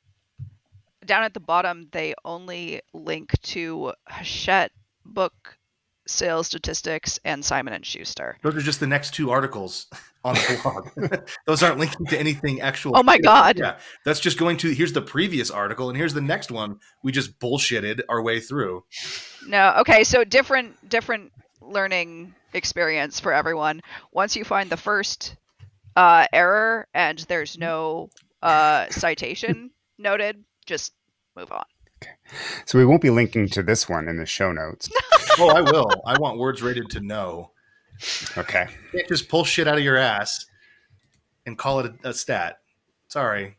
down 1.05 1.23
at 1.23 1.33
the 1.33 1.39
bottom 1.39 1.87
they 1.91 2.13
only 2.23 2.81
link 2.93 3.31
to 3.41 3.91
Hachette 4.07 4.71
book 5.05 5.57
sales 6.09 6.47
statistics 6.47 7.19
and 7.23 7.43
Simon 7.43 7.73
and 7.73 7.85
Schuster. 7.85 8.37
Those 8.41 8.55
are 8.55 8.61
just 8.61 8.79
the 8.79 8.87
next 8.87 9.13
two 9.13 9.29
articles 9.31 9.87
on 10.23 10.35
the 10.35 10.59
blog. 10.61 11.21
Those 11.45 11.63
aren't 11.63 11.79
linking 11.79 12.05
to 12.07 12.19
anything 12.19 12.61
actual. 12.61 12.97
Oh 12.97 13.03
my 13.03 13.17
god. 13.19 13.57
Yeah, 13.57 13.77
that's 14.03 14.19
just 14.19 14.37
going 14.37 14.57
to 14.57 14.69
here's 14.69 14.93
the 14.93 15.01
previous 15.01 15.49
article 15.49 15.89
and 15.89 15.97
here's 15.97 16.13
the 16.13 16.21
next 16.21 16.51
one. 16.51 16.79
We 17.03 17.11
just 17.11 17.39
bullshitted 17.39 18.01
our 18.09 18.21
way 18.21 18.39
through. 18.39 18.83
No, 19.47 19.75
okay, 19.79 20.03
so 20.03 20.23
different 20.23 20.89
different 20.89 21.31
learning 21.61 22.33
experience 22.53 23.19
for 23.19 23.33
everyone. 23.33 23.81
Once 24.11 24.35
you 24.35 24.43
find 24.43 24.69
the 24.69 24.77
first 24.77 25.35
uh, 25.95 26.25
error 26.33 26.87
and 26.93 27.19
there's 27.19 27.57
no 27.57 28.09
uh, 28.41 28.87
citation 28.89 29.71
noted, 29.97 30.43
just 30.65 30.93
move 31.35 31.51
on. 31.51 31.63
So 32.65 32.77
we 32.77 32.85
won't 32.85 33.01
be 33.01 33.09
linking 33.09 33.49
to 33.49 33.63
this 33.63 33.89
one 33.89 34.07
in 34.07 34.17
the 34.17 34.25
show 34.25 34.51
notes. 34.51 34.89
Oh, 35.41 35.47
I 35.47 35.61
will. 35.61 35.89
I 36.05 36.19
want 36.19 36.37
words 36.37 36.61
rated 36.61 36.89
to 36.89 36.99
know. 36.99 37.51
Okay. 38.37 38.67
You 38.91 38.99
can't 38.99 39.07
just 39.07 39.29
pull 39.29 39.45
shit 39.45 39.69
out 39.69 39.77
of 39.77 39.83
your 39.85 39.95
ass 39.95 40.45
and 41.45 41.57
call 41.57 41.79
it 41.79 41.93
a, 42.03 42.09
a 42.09 42.13
stat. 42.13 42.59
Sorry. 43.07 43.55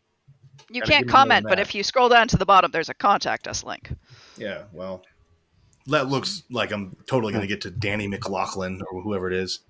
You 0.69 0.83
Gotta 0.83 0.93
can't 0.93 1.07
give 1.07 1.15
me 1.15 1.19
more 1.19 1.25
than 1.25 1.29
comment, 1.29 1.47
but 1.49 1.59
if 1.59 1.75
you 1.75 1.83
scroll 1.83 2.11
down 2.11 2.29
to 2.29 2.37
the 2.37 2.45
bottom, 2.45 2.71
there's 2.71 2.91
a 2.91 2.95
contact 2.95 3.49
us 3.49 3.65
link. 3.65 3.95
Yeah, 4.37 4.65
well, 4.73 5.03
that 5.87 6.09
looks 6.09 6.43
like 6.51 6.71
I'm 6.71 6.97
totally 7.07 7.33
going 7.33 7.43
to 7.43 7.47
hmm. 7.47 7.53
get 7.53 7.61
to 7.63 7.71
Danny 7.71 8.07
McLaughlin 8.07 8.83
or 8.91 9.03
whoever 9.03 9.29
it 9.29 9.35
is. 9.35 9.61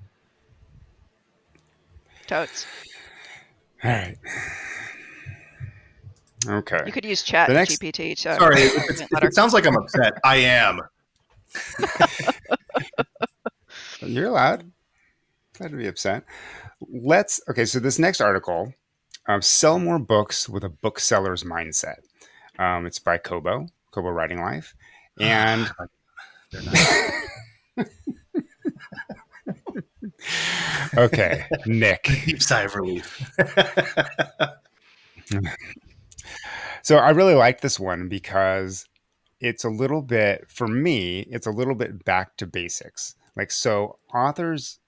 Totes. 2.27 2.67
All 3.85 3.91
right. 3.91 4.17
Okay. 6.49 6.79
You 6.87 6.93
could 6.93 7.05
use 7.05 7.23
Chat 7.23 7.49
The 7.49 7.55
next- 7.55 7.81
GPT 7.81 8.17
to. 8.23 8.35
Sorry, 8.39 8.61
it, 8.63 9.09
it, 9.23 9.35
sounds 9.35 9.53
like 9.53 9.67
I'm 9.67 9.77
upset. 9.77 10.15
I 10.25 10.37
am. 10.37 10.81
You're 14.01 14.27
allowed. 14.29 14.71
Glad 15.59 15.73
to 15.73 15.77
be 15.77 15.87
upset. 15.87 16.25
Let's 16.91 17.41
okay. 17.51 17.65
So 17.67 17.79
this 17.81 17.99
next 17.99 18.21
article, 18.23 18.73
um, 19.29 19.43
sell 19.43 19.79
more 19.79 19.99
books 19.99 20.49
with 20.49 20.65
a 20.65 20.71
bookseller's 20.71 21.45
mindset. 21.45 21.97
Um, 22.59 22.87
it's 22.87 22.99
by 22.99 23.19
Kobo, 23.19 23.67
Kobo 23.91 24.09
Writing 24.09 24.41
Life, 24.41 24.75
and 25.21 25.71
They're 26.51 26.63
not- 26.63 27.87
okay, 30.97 31.45
Nick. 31.67 32.05
deep 32.25 32.43
sigh 32.43 32.63
of 32.63 32.75
relief. 32.75 33.31
So 36.91 36.97
I 36.97 37.11
really 37.11 37.35
like 37.35 37.61
this 37.61 37.79
one 37.79 38.09
because 38.09 38.85
it's 39.39 39.63
a 39.63 39.71
little 39.71 40.03
bit 40.03 40.51
for 40.51 40.67
me. 40.67 41.21
It's 41.31 41.47
a 41.47 41.53
little 41.53 41.77
bit 41.77 42.05
back 42.05 42.37
to 42.39 42.49
basics. 42.49 43.15
Like 43.37 43.53
so, 43.53 43.99
authors, 44.13 44.81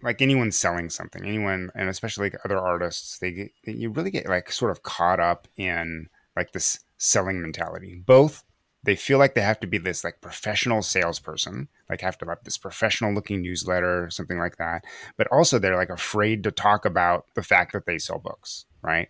like 0.00 0.22
anyone 0.22 0.52
selling 0.52 0.88
something, 0.88 1.24
anyone, 1.24 1.70
and 1.74 1.88
especially 1.88 2.26
like 2.30 2.38
other 2.44 2.60
artists, 2.60 3.18
they 3.18 3.32
get 3.32 3.50
you 3.64 3.90
really 3.90 4.12
get 4.12 4.28
like 4.28 4.52
sort 4.52 4.70
of 4.70 4.84
caught 4.84 5.18
up 5.18 5.48
in 5.56 6.08
like 6.36 6.52
this 6.52 6.78
selling 6.98 7.42
mentality. 7.42 8.00
Both 8.06 8.44
they 8.84 8.94
feel 8.94 9.18
like 9.18 9.34
they 9.34 9.40
have 9.40 9.58
to 9.58 9.66
be 9.66 9.78
this 9.78 10.04
like 10.04 10.20
professional 10.20 10.82
salesperson, 10.82 11.66
like 11.90 12.00
have 12.02 12.16
to 12.18 12.26
have 12.26 12.44
this 12.44 12.58
professional 12.58 13.12
looking 13.12 13.42
newsletter, 13.42 14.08
something 14.08 14.38
like 14.38 14.58
that. 14.58 14.84
But 15.16 15.26
also 15.32 15.58
they're 15.58 15.74
like 15.74 15.90
afraid 15.90 16.44
to 16.44 16.52
talk 16.52 16.84
about 16.84 17.26
the 17.34 17.42
fact 17.42 17.72
that 17.72 17.86
they 17.86 17.98
sell 17.98 18.20
books, 18.20 18.66
right? 18.82 19.08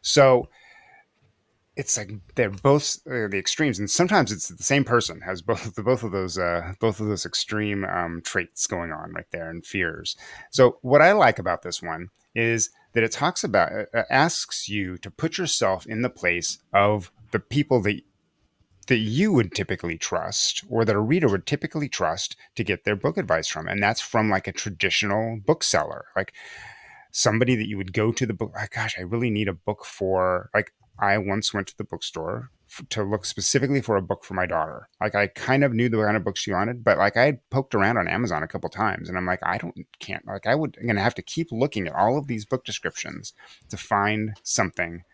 So 0.00 0.48
it's 1.76 1.96
like 1.96 2.12
they're 2.34 2.50
both 2.50 2.98
uh, 3.06 3.28
the 3.28 3.38
extremes, 3.38 3.78
and 3.78 3.90
sometimes 3.90 4.30
it's 4.30 4.48
the 4.48 4.62
same 4.62 4.84
person 4.84 5.22
has 5.22 5.40
both 5.42 5.74
the 5.74 5.82
both 5.82 6.02
of 6.02 6.12
those 6.12 6.38
uh, 6.38 6.74
both 6.80 7.00
of 7.00 7.06
those 7.06 7.24
extreme 7.24 7.84
um, 7.84 8.20
traits 8.22 8.66
going 8.66 8.92
on 8.92 9.12
right 9.12 9.30
there 9.32 9.48
and 9.48 9.64
fears. 9.64 10.16
So 10.50 10.78
what 10.82 11.02
I 11.02 11.12
like 11.12 11.38
about 11.38 11.62
this 11.62 11.82
one 11.82 12.10
is 12.34 12.70
that 12.92 13.02
it 13.02 13.12
talks 13.12 13.42
about 13.42 13.72
it 13.72 13.88
uh, 13.94 14.02
asks 14.10 14.68
you 14.68 14.98
to 14.98 15.10
put 15.10 15.38
yourself 15.38 15.86
in 15.86 16.02
the 16.02 16.10
place 16.10 16.58
of 16.72 17.10
the 17.30 17.40
people 17.40 17.80
that 17.82 18.00
that 18.88 18.98
you 18.98 19.32
would 19.32 19.54
typically 19.54 19.96
trust 19.96 20.64
or 20.68 20.84
that 20.84 20.96
a 20.96 21.00
reader 21.00 21.28
would 21.28 21.46
typically 21.46 21.88
trust 21.88 22.36
to 22.56 22.64
get 22.64 22.84
their 22.84 22.96
book 22.96 23.16
advice 23.16 23.48
from 23.48 23.68
and 23.68 23.82
that's 23.82 24.00
from 24.00 24.28
like 24.28 24.48
a 24.48 24.52
traditional 24.52 25.38
bookseller 25.46 26.06
like 26.16 26.32
somebody 27.12 27.54
that 27.54 27.68
you 27.68 27.76
would 27.76 27.92
go 27.92 28.10
to 28.10 28.26
the 28.26 28.34
book 28.34 28.52
like, 28.54 28.72
gosh 28.72 28.96
i 28.98 29.02
really 29.02 29.30
need 29.30 29.46
a 29.46 29.52
book 29.52 29.84
for 29.84 30.50
like 30.52 30.72
i 31.02 31.18
once 31.18 31.52
went 31.52 31.66
to 31.66 31.76
the 31.76 31.84
bookstore 31.84 32.50
f- 32.70 32.88
to 32.88 33.02
look 33.02 33.24
specifically 33.24 33.80
for 33.80 33.96
a 33.96 34.02
book 34.02 34.24
for 34.24 34.34
my 34.34 34.46
daughter 34.46 34.88
like 35.00 35.14
i 35.14 35.26
kind 35.26 35.62
of 35.64 35.72
knew 35.72 35.88
the 35.88 36.02
kind 36.02 36.16
of 36.16 36.24
book 36.24 36.36
she 36.36 36.52
wanted 36.52 36.82
but 36.82 36.96
like 36.96 37.16
i 37.16 37.24
had 37.24 37.50
poked 37.50 37.74
around 37.74 37.98
on 37.98 38.08
amazon 38.08 38.42
a 38.42 38.48
couple 38.48 38.70
times 38.70 39.08
and 39.08 39.18
i'm 39.18 39.26
like 39.26 39.40
i 39.42 39.58
don't 39.58 39.76
can't 39.98 40.26
like 40.26 40.46
i 40.46 40.54
would 40.54 40.76
i'm 40.80 40.86
gonna 40.86 41.00
have 41.00 41.14
to 41.14 41.22
keep 41.22 41.48
looking 41.52 41.86
at 41.86 41.94
all 41.94 42.16
of 42.16 42.26
these 42.26 42.46
book 42.46 42.64
descriptions 42.64 43.34
to 43.68 43.76
find 43.76 44.32
something 44.42 45.04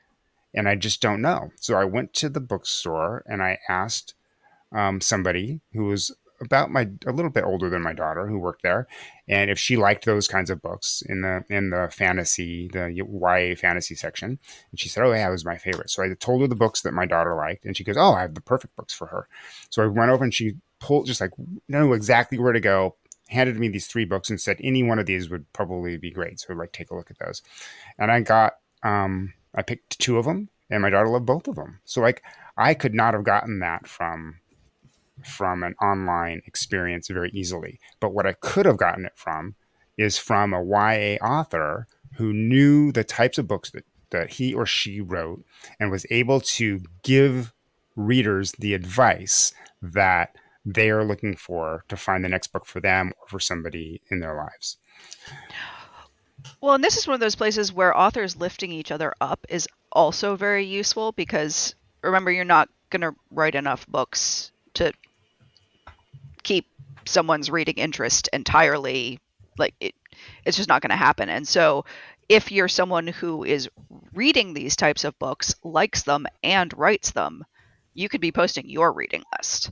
and 0.54 0.68
I 0.68 0.74
just 0.74 1.00
don't 1.00 1.22
know. 1.22 1.50
So 1.60 1.76
I 1.76 1.84
went 1.84 2.14
to 2.14 2.28
the 2.28 2.40
bookstore 2.40 3.22
and 3.26 3.42
I 3.42 3.58
asked 3.68 4.14
um, 4.72 5.00
somebody 5.00 5.60
who 5.72 5.84
was 5.84 6.14
about 6.40 6.70
my 6.70 6.88
a 7.06 7.12
little 7.12 7.30
bit 7.30 7.44
older 7.44 7.68
than 7.68 7.82
my 7.82 7.92
daughter 7.92 8.26
who 8.26 8.38
worked 8.38 8.62
there, 8.62 8.86
and 9.26 9.50
if 9.50 9.58
she 9.58 9.76
liked 9.76 10.04
those 10.04 10.28
kinds 10.28 10.50
of 10.50 10.62
books 10.62 11.02
in 11.08 11.22
the 11.22 11.44
in 11.48 11.70
the 11.70 11.88
fantasy 11.92 12.68
the 12.72 12.92
YA 12.92 13.54
fantasy 13.56 13.94
section, 13.94 14.38
and 14.70 14.80
she 14.80 14.88
said, 14.88 15.04
"Oh 15.04 15.12
yeah, 15.12 15.28
it 15.28 15.32
was 15.32 15.44
my 15.44 15.56
favorite." 15.56 15.90
So 15.90 16.02
I 16.02 16.08
told 16.14 16.40
her 16.40 16.46
the 16.46 16.54
books 16.54 16.82
that 16.82 16.92
my 16.92 17.06
daughter 17.06 17.34
liked, 17.34 17.64
and 17.64 17.76
she 17.76 17.84
goes, 17.84 17.96
"Oh, 17.96 18.12
I 18.14 18.22
have 18.22 18.34
the 18.34 18.40
perfect 18.40 18.76
books 18.76 18.94
for 18.94 19.06
her." 19.06 19.28
So 19.70 19.82
I 19.82 19.86
went 19.86 20.10
over 20.10 20.24
and 20.24 20.34
she 20.34 20.56
pulled 20.80 21.06
just 21.06 21.20
like 21.20 21.32
knew 21.68 21.92
exactly 21.92 22.38
where 22.38 22.52
to 22.52 22.60
go. 22.60 22.96
Handed 23.28 23.58
me 23.58 23.68
these 23.68 23.86
three 23.86 24.04
books 24.04 24.30
and 24.30 24.40
said 24.40 24.56
any 24.62 24.82
one 24.82 24.98
of 24.98 25.06
these 25.06 25.28
would 25.28 25.52
probably 25.52 25.96
be 25.98 26.10
great. 26.10 26.40
So 26.40 26.54
like 26.54 26.72
take 26.72 26.90
a 26.90 26.94
look 26.94 27.10
at 27.10 27.18
those, 27.18 27.42
and 27.98 28.10
I 28.10 28.20
got 28.20 28.54
um, 28.82 29.34
I 29.54 29.62
picked 29.62 29.98
two 29.98 30.18
of 30.18 30.24
them, 30.24 30.48
and 30.70 30.82
my 30.82 30.90
daughter 30.90 31.08
loved 31.08 31.26
both 31.26 31.48
of 31.48 31.56
them. 31.56 31.80
So 31.84 32.00
like 32.00 32.22
I 32.56 32.74
could 32.74 32.94
not 32.94 33.14
have 33.14 33.24
gotten 33.24 33.58
that 33.60 33.86
from 33.86 34.40
from 35.24 35.62
an 35.62 35.74
online 35.82 36.42
experience 36.46 37.08
very 37.08 37.30
easily. 37.30 37.78
But 38.00 38.12
what 38.12 38.26
I 38.26 38.34
could 38.34 38.66
have 38.66 38.76
gotten 38.76 39.04
it 39.04 39.12
from 39.16 39.54
is 39.96 40.18
from 40.18 40.52
a 40.52 40.64
YA 40.64 41.16
author 41.24 41.86
who 42.16 42.32
knew 42.32 42.92
the 42.92 43.04
types 43.04 43.38
of 43.38 43.48
books 43.48 43.70
that 43.70 43.84
that 44.10 44.30
he 44.30 44.54
or 44.54 44.64
she 44.64 45.00
wrote 45.00 45.44
and 45.78 45.90
was 45.90 46.06
able 46.10 46.40
to 46.40 46.80
give 47.02 47.52
readers 47.94 48.52
the 48.52 48.74
advice 48.74 49.52
that 49.82 50.34
they 50.64 50.90
are 50.90 51.04
looking 51.04 51.36
for 51.36 51.84
to 51.88 51.96
find 51.96 52.24
the 52.24 52.28
next 52.28 52.48
book 52.48 52.64
for 52.64 52.80
them 52.80 53.12
or 53.20 53.28
for 53.28 53.40
somebody 53.40 54.00
in 54.10 54.20
their 54.20 54.34
lives. 54.34 54.78
Well, 56.60 56.74
and 56.74 56.84
this 56.84 56.96
is 56.96 57.06
one 57.06 57.14
of 57.14 57.20
those 57.20 57.34
places 57.34 57.72
where 57.72 57.96
authors 57.96 58.36
lifting 58.36 58.72
each 58.72 58.90
other 58.90 59.12
up 59.20 59.44
is 59.48 59.68
also 59.92 60.36
very 60.36 60.64
useful 60.64 61.12
because 61.12 61.74
remember, 62.02 62.30
you're 62.30 62.44
not 62.44 62.68
going 62.90 63.02
to 63.02 63.14
write 63.30 63.54
enough 63.54 63.86
books 63.86 64.52
to 64.74 64.92
keep 66.48 66.66
someone's 67.04 67.50
reading 67.50 67.76
interest 67.76 68.28
entirely. 68.32 69.20
Like, 69.58 69.74
it, 69.80 69.94
it's 70.44 70.56
just 70.56 70.68
not 70.68 70.82
going 70.82 70.90
to 70.90 70.96
happen. 70.96 71.28
And 71.28 71.46
so, 71.46 71.84
if 72.28 72.52
you're 72.52 72.68
someone 72.68 73.06
who 73.06 73.44
is 73.44 73.68
reading 74.12 74.52
these 74.52 74.76
types 74.76 75.04
of 75.04 75.18
books, 75.18 75.54
likes 75.62 76.02
them, 76.02 76.26
and 76.42 76.72
writes 76.76 77.10
them, 77.12 77.44
you 77.94 78.08
could 78.08 78.20
be 78.20 78.32
posting 78.32 78.68
your 78.68 78.92
reading 78.92 79.22
list. 79.36 79.70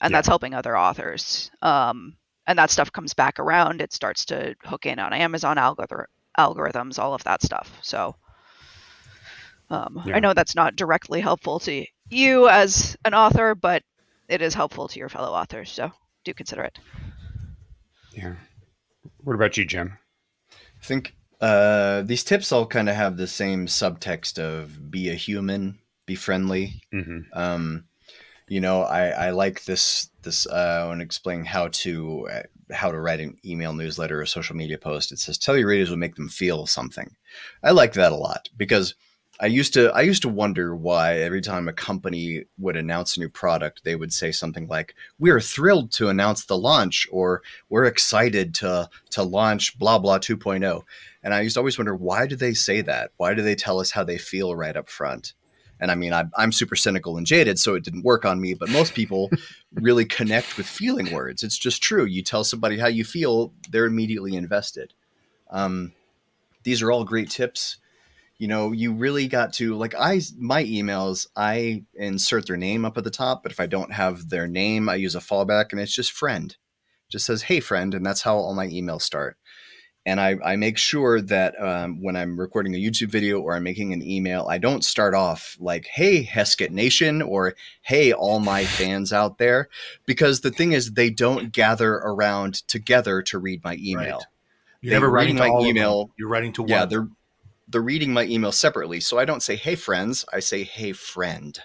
And 0.00 0.10
Yeah. 0.10 0.18
that's 0.18 0.28
helping 0.28 0.54
other 0.54 0.76
authors. 0.76 1.50
Um, 1.62 2.16
and 2.46 2.58
that 2.58 2.70
stuff 2.70 2.92
comes 2.92 3.14
back 3.14 3.38
around. 3.38 3.80
It 3.80 3.92
starts 3.92 4.24
to 4.26 4.54
hook 4.64 4.86
in 4.86 4.98
on 4.98 5.12
Amazon 5.12 5.56
algor- 5.56 6.06
algorithms, 6.38 6.98
all 6.98 7.14
of 7.14 7.24
that 7.24 7.42
stuff. 7.42 7.70
So 7.82 8.14
um, 9.70 10.02
Yeah. 10.06 10.16
I 10.16 10.20
know 10.20 10.34
that's 10.34 10.54
not 10.54 10.76
directly 10.76 11.20
helpful 11.20 11.58
to 11.60 11.84
you 12.10 12.48
as 12.48 12.96
an 13.04 13.14
author, 13.14 13.54
but 13.54 13.82
it 14.28 14.42
is 14.42 14.54
helpful 14.54 14.88
to 14.88 14.98
your 14.98 15.08
fellow 15.08 15.32
authors. 15.32 15.70
So 15.70 15.90
do 16.24 16.34
consider 16.34 16.62
it. 16.62 16.78
Yeah. 18.12 18.34
What 19.18 19.34
about 19.34 19.56
you, 19.56 19.64
Jim? 19.64 19.98
I 20.52 20.84
think 20.84 21.14
uh, 21.40 22.02
these 22.02 22.24
tips 22.24 22.52
all 22.52 22.66
kind 22.66 22.88
of 22.88 22.96
have 22.96 23.16
the 23.16 23.26
same 23.26 23.66
subtext 23.66 24.38
of 24.38 24.90
be 24.90 25.08
a 25.10 25.14
human, 25.14 25.78
be 26.06 26.14
friendly. 26.14 26.82
hmm 26.92 27.20
Um, 27.32 27.84
you 28.48 28.60
know, 28.60 28.82
I, 28.82 29.08
I 29.08 29.30
like 29.30 29.64
this 29.64 30.08
this 30.22 30.46
uh, 30.46 30.86
when 30.88 31.00
explaining 31.00 31.44
how 31.44 31.68
to 31.68 32.28
uh, 32.32 32.42
how 32.74 32.90
to 32.90 32.98
write 32.98 33.20
an 33.20 33.36
email 33.44 33.72
newsletter 33.72 34.20
or 34.20 34.26
social 34.26 34.56
media 34.56 34.78
post. 34.78 35.12
It 35.12 35.18
says 35.18 35.38
tell 35.38 35.56
your 35.56 35.68
readers 35.68 35.90
will 35.90 35.98
make 35.98 36.16
them 36.16 36.28
feel 36.28 36.66
something. 36.66 37.10
I 37.62 37.72
like 37.72 37.92
that 37.94 38.12
a 38.12 38.16
lot 38.16 38.48
because 38.56 38.94
I 39.40 39.46
used 39.46 39.72
to 39.74 39.92
I 39.92 40.00
used 40.00 40.22
to 40.22 40.28
wonder 40.28 40.74
why 40.74 41.18
every 41.18 41.40
time 41.40 41.68
a 41.68 41.72
company 41.72 42.44
would 42.58 42.76
announce 42.76 43.16
a 43.16 43.20
new 43.20 43.28
product, 43.28 43.84
they 43.84 43.94
would 43.94 44.12
say 44.12 44.32
something 44.32 44.66
like, 44.66 44.94
"We're 45.18 45.40
thrilled 45.40 45.92
to 45.92 46.08
announce 46.08 46.44
the 46.44 46.58
launch," 46.58 47.06
or 47.12 47.42
"We're 47.68 47.84
excited 47.84 48.52
to 48.56 48.90
to 49.10 49.22
launch 49.22 49.78
blah 49.78 49.98
blah 49.98 50.18
2.0." 50.18 50.82
And 51.22 51.34
I 51.34 51.42
used 51.42 51.54
to 51.54 51.60
always 51.60 51.78
wonder 51.78 51.94
why 51.94 52.26
do 52.26 52.34
they 52.34 52.52
say 52.54 52.80
that? 52.82 53.12
Why 53.16 53.34
do 53.34 53.42
they 53.42 53.54
tell 53.54 53.78
us 53.78 53.92
how 53.92 54.02
they 54.02 54.18
feel 54.18 54.56
right 54.56 54.76
up 54.76 54.88
front? 54.88 55.34
And 55.80 55.90
I 55.92 55.94
mean, 55.94 56.12
I'm, 56.12 56.32
I'm 56.36 56.50
super 56.50 56.74
cynical 56.74 57.16
and 57.16 57.26
jaded, 57.26 57.58
so 57.58 57.74
it 57.74 57.84
didn't 57.84 58.02
work 58.04 58.24
on 58.24 58.40
me. 58.40 58.54
But 58.54 58.70
most 58.70 58.94
people 58.94 59.30
really 59.74 60.04
connect 60.04 60.56
with 60.56 60.66
feeling 60.66 61.12
words. 61.12 61.44
It's 61.44 61.58
just 61.58 61.82
true. 61.82 62.04
You 62.04 62.22
tell 62.22 62.42
somebody 62.42 62.78
how 62.78 62.88
you 62.88 63.04
feel, 63.04 63.52
they're 63.70 63.84
immediately 63.84 64.34
invested. 64.34 64.94
Um, 65.50 65.92
these 66.64 66.82
are 66.82 66.90
all 66.90 67.04
great 67.04 67.30
tips. 67.30 67.76
You 68.38 68.48
know, 68.48 68.72
you 68.72 68.92
really 68.92 69.26
got 69.26 69.52
to 69.54 69.74
like 69.74 69.94
I 69.94 70.20
my 70.38 70.64
emails. 70.64 71.26
I 71.34 71.84
insert 71.94 72.46
their 72.46 72.56
name 72.56 72.84
up 72.84 72.96
at 72.96 73.04
the 73.04 73.10
top, 73.10 73.42
but 73.42 73.52
if 73.52 73.58
I 73.60 73.66
don't 73.66 73.92
have 73.92 74.28
their 74.28 74.46
name, 74.46 74.88
I 74.88 74.94
use 74.94 75.16
a 75.16 75.20
fallback, 75.20 75.72
and 75.72 75.80
it's 75.80 75.94
just 75.94 76.12
friend. 76.12 76.56
Just 77.08 77.26
says 77.26 77.42
"Hey 77.42 77.60
friend," 77.60 77.94
and 77.94 78.06
that's 78.06 78.22
how 78.22 78.36
all 78.36 78.54
my 78.54 78.68
emails 78.68 79.02
start 79.02 79.36
and 80.08 80.22
I, 80.22 80.36
I 80.42 80.56
make 80.56 80.78
sure 80.78 81.20
that 81.20 81.60
um, 81.62 82.02
when 82.02 82.16
I'm 82.16 82.40
recording 82.40 82.74
a 82.74 82.78
YouTube 82.78 83.10
video 83.10 83.40
or 83.40 83.54
I'm 83.54 83.62
making 83.62 83.92
an 83.92 84.02
email, 84.02 84.46
I 84.48 84.56
don't 84.56 84.82
start 84.82 85.14
off 85.14 85.54
like, 85.60 85.84
hey, 85.84 86.24
Heskett 86.24 86.70
Nation, 86.70 87.20
or 87.20 87.54
hey, 87.82 88.14
all 88.14 88.40
my 88.40 88.64
fans 88.64 89.12
out 89.12 89.36
there, 89.36 89.68
because 90.06 90.40
the 90.40 90.50
thing 90.50 90.72
is, 90.72 90.92
they 90.92 91.10
don't 91.10 91.52
gather 91.52 91.92
around 91.92 92.66
together 92.68 93.20
to 93.24 93.38
read 93.38 93.62
my 93.62 93.76
email. 93.78 94.16
Right. 94.16 94.24
You're 94.80 94.90
They 94.92 94.96
never 94.96 95.10
writing 95.10 95.36
to 95.36 95.42
my 95.42 95.48
all 95.50 95.58
of 95.58 95.64
them. 95.64 95.76
email. 95.76 96.10
You're 96.16 96.28
writing 96.28 96.54
to 96.54 96.62
one. 96.62 96.70
Yeah, 96.70 96.86
they're 96.86 97.08
they're 97.68 97.82
reading 97.82 98.12
my 98.12 98.24
email 98.24 98.52
separately, 98.52 99.00
so 99.00 99.18
I 99.18 99.24
don't 99.24 99.42
say 99.42 99.56
hey 99.56 99.74
friends, 99.74 100.24
I 100.32 100.40
say 100.40 100.64
hey 100.64 100.92
friend, 100.92 101.58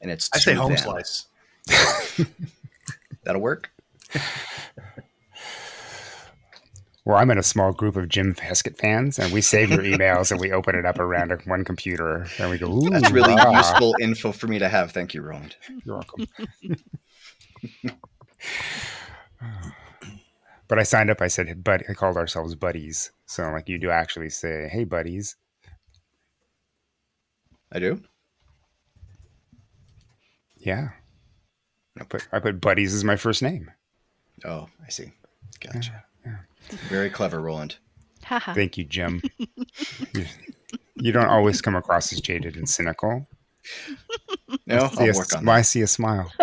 and 0.00 0.10
it's 0.10 0.28
I 0.34 0.38
say 0.38 0.54
to 0.54 0.60
home 0.60 0.76
slice. 0.76 1.26
That'll 3.24 3.42
work. 3.42 3.70
Well, 7.06 7.16
I'm 7.16 7.30
in 7.30 7.38
a 7.38 7.42
small 7.42 7.72
group 7.72 7.94
of 7.94 8.08
Jim 8.08 8.34
Heskett 8.34 8.78
fans, 8.78 9.20
and 9.20 9.32
we 9.32 9.40
save 9.40 9.70
your 9.70 9.82
emails 9.82 10.32
and 10.32 10.40
we 10.40 10.50
open 10.50 10.74
it 10.74 10.84
up 10.84 10.98
around 10.98 11.30
one 11.44 11.64
computer, 11.64 12.26
and 12.40 12.50
we 12.50 12.58
go, 12.58 12.66
Ooh, 12.66 12.90
That's 12.90 13.12
really 13.12 13.32
ah. 13.38 13.56
useful 13.56 13.94
info 14.00 14.32
for 14.32 14.48
me 14.48 14.58
to 14.58 14.68
have. 14.68 14.90
Thank 14.90 15.14
you, 15.14 15.22
Roland. 15.22 15.54
You're 15.84 15.94
welcome. 15.94 16.26
but 20.68 20.78
I 20.78 20.82
signed 20.82 21.10
up. 21.10 21.20
I 21.22 21.28
said, 21.28 21.62
"But 21.64 21.82
I 21.88 21.94
called 21.94 22.16
ourselves 22.16 22.54
buddies." 22.54 23.12
So, 23.26 23.42
like, 23.50 23.68
you 23.68 23.78
do 23.78 23.90
actually 23.90 24.30
say, 24.30 24.68
"Hey, 24.68 24.84
buddies." 24.84 25.36
I 27.72 27.78
do. 27.78 28.02
Yeah. 30.58 30.90
I 32.00 32.04
put 32.04 32.28
I 32.32 32.38
put 32.40 32.60
buddies 32.60 32.94
as 32.94 33.04
my 33.04 33.16
first 33.16 33.42
name. 33.42 33.70
Oh, 34.44 34.68
I 34.84 34.90
see. 34.90 35.12
Gotcha. 35.60 36.04
Very 36.88 37.10
clever, 37.10 37.40
Roland. 37.40 37.76
Thank 38.24 38.76
you, 38.76 38.84
Jim. 38.84 39.22
you, 39.38 40.26
you 40.96 41.12
don't 41.12 41.28
always 41.28 41.60
come 41.62 41.76
across 41.76 42.12
as 42.12 42.20
jaded 42.20 42.56
and 42.56 42.68
cynical. 42.68 43.26
No, 44.66 44.90
I'll 44.98 45.10
a- 45.10 45.12
work 45.12 45.34
on 45.36 45.48
I 45.48 45.62
see 45.62 45.82
a 45.82 45.86
smile. 45.86 46.32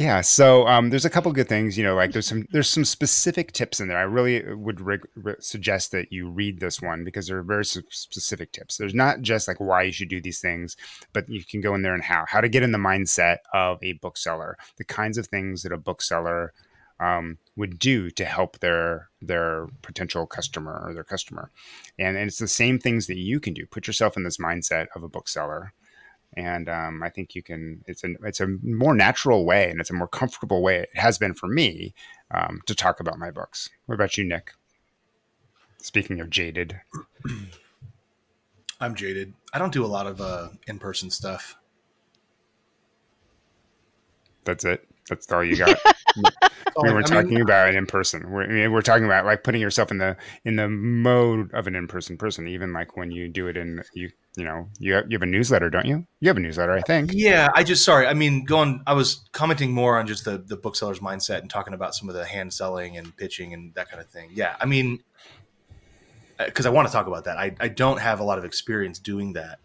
yeah, 0.00 0.22
so 0.22 0.66
um, 0.66 0.88
there's 0.88 1.04
a 1.04 1.10
couple 1.10 1.30
good 1.30 1.46
things. 1.46 1.76
You 1.76 1.84
know, 1.84 1.94
like 1.94 2.12
there's 2.12 2.26
some 2.26 2.46
there's 2.52 2.70
some 2.70 2.86
specific 2.86 3.52
tips 3.52 3.80
in 3.80 3.88
there. 3.88 3.98
I 3.98 4.02
really 4.02 4.42
would 4.54 4.80
re- 4.80 4.98
re- 5.14 5.34
suggest 5.40 5.92
that 5.92 6.10
you 6.10 6.30
read 6.30 6.58
this 6.58 6.80
one 6.80 7.04
because 7.04 7.26
there 7.26 7.36
are 7.36 7.42
very 7.42 7.66
specific 7.66 8.50
tips. 8.50 8.78
There's 8.78 8.94
not 8.94 9.20
just 9.20 9.46
like 9.46 9.60
why 9.60 9.82
you 9.82 9.92
should 9.92 10.08
do 10.08 10.22
these 10.22 10.40
things, 10.40 10.74
but 11.12 11.28
you 11.28 11.44
can 11.44 11.60
go 11.60 11.74
in 11.74 11.82
there 11.82 11.92
and 11.92 12.02
how 12.02 12.24
how 12.26 12.40
to 12.40 12.48
get 12.48 12.62
in 12.62 12.72
the 12.72 12.78
mindset 12.78 13.40
of 13.52 13.78
a 13.82 13.92
bookseller, 13.92 14.56
the 14.78 14.84
kinds 14.84 15.18
of 15.18 15.26
things 15.26 15.64
that 15.64 15.72
a 15.72 15.76
bookseller 15.76 16.54
um, 16.98 17.36
would 17.54 17.78
do 17.78 18.10
to 18.10 18.24
help 18.24 18.60
their 18.60 19.10
their 19.20 19.66
potential 19.82 20.26
customer 20.26 20.82
or 20.82 20.94
their 20.94 21.04
customer, 21.04 21.50
and, 21.98 22.16
and 22.16 22.28
it's 22.28 22.38
the 22.38 22.48
same 22.48 22.78
things 22.78 23.06
that 23.06 23.18
you 23.18 23.38
can 23.38 23.52
do. 23.52 23.66
Put 23.66 23.86
yourself 23.86 24.16
in 24.16 24.22
this 24.22 24.38
mindset 24.38 24.86
of 24.96 25.02
a 25.02 25.08
bookseller, 25.10 25.74
and 26.34 26.68
um, 26.68 27.02
I 27.02 27.10
think 27.10 27.34
you 27.34 27.42
can. 27.42 27.82
It's 27.86 28.04
a 28.04 28.08
it's 28.24 28.40
a 28.40 28.46
more 28.62 28.94
natural 28.94 29.44
way, 29.44 29.70
and 29.70 29.80
it's 29.80 29.90
a 29.90 29.94
more 29.94 30.08
comfortable 30.08 30.62
way. 30.62 30.80
It 30.80 30.90
has 30.94 31.18
been 31.18 31.34
for 31.34 31.48
me 31.48 31.94
um, 32.30 32.60
to 32.66 32.74
talk 32.74 33.00
about 33.00 33.18
my 33.18 33.30
books. 33.30 33.68
What 33.86 33.94
about 33.94 34.16
you, 34.16 34.24
Nick? 34.24 34.52
Speaking 35.78 36.20
of 36.20 36.30
jaded, 36.30 36.80
I'm 38.80 38.94
jaded. 38.94 39.34
I 39.52 39.58
don't 39.58 39.72
do 39.72 39.84
a 39.84 39.88
lot 39.88 40.06
of 40.06 40.20
uh, 40.20 40.48
in-person 40.66 41.10
stuff. 41.10 41.56
that's 44.44 44.64
it. 44.64 44.86
That's 45.08 45.30
all 45.32 45.44
you 45.44 45.56
got. 45.56 45.76
We 46.82 46.90
were 46.90 46.98
I 46.98 47.00
mean, 47.00 47.02
talking 47.04 47.40
about 47.40 47.68
it 47.68 47.74
in 47.74 47.86
person. 47.86 48.30
We're, 48.30 48.44
I 48.44 48.48
mean, 48.48 48.72
we're 48.72 48.82
talking 48.82 49.04
about 49.04 49.24
like 49.24 49.44
putting 49.44 49.60
yourself 49.60 49.90
in 49.90 49.98
the 49.98 50.16
in 50.44 50.56
the 50.56 50.68
mode 50.68 51.52
of 51.52 51.66
an 51.66 51.74
in 51.74 51.86
person 51.86 52.16
person. 52.16 52.46
Even 52.46 52.72
like 52.72 52.96
when 52.96 53.10
you 53.10 53.28
do 53.28 53.48
it 53.48 53.56
in 53.56 53.82
you 53.94 54.10
you 54.36 54.44
know 54.44 54.68
you 54.78 54.94
have, 54.94 55.04
you 55.10 55.16
have 55.16 55.22
a 55.22 55.26
newsletter, 55.26 55.70
don't 55.70 55.86
you? 55.86 56.06
You 56.20 56.28
have 56.28 56.36
a 56.36 56.40
newsletter, 56.40 56.72
I 56.72 56.82
think. 56.82 57.10
Yeah, 57.12 57.48
I 57.54 57.64
just 57.64 57.84
sorry. 57.84 58.06
I 58.06 58.14
mean, 58.14 58.44
going. 58.44 58.82
I 58.86 58.94
was 58.94 59.28
commenting 59.32 59.72
more 59.72 59.98
on 59.98 60.06
just 60.06 60.24
the 60.24 60.38
the 60.38 60.56
bookseller's 60.56 61.00
mindset 61.00 61.40
and 61.40 61.50
talking 61.50 61.74
about 61.74 61.94
some 61.94 62.08
of 62.08 62.14
the 62.14 62.24
hand 62.24 62.52
selling 62.52 62.96
and 62.96 63.16
pitching 63.16 63.54
and 63.54 63.74
that 63.74 63.90
kind 63.90 64.00
of 64.00 64.08
thing. 64.08 64.30
Yeah, 64.32 64.56
I 64.60 64.66
mean, 64.66 65.02
uh, 66.38 66.46
because 66.46 66.66
I 66.66 66.70
want 66.70 66.88
to 66.88 66.92
talk 66.92 67.06
about 67.06 67.24
that. 67.24 67.36
I 67.36 67.54
I 67.60 67.68
don't 67.68 67.98
have 67.98 68.20
a 68.20 68.24
lot 68.24 68.38
of 68.38 68.44
experience 68.44 68.98
doing 68.98 69.32
that, 69.34 69.58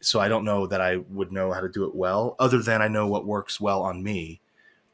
so 0.00 0.20
I 0.20 0.28
don't 0.28 0.44
know 0.44 0.66
that 0.66 0.80
I 0.80 0.96
would 0.96 1.32
know 1.32 1.52
how 1.52 1.60
to 1.60 1.68
do 1.68 1.84
it 1.84 1.94
well. 1.94 2.36
Other 2.38 2.62
than 2.62 2.80
I 2.82 2.88
know 2.88 3.06
what 3.06 3.26
works 3.26 3.60
well 3.60 3.82
on 3.82 4.02
me. 4.02 4.40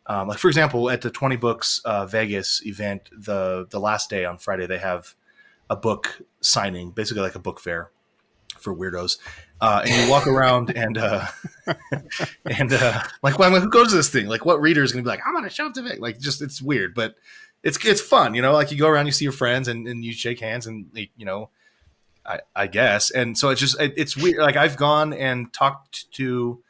Um, 0.08 0.28
like 0.28 0.38
for 0.38 0.48
example, 0.48 0.88
at 0.90 1.02
the 1.02 1.10
Twenty 1.10 1.36
Books 1.36 1.80
uh, 1.84 2.06
Vegas 2.06 2.64
event, 2.64 3.08
the 3.12 3.66
the 3.68 3.80
last 3.80 4.08
day 4.10 4.24
on 4.24 4.38
Friday, 4.38 4.66
they 4.66 4.78
have 4.78 5.14
a 5.68 5.76
book 5.76 6.22
signing, 6.40 6.90
basically 6.90 7.22
like 7.22 7.34
a 7.34 7.40
book 7.40 7.60
fair 7.60 7.90
for 8.58 8.74
weirdos. 8.74 9.18
Uh, 9.60 9.82
and 9.84 10.04
you 10.04 10.10
walk 10.10 10.26
around 10.28 10.76
and 10.76 10.98
uh, 10.98 11.26
and 12.46 12.72
uh, 12.72 13.02
like, 13.22 13.38
well, 13.38 13.50
who 13.60 13.68
goes 13.68 13.88
to 13.88 13.96
this 13.96 14.10
thing? 14.10 14.26
Like, 14.26 14.44
what 14.44 14.60
reader 14.60 14.82
is 14.82 14.92
going 14.92 15.04
to 15.04 15.06
be 15.06 15.10
like, 15.10 15.22
I'm 15.26 15.34
gonna 15.34 15.50
show 15.50 15.66
up 15.66 15.74
to 15.74 15.82
Vic? 15.82 16.00
Like, 16.00 16.20
just 16.20 16.40
it's 16.42 16.62
weird, 16.62 16.94
but 16.94 17.16
it's 17.62 17.84
it's 17.84 18.00
fun, 18.00 18.34
you 18.34 18.42
know. 18.42 18.52
Like 18.52 18.70
you 18.70 18.78
go 18.78 18.88
around, 18.88 19.06
you 19.06 19.12
see 19.12 19.24
your 19.24 19.32
friends, 19.32 19.66
and, 19.66 19.88
and 19.88 20.04
you 20.04 20.12
shake 20.12 20.40
hands, 20.40 20.66
and 20.66 20.86
you 20.94 21.26
know, 21.26 21.50
I, 22.24 22.40
I 22.54 22.66
guess. 22.68 23.10
And 23.10 23.36
so 23.36 23.48
it's 23.48 23.60
just 23.60 23.80
it, 23.80 23.94
it's 23.96 24.16
weird. 24.16 24.38
Like 24.38 24.56
I've 24.56 24.76
gone 24.76 25.12
and 25.12 25.52
talked 25.52 26.10
to, 26.12 26.62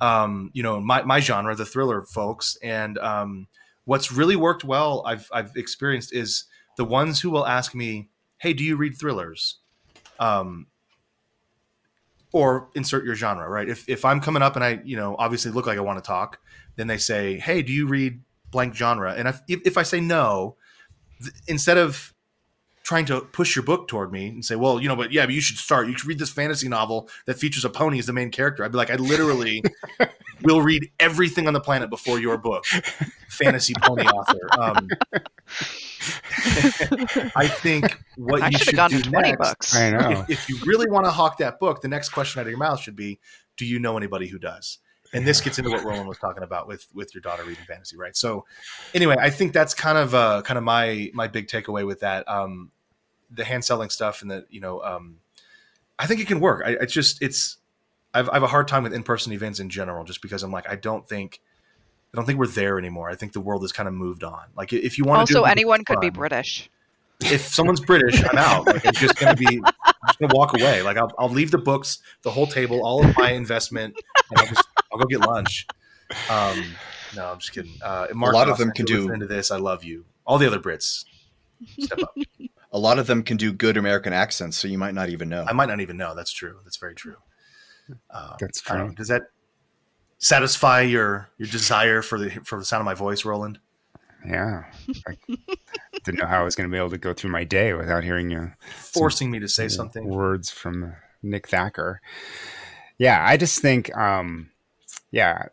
um, 0.00 0.50
you 0.52 0.62
know, 0.62 0.80
my 0.80 1.02
my 1.02 1.20
genre, 1.20 1.54
the 1.54 1.66
thriller 1.66 2.02
folks, 2.02 2.56
and 2.62 2.98
um, 2.98 3.48
what's 3.84 4.10
really 4.12 4.36
worked 4.36 4.64
well, 4.64 5.02
I've 5.06 5.28
I've 5.32 5.52
experienced 5.56 6.14
is 6.14 6.44
the 6.76 6.84
ones 6.84 7.20
who 7.20 7.30
will 7.30 7.46
ask 7.46 7.74
me, 7.74 8.08
"Hey, 8.38 8.52
do 8.52 8.64
you 8.64 8.76
read 8.76 8.98
thrillers?" 8.98 9.58
Um, 10.18 10.66
or 12.32 12.68
insert 12.74 13.04
your 13.04 13.14
genre, 13.14 13.48
right? 13.48 13.68
If 13.68 13.88
if 13.88 14.04
I'm 14.04 14.20
coming 14.20 14.42
up 14.42 14.56
and 14.56 14.64
I, 14.64 14.80
you 14.84 14.96
know, 14.96 15.16
obviously 15.18 15.50
look 15.50 15.66
like 15.66 15.78
I 15.78 15.82
want 15.82 16.02
to 16.02 16.06
talk, 16.06 16.38
then 16.76 16.86
they 16.86 16.98
say, 16.98 17.38
"Hey, 17.38 17.62
do 17.62 17.72
you 17.72 17.86
read 17.86 18.20
blank 18.50 18.74
genre?" 18.74 19.12
And 19.12 19.28
if 19.28 19.40
if, 19.48 19.76
I 19.76 19.82
say 19.82 20.00
no, 20.00 20.56
th- 21.20 21.34
instead 21.48 21.76
of 21.76 22.14
trying 22.90 23.04
to 23.04 23.20
push 23.20 23.54
your 23.54 23.64
book 23.64 23.86
toward 23.86 24.10
me 24.10 24.26
and 24.26 24.44
say, 24.44 24.56
"Well, 24.56 24.80
you 24.80 24.88
know, 24.88 24.96
but 24.96 25.12
yeah, 25.12 25.24
but 25.24 25.32
you 25.32 25.40
should 25.40 25.58
start. 25.58 25.86
You 25.86 25.96
should 25.96 26.08
read 26.08 26.18
this 26.18 26.32
fantasy 26.32 26.66
novel 26.66 27.08
that 27.26 27.38
features 27.38 27.64
a 27.64 27.70
pony 27.70 28.00
as 28.00 28.06
the 28.06 28.12
main 28.12 28.32
character." 28.32 28.64
I'd 28.64 28.72
be 28.72 28.78
like, 28.78 28.90
"I 28.90 28.96
literally 28.96 29.62
will 30.42 30.60
read 30.60 30.90
everything 30.98 31.46
on 31.46 31.54
the 31.54 31.60
planet 31.60 31.88
before 31.88 32.18
your 32.18 32.36
book, 32.36 32.66
fantasy 33.28 33.74
pony 33.80 34.08
author." 34.08 34.40
Um, 34.58 34.88
I 37.36 37.46
think 37.46 37.96
what 38.16 38.42
I 38.42 38.48
you 38.48 38.58
should 38.58 38.70
should 38.70 38.78
have 38.78 38.90
gone 38.90 39.00
do 39.02 39.08
20 39.08 39.28
next 39.28 39.38
books. 39.38 39.76
I 39.76 39.90
know. 39.90 40.24
if, 40.28 40.30
if 40.30 40.48
you 40.48 40.58
really 40.66 40.90
want 40.90 41.04
to 41.04 41.12
hawk 41.12 41.38
that 41.38 41.60
book, 41.60 41.82
the 41.82 41.88
next 41.88 42.08
question 42.08 42.40
out 42.40 42.46
of 42.46 42.50
your 42.50 42.58
mouth 42.58 42.80
should 42.80 42.96
be, 42.96 43.20
"Do 43.56 43.66
you 43.66 43.78
know 43.78 43.96
anybody 43.96 44.26
who 44.26 44.40
does?" 44.40 44.78
And 45.12 45.24
this 45.24 45.40
gets 45.40 45.58
into 45.58 45.70
what 45.70 45.84
Roland 45.84 46.08
was 46.08 46.18
talking 46.18 46.42
about 46.42 46.66
with 46.66 46.88
with 46.92 47.14
your 47.14 47.20
daughter 47.20 47.44
reading 47.44 47.64
fantasy, 47.68 47.96
right? 47.96 48.16
So, 48.16 48.46
anyway, 48.94 49.14
I 49.16 49.30
think 49.30 49.52
that's 49.52 49.74
kind 49.74 49.96
of 49.96 50.12
uh, 50.12 50.42
kind 50.42 50.58
of 50.58 50.64
my 50.64 51.12
my 51.14 51.28
big 51.28 51.46
takeaway 51.46 51.86
with 51.86 52.00
that. 52.00 52.28
Um, 52.28 52.72
the 53.30 53.44
hand 53.44 53.64
selling 53.64 53.90
stuff 53.90 54.22
and 54.22 54.30
the 54.30 54.46
you 54.50 54.60
know, 54.60 54.82
um, 54.82 55.16
I 55.98 56.06
think 56.06 56.20
it 56.20 56.26
can 56.26 56.40
work. 56.40 56.62
I 56.64 56.70
it's 56.80 56.92
just 56.92 57.22
it's 57.22 57.58
I've, 58.12 58.28
I 58.28 58.34
have 58.34 58.42
a 58.42 58.48
hard 58.48 58.66
time 58.68 58.82
with 58.82 58.92
in 58.92 59.02
person 59.02 59.32
events 59.32 59.60
in 59.60 59.70
general, 59.70 60.04
just 60.04 60.20
because 60.22 60.42
I'm 60.42 60.50
like 60.52 60.68
I 60.68 60.76
don't 60.76 61.08
think. 61.08 61.40
I 62.12 62.16
don't 62.16 62.26
think 62.26 62.40
we're 62.40 62.48
there 62.48 62.76
anymore. 62.76 63.08
I 63.08 63.14
think 63.14 63.34
the 63.34 63.40
world 63.40 63.62
has 63.62 63.70
kind 63.70 63.86
of 63.86 63.94
moved 63.94 64.24
on. 64.24 64.40
Like 64.56 64.72
if 64.72 64.98
you 64.98 65.04
want 65.04 65.28
to 65.28 65.38
Also, 65.38 65.44
anyone 65.48 65.84
could 65.84 66.00
be 66.00 66.10
British. 66.10 66.68
if 67.20 67.40
someone's 67.42 67.78
British, 67.78 68.20
I'm 68.24 68.36
out. 68.36 68.66
Like, 68.66 68.84
I'm 68.84 68.94
just 68.94 69.16
gonna 69.16 69.36
be, 69.36 69.46
I'm 69.64 69.72
just 70.08 70.18
gonna 70.18 70.34
walk 70.34 70.52
away. 70.60 70.82
Like 70.82 70.96
I'll, 70.96 71.12
I'll 71.20 71.28
leave 71.28 71.52
the 71.52 71.58
books, 71.58 71.98
the 72.22 72.30
whole 72.32 72.48
table, 72.48 72.84
all 72.84 73.04
of 73.06 73.16
my 73.16 73.30
investment, 73.30 73.94
and 74.28 74.40
I'll 74.40 74.46
just, 74.48 74.66
I'll 74.92 74.98
go 74.98 75.04
get 75.06 75.20
lunch. 75.20 75.68
Um, 76.28 76.64
no, 77.14 77.30
I'm 77.30 77.38
just 77.38 77.52
kidding. 77.52 77.74
Uh, 77.80 78.08
Mark 78.12 78.34
A 78.34 78.36
lot 78.36 78.48
of 78.50 78.58
them 78.58 78.72
can 78.72 78.86
do- 78.86 79.12
into 79.12 79.26
this. 79.28 79.52
I 79.52 79.58
love 79.58 79.84
you. 79.84 80.04
All 80.26 80.36
the 80.38 80.48
other 80.48 80.58
Brits, 80.58 81.04
step 81.78 82.00
up. 82.02 82.16
A 82.72 82.78
lot 82.78 82.98
of 82.98 83.06
them 83.06 83.22
can 83.22 83.36
do 83.36 83.52
good 83.52 83.76
American 83.76 84.12
accents, 84.12 84.56
so 84.56 84.68
you 84.68 84.78
might 84.78 84.94
not 84.94 85.08
even 85.08 85.28
know. 85.28 85.44
I 85.48 85.52
might 85.52 85.68
not 85.68 85.80
even 85.80 85.96
know. 85.96 86.14
That's 86.14 86.32
true. 86.32 86.60
That's 86.64 86.76
very 86.76 86.94
true. 86.94 87.16
Uh, 88.08 88.36
That's 88.38 88.62
I 88.70 88.74
don't 88.76 88.78
know. 88.80 88.86
true. 88.88 88.94
Does 88.96 89.08
that 89.08 89.22
satisfy 90.18 90.82
your 90.82 91.28
your 91.38 91.48
desire 91.48 92.02
for 92.02 92.18
the 92.18 92.30
for 92.44 92.58
the 92.58 92.64
sound 92.64 92.80
of 92.80 92.84
my 92.84 92.94
voice, 92.94 93.24
Roland? 93.24 93.58
Yeah. 94.26 94.64
I 95.08 95.16
didn't 96.04 96.20
know 96.20 96.26
how 96.26 96.40
I 96.40 96.44
was 96.44 96.54
going 96.54 96.68
to 96.68 96.72
be 96.72 96.78
able 96.78 96.90
to 96.90 96.98
go 96.98 97.14
through 97.14 97.30
my 97.30 97.42
day 97.44 97.72
without 97.72 98.04
hearing 98.04 98.30
you 98.30 98.52
Forcing 98.76 99.30
me 99.30 99.38
to 99.40 99.48
say 99.48 99.66
something. 99.68 100.06
words 100.06 100.50
from 100.50 100.94
Nick 101.22 101.48
Thacker. 101.48 102.02
Yeah, 102.98 103.24
I 103.26 103.38
just 103.38 103.60
think, 103.62 103.96
um, 103.96 104.50
yeah, 105.10 105.46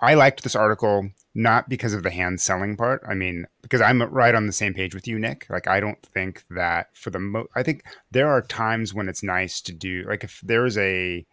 I 0.00 0.14
liked 0.14 0.42
this 0.42 0.56
article 0.56 1.08
not 1.34 1.68
because 1.68 1.94
of 1.94 2.02
the 2.02 2.10
hand 2.10 2.40
selling 2.40 2.76
part. 2.76 3.02
I 3.08 3.14
mean, 3.14 3.46
because 3.62 3.80
I'm 3.80 4.02
right 4.02 4.34
on 4.34 4.46
the 4.46 4.52
same 4.52 4.72
page 4.72 4.94
with 4.94 5.08
you, 5.08 5.18
Nick. 5.18 5.46
Like, 5.50 5.66
I 5.66 5.80
don't 5.80 6.00
think 6.02 6.44
that 6.50 6.96
for 6.96 7.10
the 7.10 7.18
mo, 7.18 7.46
I 7.56 7.62
think 7.62 7.82
there 8.10 8.28
are 8.28 8.42
times 8.42 8.94
when 8.94 9.08
it's 9.08 9.22
nice 9.22 9.60
to 9.62 9.72
do, 9.72 10.04
like, 10.08 10.22
if 10.22 10.40
there's 10.44 10.78
a, 10.78 11.26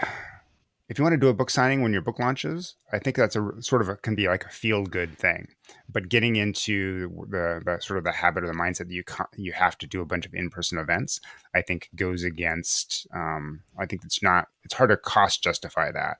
if 0.88 0.98
you 0.98 1.04
want 1.04 1.14
to 1.14 1.18
do 1.18 1.28
a 1.28 1.34
book 1.34 1.48
signing 1.48 1.80
when 1.80 1.92
your 1.92 2.02
book 2.02 2.18
launches, 2.18 2.74
I 2.92 2.98
think 2.98 3.16
that's 3.16 3.36
a 3.36 3.50
sort 3.60 3.82
of 3.82 3.88
a, 3.88 3.96
can 3.96 4.14
be 4.14 4.26
like 4.26 4.44
a 4.44 4.50
feel 4.50 4.84
good 4.84 5.16
thing. 5.16 5.48
But 5.88 6.08
getting 6.08 6.36
into 6.36 7.08
the, 7.30 7.62
the 7.64 7.78
sort 7.80 7.98
of 7.98 8.04
the 8.04 8.12
habit 8.12 8.44
or 8.44 8.48
the 8.48 8.52
mindset 8.52 8.88
that 8.88 8.90
you 8.90 9.04
you 9.36 9.52
have 9.52 9.78
to 9.78 9.86
do 9.86 10.02
a 10.02 10.04
bunch 10.04 10.26
of 10.26 10.34
in 10.34 10.50
person 10.50 10.76
events, 10.78 11.20
I 11.54 11.62
think 11.62 11.88
goes 11.94 12.22
against. 12.22 13.06
Um, 13.14 13.62
I 13.78 13.86
think 13.86 14.04
it's 14.04 14.22
not. 14.22 14.48
It's 14.64 14.74
hard 14.74 14.90
to 14.90 14.96
cost 14.96 15.42
justify 15.42 15.90
that. 15.92 16.18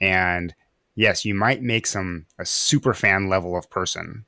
And 0.00 0.52
yes, 0.94 1.24
you 1.24 1.34
might 1.34 1.62
make 1.62 1.86
some 1.86 2.26
a 2.38 2.44
super 2.44 2.94
fan 2.94 3.28
level 3.28 3.56
of 3.56 3.70
person. 3.70 4.24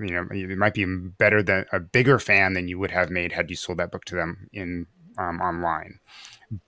You 0.00 0.14
know, 0.14 0.26
it 0.30 0.58
might 0.58 0.74
be 0.74 0.84
better 0.84 1.42
than 1.42 1.64
a 1.72 1.80
bigger 1.80 2.18
fan 2.18 2.52
than 2.52 2.68
you 2.68 2.78
would 2.78 2.90
have 2.90 3.10
made 3.10 3.32
had 3.32 3.48
you 3.48 3.56
sold 3.56 3.78
that 3.78 3.90
book 3.90 4.04
to 4.06 4.14
them 4.14 4.48
in 4.52 4.86
um, 5.16 5.40
online. 5.40 5.98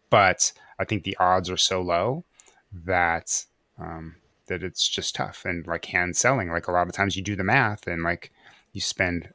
But 0.08 0.52
I 0.78 0.84
think 0.84 1.04
the 1.04 1.16
odds 1.18 1.50
are 1.50 1.58
so 1.58 1.82
low 1.82 2.24
that 2.72 3.44
um, 3.78 4.16
that 4.46 4.62
it's 4.62 4.88
just 4.88 5.14
tough 5.14 5.44
and 5.44 5.66
like 5.66 5.84
hand 5.86 6.16
selling. 6.16 6.50
Like 6.50 6.66
a 6.66 6.72
lot 6.72 6.86
of 6.86 6.94
times 6.94 7.16
you 7.16 7.22
do 7.22 7.36
the 7.36 7.44
math 7.44 7.86
and 7.86 8.02
like 8.02 8.32
you 8.72 8.80
spend 8.80 9.28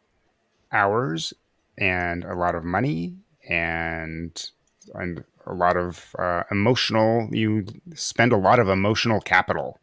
hours 0.72 1.34
and 1.78 2.24
a 2.24 2.36
lot 2.36 2.56
of 2.56 2.64
money 2.64 3.16
and 3.48 4.52
and 4.96 5.24
a 5.46 5.54
lot 5.54 5.78
of 5.78 6.16
uh, 6.20 6.44
emotional 6.52 7.30
you 7.32 7.66
spend 7.96 8.32
a 8.32 8.38
lot 8.38 8.60
of 8.60 8.68
emotional 8.68 9.20
capital 9.20 9.80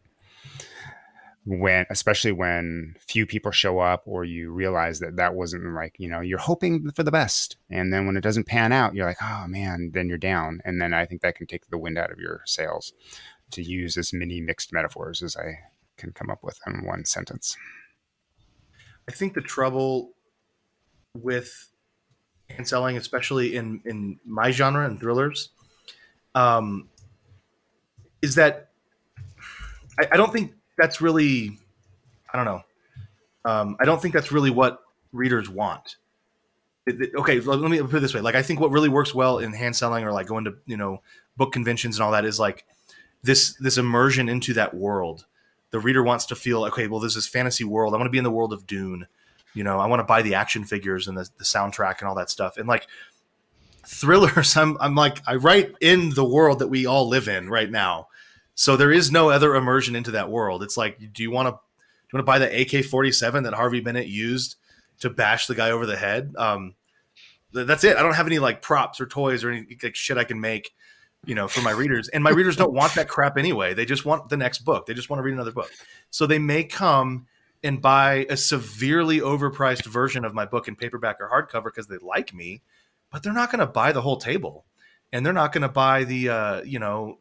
when 1.47 1.87
especially 1.91 2.33
when 2.33 2.97
few 2.99 3.25
people 3.25 3.53
show 3.53 3.79
up 3.79 4.03
or 4.05 4.25
you 4.25 4.51
realize 4.51 4.99
that 4.99 5.15
that 5.15 5.35
wasn't 5.35 5.75
like 5.75 5.95
you 5.97 6.09
know 6.09 6.21
you're 6.21 6.39
hoping 6.39 6.91
for 6.91 7.05
the 7.05 7.13
best. 7.13 7.57
And 7.71 7.93
then 7.93 8.05
when 8.05 8.17
it 8.17 8.23
doesn't 8.23 8.49
pan 8.49 8.73
out 8.73 8.95
you're 8.95 9.07
like 9.07 9.23
oh 9.23 9.47
man 9.47 9.93
then 9.95 10.09
you're 10.09 10.19
down. 10.19 10.61
And 10.65 10.81
then 10.81 10.93
i 10.93 11.07
think 11.07 11.23
that 11.23 11.37
can 11.37 11.47
take 11.47 11.69
the 11.71 11.79
wind 11.79 11.99
out 11.99 12.11
of 12.11 12.19
your 12.19 12.43
sails 12.47 12.93
to 13.53 13.63
use 13.63 13.97
as 13.97 14.13
many 14.13 14.41
mixed 14.41 14.73
metaphors 14.73 15.23
as 15.23 15.37
i 15.37 15.57
can 15.97 16.13
come 16.13 16.31
up 16.31 16.43
with 16.43 16.59
in 16.67 16.85
one 16.85 17.05
sentence. 17.05 17.57
I 19.09 19.13
think 19.13 19.35
the 19.35 19.41
trouble 19.41 20.13
with 21.15 21.71
hand 22.51 22.69
selling 22.69 22.97
especially 22.97 23.57
in 23.57 23.81
in 23.85 24.19
my 24.25 24.51
genre 24.51 24.85
and 24.85 25.01
thrillers 25.01 25.51
um 26.35 26.89
is 28.23 28.35
that 28.35 28.71
I, 29.99 30.09
I 30.13 30.17
don't 30.17 30.33
think 30.33 30.53
that's 30.77 31.01
really 31.01 31.59
I 32.33 32.37
don't 32.37 32.47
know. 32.47 32.63
Um, 33.45 33.77
I 33.79 33.85
don't 33.85 34.01
think 34.03 34.13
that's 34.13 34.33
really 34.33 34.51
what 34.51 34.81
readers 35.13 35.49
want. 35.49 35.97
It, 36.87 37.01
it, 37.01 37.11
okay, 37.17 37.41
let 37.41 37.71
me 37.71 37.81
put 37.81 37.95
it 37.95 38.01
this 38.01 38.15
way: 38.15 38.21
like 38.21 38.35
I 38.35 38.43
think 38.43 38.61
what 38.61 38.71
really 38.71 38.89
works 38.89 39.15
well 39.15 39.39
in 39.39 39.53
hand 39.53 39.75
selling 39.77 40.05
or 40.05 40.13
like 40.13 40.27
going 40.27 40.45
to 40.45 40.55
you 40.67 40.77
know 40.77 41.03
book 41.37 41.53
conventions 41.53 41.97
and 41.97 42.05
all 42.05 42.13
that 42.13 42.25
is 42.25 42.39
like 42.39 42.65
this 43.23 43.55
this 43.55 43.79
immersion 43.79 44.29
into 44.29 44.55
that 44.55 44.75
world. 44.75 45.27
The 45.71 45.81
reader 45.81 46.03
wants 46.03 46.27
to 46.27 46.37
feel 46.37 46.65
okay. 46.67 46.87
Well, 46.87 47.01
this 47.01 47.27
fantasy 47.27 47.65
world. 47.65 47.93
I 47.93 47.97
want 47.97 48.07
to 48.07 48.13
be 48.13 48.19
in 48.19 48.25
the 48.25 48.31
world 48.31 48.53
of 48.53 48.67
Dune. 48.67 49.07
You 49.55 49.65
know, 49.65 49.79
I 49.79 49.87
want 49.87 50.01
to 50.01 50.05
buy 50.05 50.23
the 50.23 50.35
action 50.35 50.65
figures 50.65 51.09
and 51.09 51.17
the, 51.17 51.29
the 51.39 51.45
soundtrack 51.45 52.01
and 52.01 52.09
all 52.09 52.15
that 52.17 52.31
stuff. 52.31 52.59
And 52.59 52.69
like 52.69 52.87
thrillers, 53.85 54.57
I'm 54.57 54.77
I'm 54.81 54.95
like 54.95 55.19
I 55.27 55.37
write 55.37 55.75
in 55.81 56.11
the 56.11 56.25
world 56.25 56.61
that 56.61 56.69
we 56.69 56.87
all 56.87 57.09
live 57.09 57.29
in 57.29 57.49
right 57.49 57.71
now. 57.71 58.09
So 58.57 58.77
there 58.77 58.91
is 58.91 59.13
no 59.13 59.29
other 59.29 59.55
immersion 59.55 59.95
into 59.95 60.13
that 60.13 60.31
world. 60.31 60.63
It's 60.63 60.77
like, 60.77 60.99
do 61.13 61.23
you 61.23 61.31
want 61.31 61.47
to 61.47 61.53
do 61.53 62.17
you 62.17 62.17
want 62.17 62.23
to 62.23 62.23
buy 62.25 62.39
the 62.39 62.79
AK 62.79 62.87
forty 62.87 63.13
seven 63.13 63.45
that 63.45 63.53
Harvey 63.53 63.81
Bennett 63.81 64.09
used 64.09 64.57
to 65.01 65.11
bash 65.11 65.47
the 65.47 65.55
guy 65.55 65.71
over 65.71 65.87
the 65.87 65.97
head? 65.97 66.35
Um, 66.37 66.75
that's 67.53 67.85
it. 67.85 67.97
I 67.97 68.03
don't 68.03 68.15
have 68.15 68.27
any 68.27 68.39
like 68.39 68.63
props 68.63 69.01
or 69.01 69.07
toys 69.07 69.45
or 69.45 69.51
any 69.51 69.77
like 69.83 69.95
shit 69.95 70.17
I 70.17 70.25
can 70.25 70.41
make, 70.41 70.75
you 71.27 71.35
know, 71.35 71.49
for 71.49 71.61
my 71.61 71.71
readers. 71.71 72.09
And 72.09 72.25
my 72.25 72.31
readers 72.31 72.57
don't 72.57 72.73
want 72.73 72.95
that 72.95 73.09
crap 73.09 73.37
anyway. 73.37 73.75
They 73.75 73.85
just 73.85 74.07
want 74.07 74.31
the 74.31 74.37
next 74.39 74.61
book. 74.61 74.87
They 74.87 74.95
just 74.95 75.11
want 75.11 75.19
to 75.19 75.23
read 75.23 75.35
another 75.35 75.53
book. 75.53 75.71
So 76.11 76.27
they 76.27 76.39
may 76.39 76.65
come 76.65 77.27
and 77.63 77.83
buy 77.83 78.27
a 78.31 78.37
severely 78.39 79.21
overpriced 79.21 79.85
version 79.85 80.25
of 80.25 80.33
my 80.33 80.47
book 80.47 80.67
in 80.67 80.77
paperback 80.77 81.17
or 81.21 81.29
hardcover 81.29 81.65
because 81.65 81.89
they 81.89 81.99
like 81.99 82.33
me, 82.33 82.63
but 83.13 83.23
they're 83.23 83.33
not 83.33 83.51
going 83.51 83.61
to 83.61 83.67
buy 83.67 83.93
the 83.93 84.03
whole 84.03 84.17
table, 84.17 84.65
and 85.13 85.27
they're 85.27 85.33
not 85.33 85.53
going 85.53 85.63
to 85.63 85.69
buy 85.69 86.05
the 86.05 86.29
uh, 86.29 86.63
you 86.63 86.79
know 86.79 87.19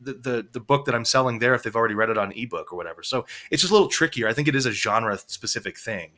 the, 0.00 0.14
the, 0.14 0.46
the 0.52 0.60
book 0.60 0.84
that 0.86 0.94
I'm 0.94 1.04
selling 1.04 1.38
there 1.38 1.54
if 1.54 1.62
they've 1.62 1.74
already 1.74 1.94
read 1.94 2.10
it 2.10 2.18
on 2.18 2.32
ebook 2.32 2.72
or 2.72 2.76
whatever. 2.76 3.02
So 3.02 3.26
it's 3.50 3.62
just 3.62 3.70
a 3.70 3.74
little 3.74 3.88
trickier. 3.88 4.28
I 4.28 4.32
think 4.32 4.48
it 4.48 4.54
is 4.54 4.66
a 4.66 4.72
genre 4.72 5.18
specific 5.18 5.78
thing. 5.78 6.10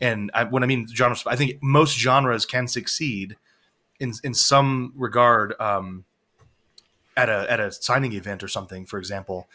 And 0.00 0.30
I, 0.34 0.44
when 0.44 0.62
I 0.62 0.66
mean 0.66 0.86
genre, 0.88 1.16
I 1.26 1.36
think 1.36 1.62
most 1.62 1.96
genres 1.98 2.44
can 2.46 2.68
succeed 2.68 3.36
in 3.98 4.12
in 4.22 4.34
some 4.34 4.92
regard 4.94 5.58
um, 5.60 6.04
at 7.16 7.28
a 7.28 7.50
at 7.50 7.60
a 7.60 7.72
signing 7.72 8.12
event 8.12 8.42
or 8.42 8.48
something. 8.48 8.84
For 8.84 8.98
example, 8.98 9.48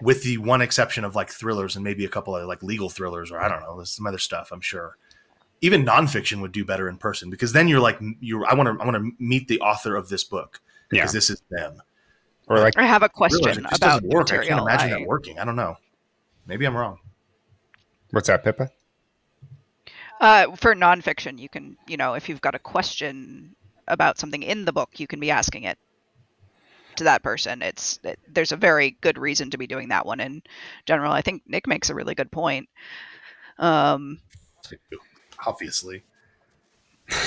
with 0.00 0.22
the 0.22 0.38
one 0.38 0.62
exception 0.62 1.04
of 1.04 1.16
like 1.16 1.28
thrillers 1.30 1.74
and 1.74 1.84
maybe 1.84 2.04
a 2.04 2.08
couple 2.08 2.36
of 2.36 2.46
like 2.46 2.62
legal 2.62 2.88
thrillers 2.88 3.30
or 3.32 3.40
I 3.40 3.48
don't 3.48 3.60
know, 3.62 3.76
there's 3.76 3.90
some 3.90 4.06
other 4.06 4.18
stuff. 4.18 4.50
I'm 4.52 4.60
sure. 4.60 4.96
Even 5.60 5.84
nonfiction 5.84 6.40
would 6.40 6.52
do 6.52 6.64
better 6.64 6.88
in 6.88 6.96
person 6.96 7.28
because 7.28 7.52
then 7.52 7.68
you're 7.68 7.80
like 7.80 7.98
you. 8.20 8.44
I 8.44 8.54
want 8.54 8.68
to 8.68 8.82
I 8.82 8.86
want 8.86 8.96
to 8.96 9.12
meet 9.22 9.48
the 9.48 9.60
author 9.60 9.96
of 9.96 10.08
this 10.08 10.24
book 10.24 10.60
because 10.88 11.10
Yeah. 11.12 11.16
this 11.18 11.30
is 11.30 11.42
them. 11.50 11.82
Or 12.50 12.58
like 12.58 12.76
I 12.76 12.84
have 12.84 13.02
a 13.02 13.08
question 13.08 13.44
Realize 13.46 13.56
it 13.58 13.62
just 13.62 13.82
about 13.82 14.02
doesn't 14.02 14.08
work. 14.10 14.32
I 14.32 14.46
can't 14.46 14.60
imagine 14.60 14.92
I- 14.92 14.98
that 14.98 15.06
working. 15.06 15.38
I 15.38 15.44
don't 15.46 15.56
know. 15.56 15.76
Maybe 16.46 16.66
I'm 16.66 16.76
wrong. 16.76 16.98
what's 18.10 18.26
that 18.26 18.42
pippa 18.44 18.70
Uh, 20.20 20.54
for 20.56 20.74
nonfiction, 20.74 21.38
you 21.38 21.48
can, 21.48 21.76
you 21.86 21.96
know, 21.96 22.14
if 22.14 22.28
you've 22.28 22.40
got 22.42 22.54
a 22.54 22.58
question 22.58 23.54
about 23.88 24.18
something 24.18 24.42
in 24.42 24.64
the 24.66 24.72
book, 24.72 24.90
you 25.00 25.06
can 25.06 25.20
be 25.20 25.30
asking 25.30 25.62
it 25.64 25.78
to 26.96 27.04
that 27.04 27.22
person. 27.22 27.62
It's 27.62 27.98
it, 28.02 28.18
there's 28.28 28.52
a 28.52 28.56
very 28.56 28.96
good 29.00 29.16
reason 29.16 29.50
to 29.50 29.58
be 29.58 29.66
doing 29.66 29.88
that 29.88 30.04
one 30.04 30.20
in 30.20 30.42
general. 30.86 31.12
I 31.12 31.22
think 31.22 31.42
Nick 31.46 31.66
makes 31.66 31.88
a 31.88 31.94
really 31.94 32.14
good 32.14 32.30
point. 32.32 32.68
Um, 33.58 34.18
Obviously. 35.46 36.02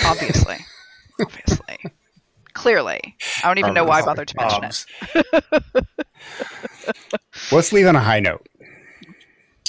obviously, 0.06 0.58
obviously, 1.22 1.78
clearly, 2.54 3.16
I 3.44 3.48
don't 3.48 3.60
even 3.60 3.74
know 3.74 3.84
why 3.84 4.00
I 4.00 4.06
bothered 4.06 4.28
to 4.30 4.36
mention 4.38 4.64
it. 4.64 5.86
Let's 7.52 7.74
leave 7.74 7.88
on 7.88 7.96
a 7.96 8.02
high 8.02 8.20
note. 8.20 8.48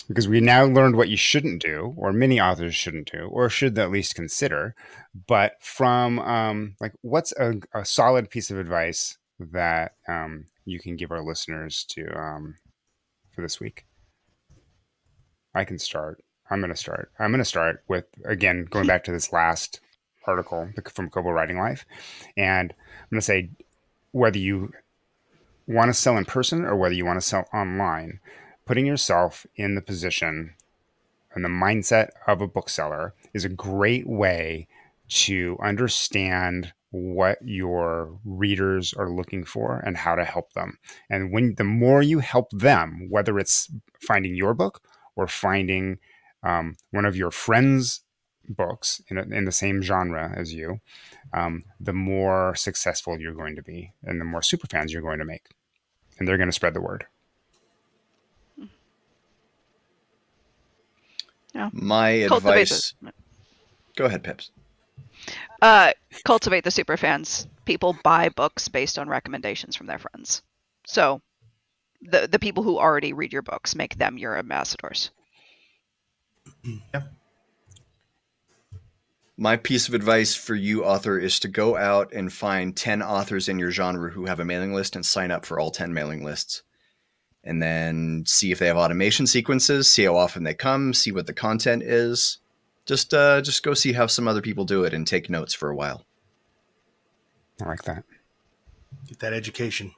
Because 0.08 0.28
we 0.28 0.40
now 0.40 0.64
learned 0.64 0.96
what 0.96 1.08
you 1.08 1.16
shouldn't 1.16 1.62
do 1.62 1.94
or 1.96 2.12
many 2.12 2.38
authors 2.38 2.74
shouldn't 2.74 3.10
do 3.10 3.26
or 3.32 3.48
should 3.48 3.78
at 3.78 3.90
least 3.90 4.14
consider. 4.14 4.74
But 5.26 5.54
from 5.60 6.18
um, 6.18 6.76
like 6.78 6.92
what's 7.00 7.32
a, 7.38 7.54
a 7.74 7.86
solid 7.86 8.28
piece 8.28 8.50
of 8.50 8.58
advice 8.58 9.16
that 9.38 9.92
um, 10.06 10.44
you 10.66 10.78
can 10.78 10.96
give 10.96 11.10
our 11.10 11.22
listeners 11.22 11.84
to 11.90 12.06
um, 12.18 12.56
for 13.30 13.40
this 13.40 13.60
week? 13.60 13.86
I 15.54 15.64
can 15.64 15.78
start. 15.78 16.22
I'm 16.50 16.60
going 16.60 16.72
to 16.72 16.76
start. 16.76 17.10
I'm 17.18 17.30
going 17.30 17.38
to 17.38 17.44
start 17.44 17.82
with 17.88 18.04
again 18.24 18.66
going 18.68 18.86
back 18.92 19.04
to 19.04 19.12
this 19.12 19.32
last 19.32 19.80
article 20.26 20.70
from 20.92 21.10
Kobo 21.10 21.30
Writing 21.30 21.58
Life, 21.58 21.84
and 22.36 22.72
I'm 22.72 23.08
going 23.10 23.20
to 23.20 23.24
say 23.24 23.50
whether 24.12 24.38
you 24.38 24.72
want 25.66 25.88
to 25.88 25.94
sell 25.94 26.16
in 26.16 26.24
person 26.24 26.64
or 26.64 26.76
whether 26.76 26.94
you 26.94 27.04
want 27.04 27.20
to 27.20 27.26
sell 27.26 27.46
online, 27.52 28.20
putting 28.66 28.86
yourself 28.86 29.46
in 29.56 29.74
the 29.74 29.80
position 29.80 30.54
and 31.34 31.44
the 31.44 31.48
mindset 31.48 32.10
of 32.26 32.40
a 32.40 32.46
bookseller 32.46 33.14
is 33.32 33.44
a 33.44 33.48
great 33.48 34.06
way 34.06 34.68
to 35.08 35.58
understand 35.60 36.72
what 36.90 37.38
your 37.42 38.16
readers 38.24 38.94
are 38.94 39.10
looking 39.10 39.44
for 39.44 39.82
and 39.84 39.96
how 39.96 40.14
to 40.14 40.24
help 40.24 40.52
them. 40.52 40.78
And 41.10 41.32
when 41.32 41.56
the 41.56 41.64
more 41.64 42.02
you 42.02 42.20
help 42.20 42.50
them, 42.52 43.08
whether 43.10 43.38
it's 43.38 43.68
finding 44.00 44.36
your 44.36 44.54
book 44.54 44.80
or 45.16 45.26
finding 45.26 45.98
um, 46.44 46.76
one 46.92 47.04
of 47.04 47.16
your 47.16 47.32
friends' 47.32 48.03
books 48.48 49.00
in, 49.08 49.18
in 49.32 49.44
the 49.44 49.52
same 49.52 49.82
genre 49.82 50.32
as 50.36 50.52
you, 50.52 50.80
um, 51.32 51.64
the 51.80 51.92
more 51.92 52.54
successful 52.54 53.18
you're 53.18 53.34
going 53.34 53.56
to 53.56 53.62
be 53.62 53.92
and 54.04 54.20
the 54.20 54.24
more 54.24 54.42
super 54.42 54.66
fans 54.66 54.92
you're 54.92 55.02
going 55.02 55.18
to 55.18 55.24
make. 55.24 55.46
And 56.18 56.28
they're 56.28 56.36
going 56.36 56.48
to 56.48 56.52
spread 56.52 56.74
the 56.74 56.80
word. 56.80 57.06
My 61.72 62.26
Cultivate 62.28 62.62
advice. 62.62 62.94
the, 63.00 63.12
Go 63.96 64.06
ahead, 64.06 64.24
Pips. 64.24 64.50
uh, 65.62 65.92
cultivate 66.24 66.64
the 66.64 66.70
super 66.70 66.96
fans. 66.96 67.46
People 67.64 67.96
buy 68.02 68.28
books 68.28 68.68
based 68.68 68.98
on 68.98 69.08
recommendations 69.08 69.76
from 69.76 69.86
their 69.86 69.98
friends. 69.98 70.42
So, 70.86 71.22
the 72.02 72.26
the 72.26 72.38
people 72.40 72.64
who 72.64 72.78
already 72.78 73.12
read 73.12 73.32
your 73.32 73.42
books 73.42 73.74
make 73.76 73.96
them 73.96 74.18
your 74.18 74.36
ambassadors. 74.36 75.10
My 79.36 79.56
piece 79.56 79.88
of 79.88 79.94
advice 79.94 80.36
for 80.36 80.54
you, 80.54 80.84
author, 80.84 81.18
is 81.18 81.40
to 81.40 81.48
go 81.48 81.76
out 81.76 82.12
and 82.12 82.32
find 82.32 82.76
10 82.76 83.02
authors 83.02 83.48
in 83.48 83.58
your 83.58 83.72
genre 83.72 84.10
who 84.10 84.26
have 84.26 84.38
a 84.38 84.44
mailing 84.44 84.72
list 84.72 84.94
and 84.94 85.04
sign 85.04 85.32
up 85.32 85.44
for 85.44 85.58
all 85.58 85.72
10 85.72 85.92
mailing 85.92 86.24
lists. 86.24 86.62
And 87.42 87.60
then 87.60 88.24
see 88.26 88.52
if 88.52 88.58
they 88.58 88.68
have 88.68 88.76
automation 88.76 89.26
sequences, 89.26 89.90
see 89.90 90.04
how 90.04 90.16
often 90.16 90.44
they 90.44 90.54
come, 90.54 90.94
see 90.94 91.10
what 91.10 91.26
the 91.26 91.34
content 91.34 91.82
is. 91.82 92.38
Just 92.86 93.12
uh, 93.12 93.40
just 93.40 93.62
go 93.62 93.74
see 93.74 93.92
how 93.92 94.06
some 94.06 94.28
other 94.28 94.40
people 94.40 94.64
do 94.64 94.84
it 94.84 94.94
and 94.94 95.06
take 95.06 95.28
notes 95.28 95.52
for 95.52 95.68
a 95.68 95.74
while. 95.74 96.04
I 97.60 97.66
like 97.66 97.82
that. 97.84 98.04
Get 99.08 99.18
that 99.18 99.32
education. 99.32 99.92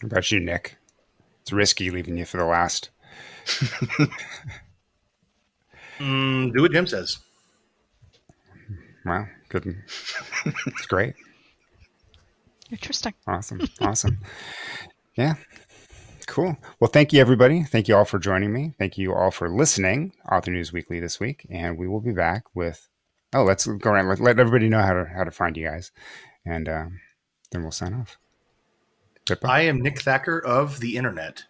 What 0.00 0.12
about 0.12 0.30
you, 0.30 0.40
Nick? 0.40 0.76
It's 1.42 1.52
risky 1.52 1.90
leaving 1.90 2.16
you 2.16 2.24
for 2.24 2.36
the 2.36 2.44
last. 2.44 2.90
Mm, 5.98 6.52
do 6.52 6.62
what 6.62 6.72
Jim 6.72 6.86
says. 6.86 7.18
Wow, 9.04 9.26
good. 9.50 9.76
it's 10.46 10.86
great. 10.86 11.14
Interesting. 12.70 13.14
Awesome. 13.26 13.60
Awesome. 13.80 14.18
yeah. 15.16 15.34
Cool. 16.26 16.56
Well, 16.80 16.90
thank 16.90 17.12
you, 17.12 17.20
everybody. 17.20 17.62
Thank 17.64 17.86
you 17.86 17.96
all 17.96 18.06
for 18.06 18.18
joining 18.18 18.52
me. 18.52 18.74
Thank 18.78 18.96
you 18.96 19.14
all 19.14 19.30
for 19.30 19.50
listening, 19.50 20.12
Author 20.32 20.50
News 20.50 20.72
Weekly 20.72 20.98
this 21.00 21.20
week. 21.20 21.46
And 21.50 21.76
we 21.76 21.86
will 21.86 22.00
be 22.00 22.12
back 22.12 22.44
with, 22.54 22.88
oh, 23.34 23.44
let's 23.44 23.66
go 23.66 23.90
around. 23.90 24.08
Let, 24.08 24.20
let 24.20 24.38
everybody 24.38 24.68
know 24.68 24.80
how 24.80 24.94
to, 24.94 25.04
how 25.04 25.24
to 25.24 25.30
find 25.30 25.56
you 25.56 25.68
guys. 25.68 25.92
And 26.46 26.68
um, 26.68 27.00
then 27.50 27.62
we'll 27.62 27.70
sign 27.70 27.92
off. 27.92 28.16
Pippa? 29.26 29.46
I 29.46 29.60
am 29.62 29.82
Nick 29.82 30.00
Thacker 30.00 30.38
of 30.38 30.80
the 30.80 30.96
internet. 30.96 31.44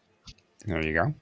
There 0.66 0.84
you 0.84 0.92
go. 0.92 1.14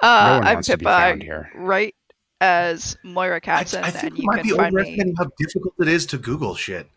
Uh, 0.00 0.26
no 0.28 0.38
one 0.38 0.46
I'm 0.46 0.54
wants 0.54 0.68
to 0.68 0.76
be 0.78 0.84
Pippa. 0.84 0.90
found 0.90 1.22
here. 1.22 1.50
Right 1.54 1.94
as 2.40 2.96
Moira 3.02 3.36
I, 3.36 3.40
Katzen, 3.40 3.82
I 3.82 3.90
think 3.90 4.14
and 4.14 4.18
you 4.18 4.24
might 4.26 4.36
can 4.38 4.42
be 4.44 4.50
find 4.56 4.74
me. 4.74 4.80
overestimating 4.82 5.14
how 5.16 5.30
difficult 5.38 5.74
it 5.80 5.88
is 5.88 6.06
to 6.06 6.18
Google 6.18 6.54
shit. 6.54 6.88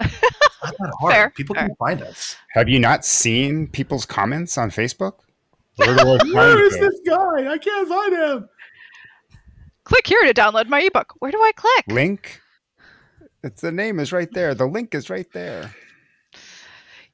It's 0.00 0.12
not 0.62 0.74
that 0.78 0.92
hard. 1.00 1.12
Fair, 1.14 1.30
People 1.30 1.54
fair. 1.54 1.66
can 1.68 1.76
find 1.76 2.02
us. 2.02 2.36
Have 2.52 2.68
you 2.68 2.78
not 2.78 3.04
seen 3.04 3.68
people's 3.68 4.04
comments 4.06 4.58
on 4.58 4.70
Facebook? 4.70 5.14
Where 5.76 5.94
do 5.96 6.34
Where 6.34 6.62
is 6.66 6.74
it? 6.76 6.80
this 6.80 7.00
guy? 7.06 7.50
I 7.52 7.58
can't 7.58 7.88
find 7.88 8.12
him. 8.14 8.48
Click 9.84 10.06
here 10.06 10.22
to 10.22 10.32
download 10.32 10.68
my 10.68 10.80
ebook. 10.82 11.14
Where 11.18 11.30
do 11.30 11.38
I 11.38 11.52
click? 11.54 11.84
Link. 11.88 12.40
It's 13.42 13.60
the 13.60 13.72
name 13.72 14.00
is 14.00 14.12
right 14.12 14.30
there. 14.32 14.54
The 14.54 14.66
link 14.66 14.94
is 14.94 15.10
right 15.10 15.30
there. 15.32 15.74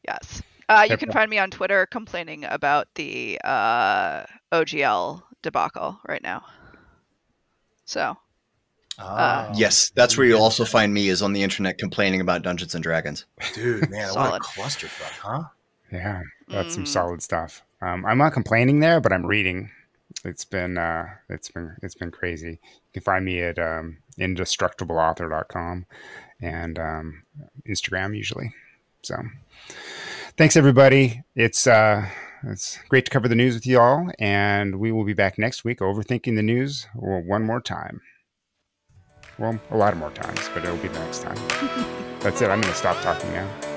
Yes. 0.07 0.43
Uh, 0.69 0.87
you 0.89 0.97
can 0.97 1.11
find 1.11 1.29
me 1.29 1.39
on 1.39 1.51
Twitter 1.51 1.85
complaining 1.87 2.45
about 2.45 2.87
the 2.95 3.41
uh, 3.43 4.25
OGL 4.53 5.23
debacle 5.43 5.99
right 6.07 6.23
now. 6.23 6.45
So, 7.91 8.17
Ah, 9.01 9.51
Yes, 9.57 9.91
that's 9.97 10.17
where 10.17 10.25
you'll 10.25 10.41
also 10.43 10.65
find 10.65 10.95
me 10.95 11.09
is 11.09 11.23
on 11.23 11.33
the 11.33 11.43
internet 11.43 11.77
complaining 11.77 12.21
about 12.21 12.43
Dungeons 12.43 12.73
and 12.75 12.85
Dragons. 12.85 13.25
dude, 13.53 13.91
man, 13.91 14.07
what 14.09 14.15
Solid. 14.15 14.43
a 14.43 14.45
clusterfuck, 14.45 15.19
huh? 15.19 15.43
Yeah, 15.91 16.23
that's 16.49 16.75
some 16.75 16.85
Mhm. 16.85 16.89
solid 16.89 17.21
stuff. 17.23 17.63
Um, 17.83 18.07
I'm 18.07 18.19
not 18.19 18.33
complaining 18.33 18.79
there, 18.79 19.01
but 19.01 19.13
I'm 19.13 19.27
reading. 19.27 19.71
It's 20.25 20.45
been 20.45 20.79
uh, 20.79 21.07
it's 21.29 21.51
been 21.51 21.75
it's 21.83 21.97
been 21.97 22.13
crazy. 22.13 22.61
You 22.63 22.93
can 22.93 23.03
find 23.03 23.25
me 23.25 23.41
at 23.43 23.59
um, 23.59 23.99
indestructibleauthor.com 24.19 25.87
and 26.41 26.79
um, 26.79 27.23
Instagram 27.67 28.17
usually. 28.17 28.53
So, 29.03 29.17
thanks 30.37 30.57
everybody. 30.57 31.25
It's 31.35 31.67
uh, 31.67 32.09
it's 32.45 32.79
great 32.89 33.05
to 33.05 33.11
cover 33.11 33.29
the 33.29 33.35
news 33.35 33.55
with 33.55 33.67
you 33.67 33.79
all, 33.79 34.11
and 34.19 34.77
we 34.77 34.93
will 34.93 35.05
be 35.05 35.13
back 35.13 35.39
next 35.39 35.65
week 35.65 35.81
overthinking 35.81 36.37
the 36.37 36.43
news 36.43 36.87
one 36.95 37.43
more 37.43 37.61
time. 37.61 38.01
Well, 39.39 39.59
a 39.71 39.77
lot 39.77 39.93
of 39.93 39.99
more 39.99 40.11
times, 40.11 40.49
but 40.53 40.65
it'll 40.65 40.77
be 40.77 40.89
the 40.89 40.99
next 40.99 41.23
time. 41.23 41.37
That's 42.21 42.43
it. 42.43 42.51
I'm 42.51 42.61
going 42.61 42.73
to 42.73 42.79
stop 42.79 43.01
talking 43.03 43.31
now. 43.33 43.70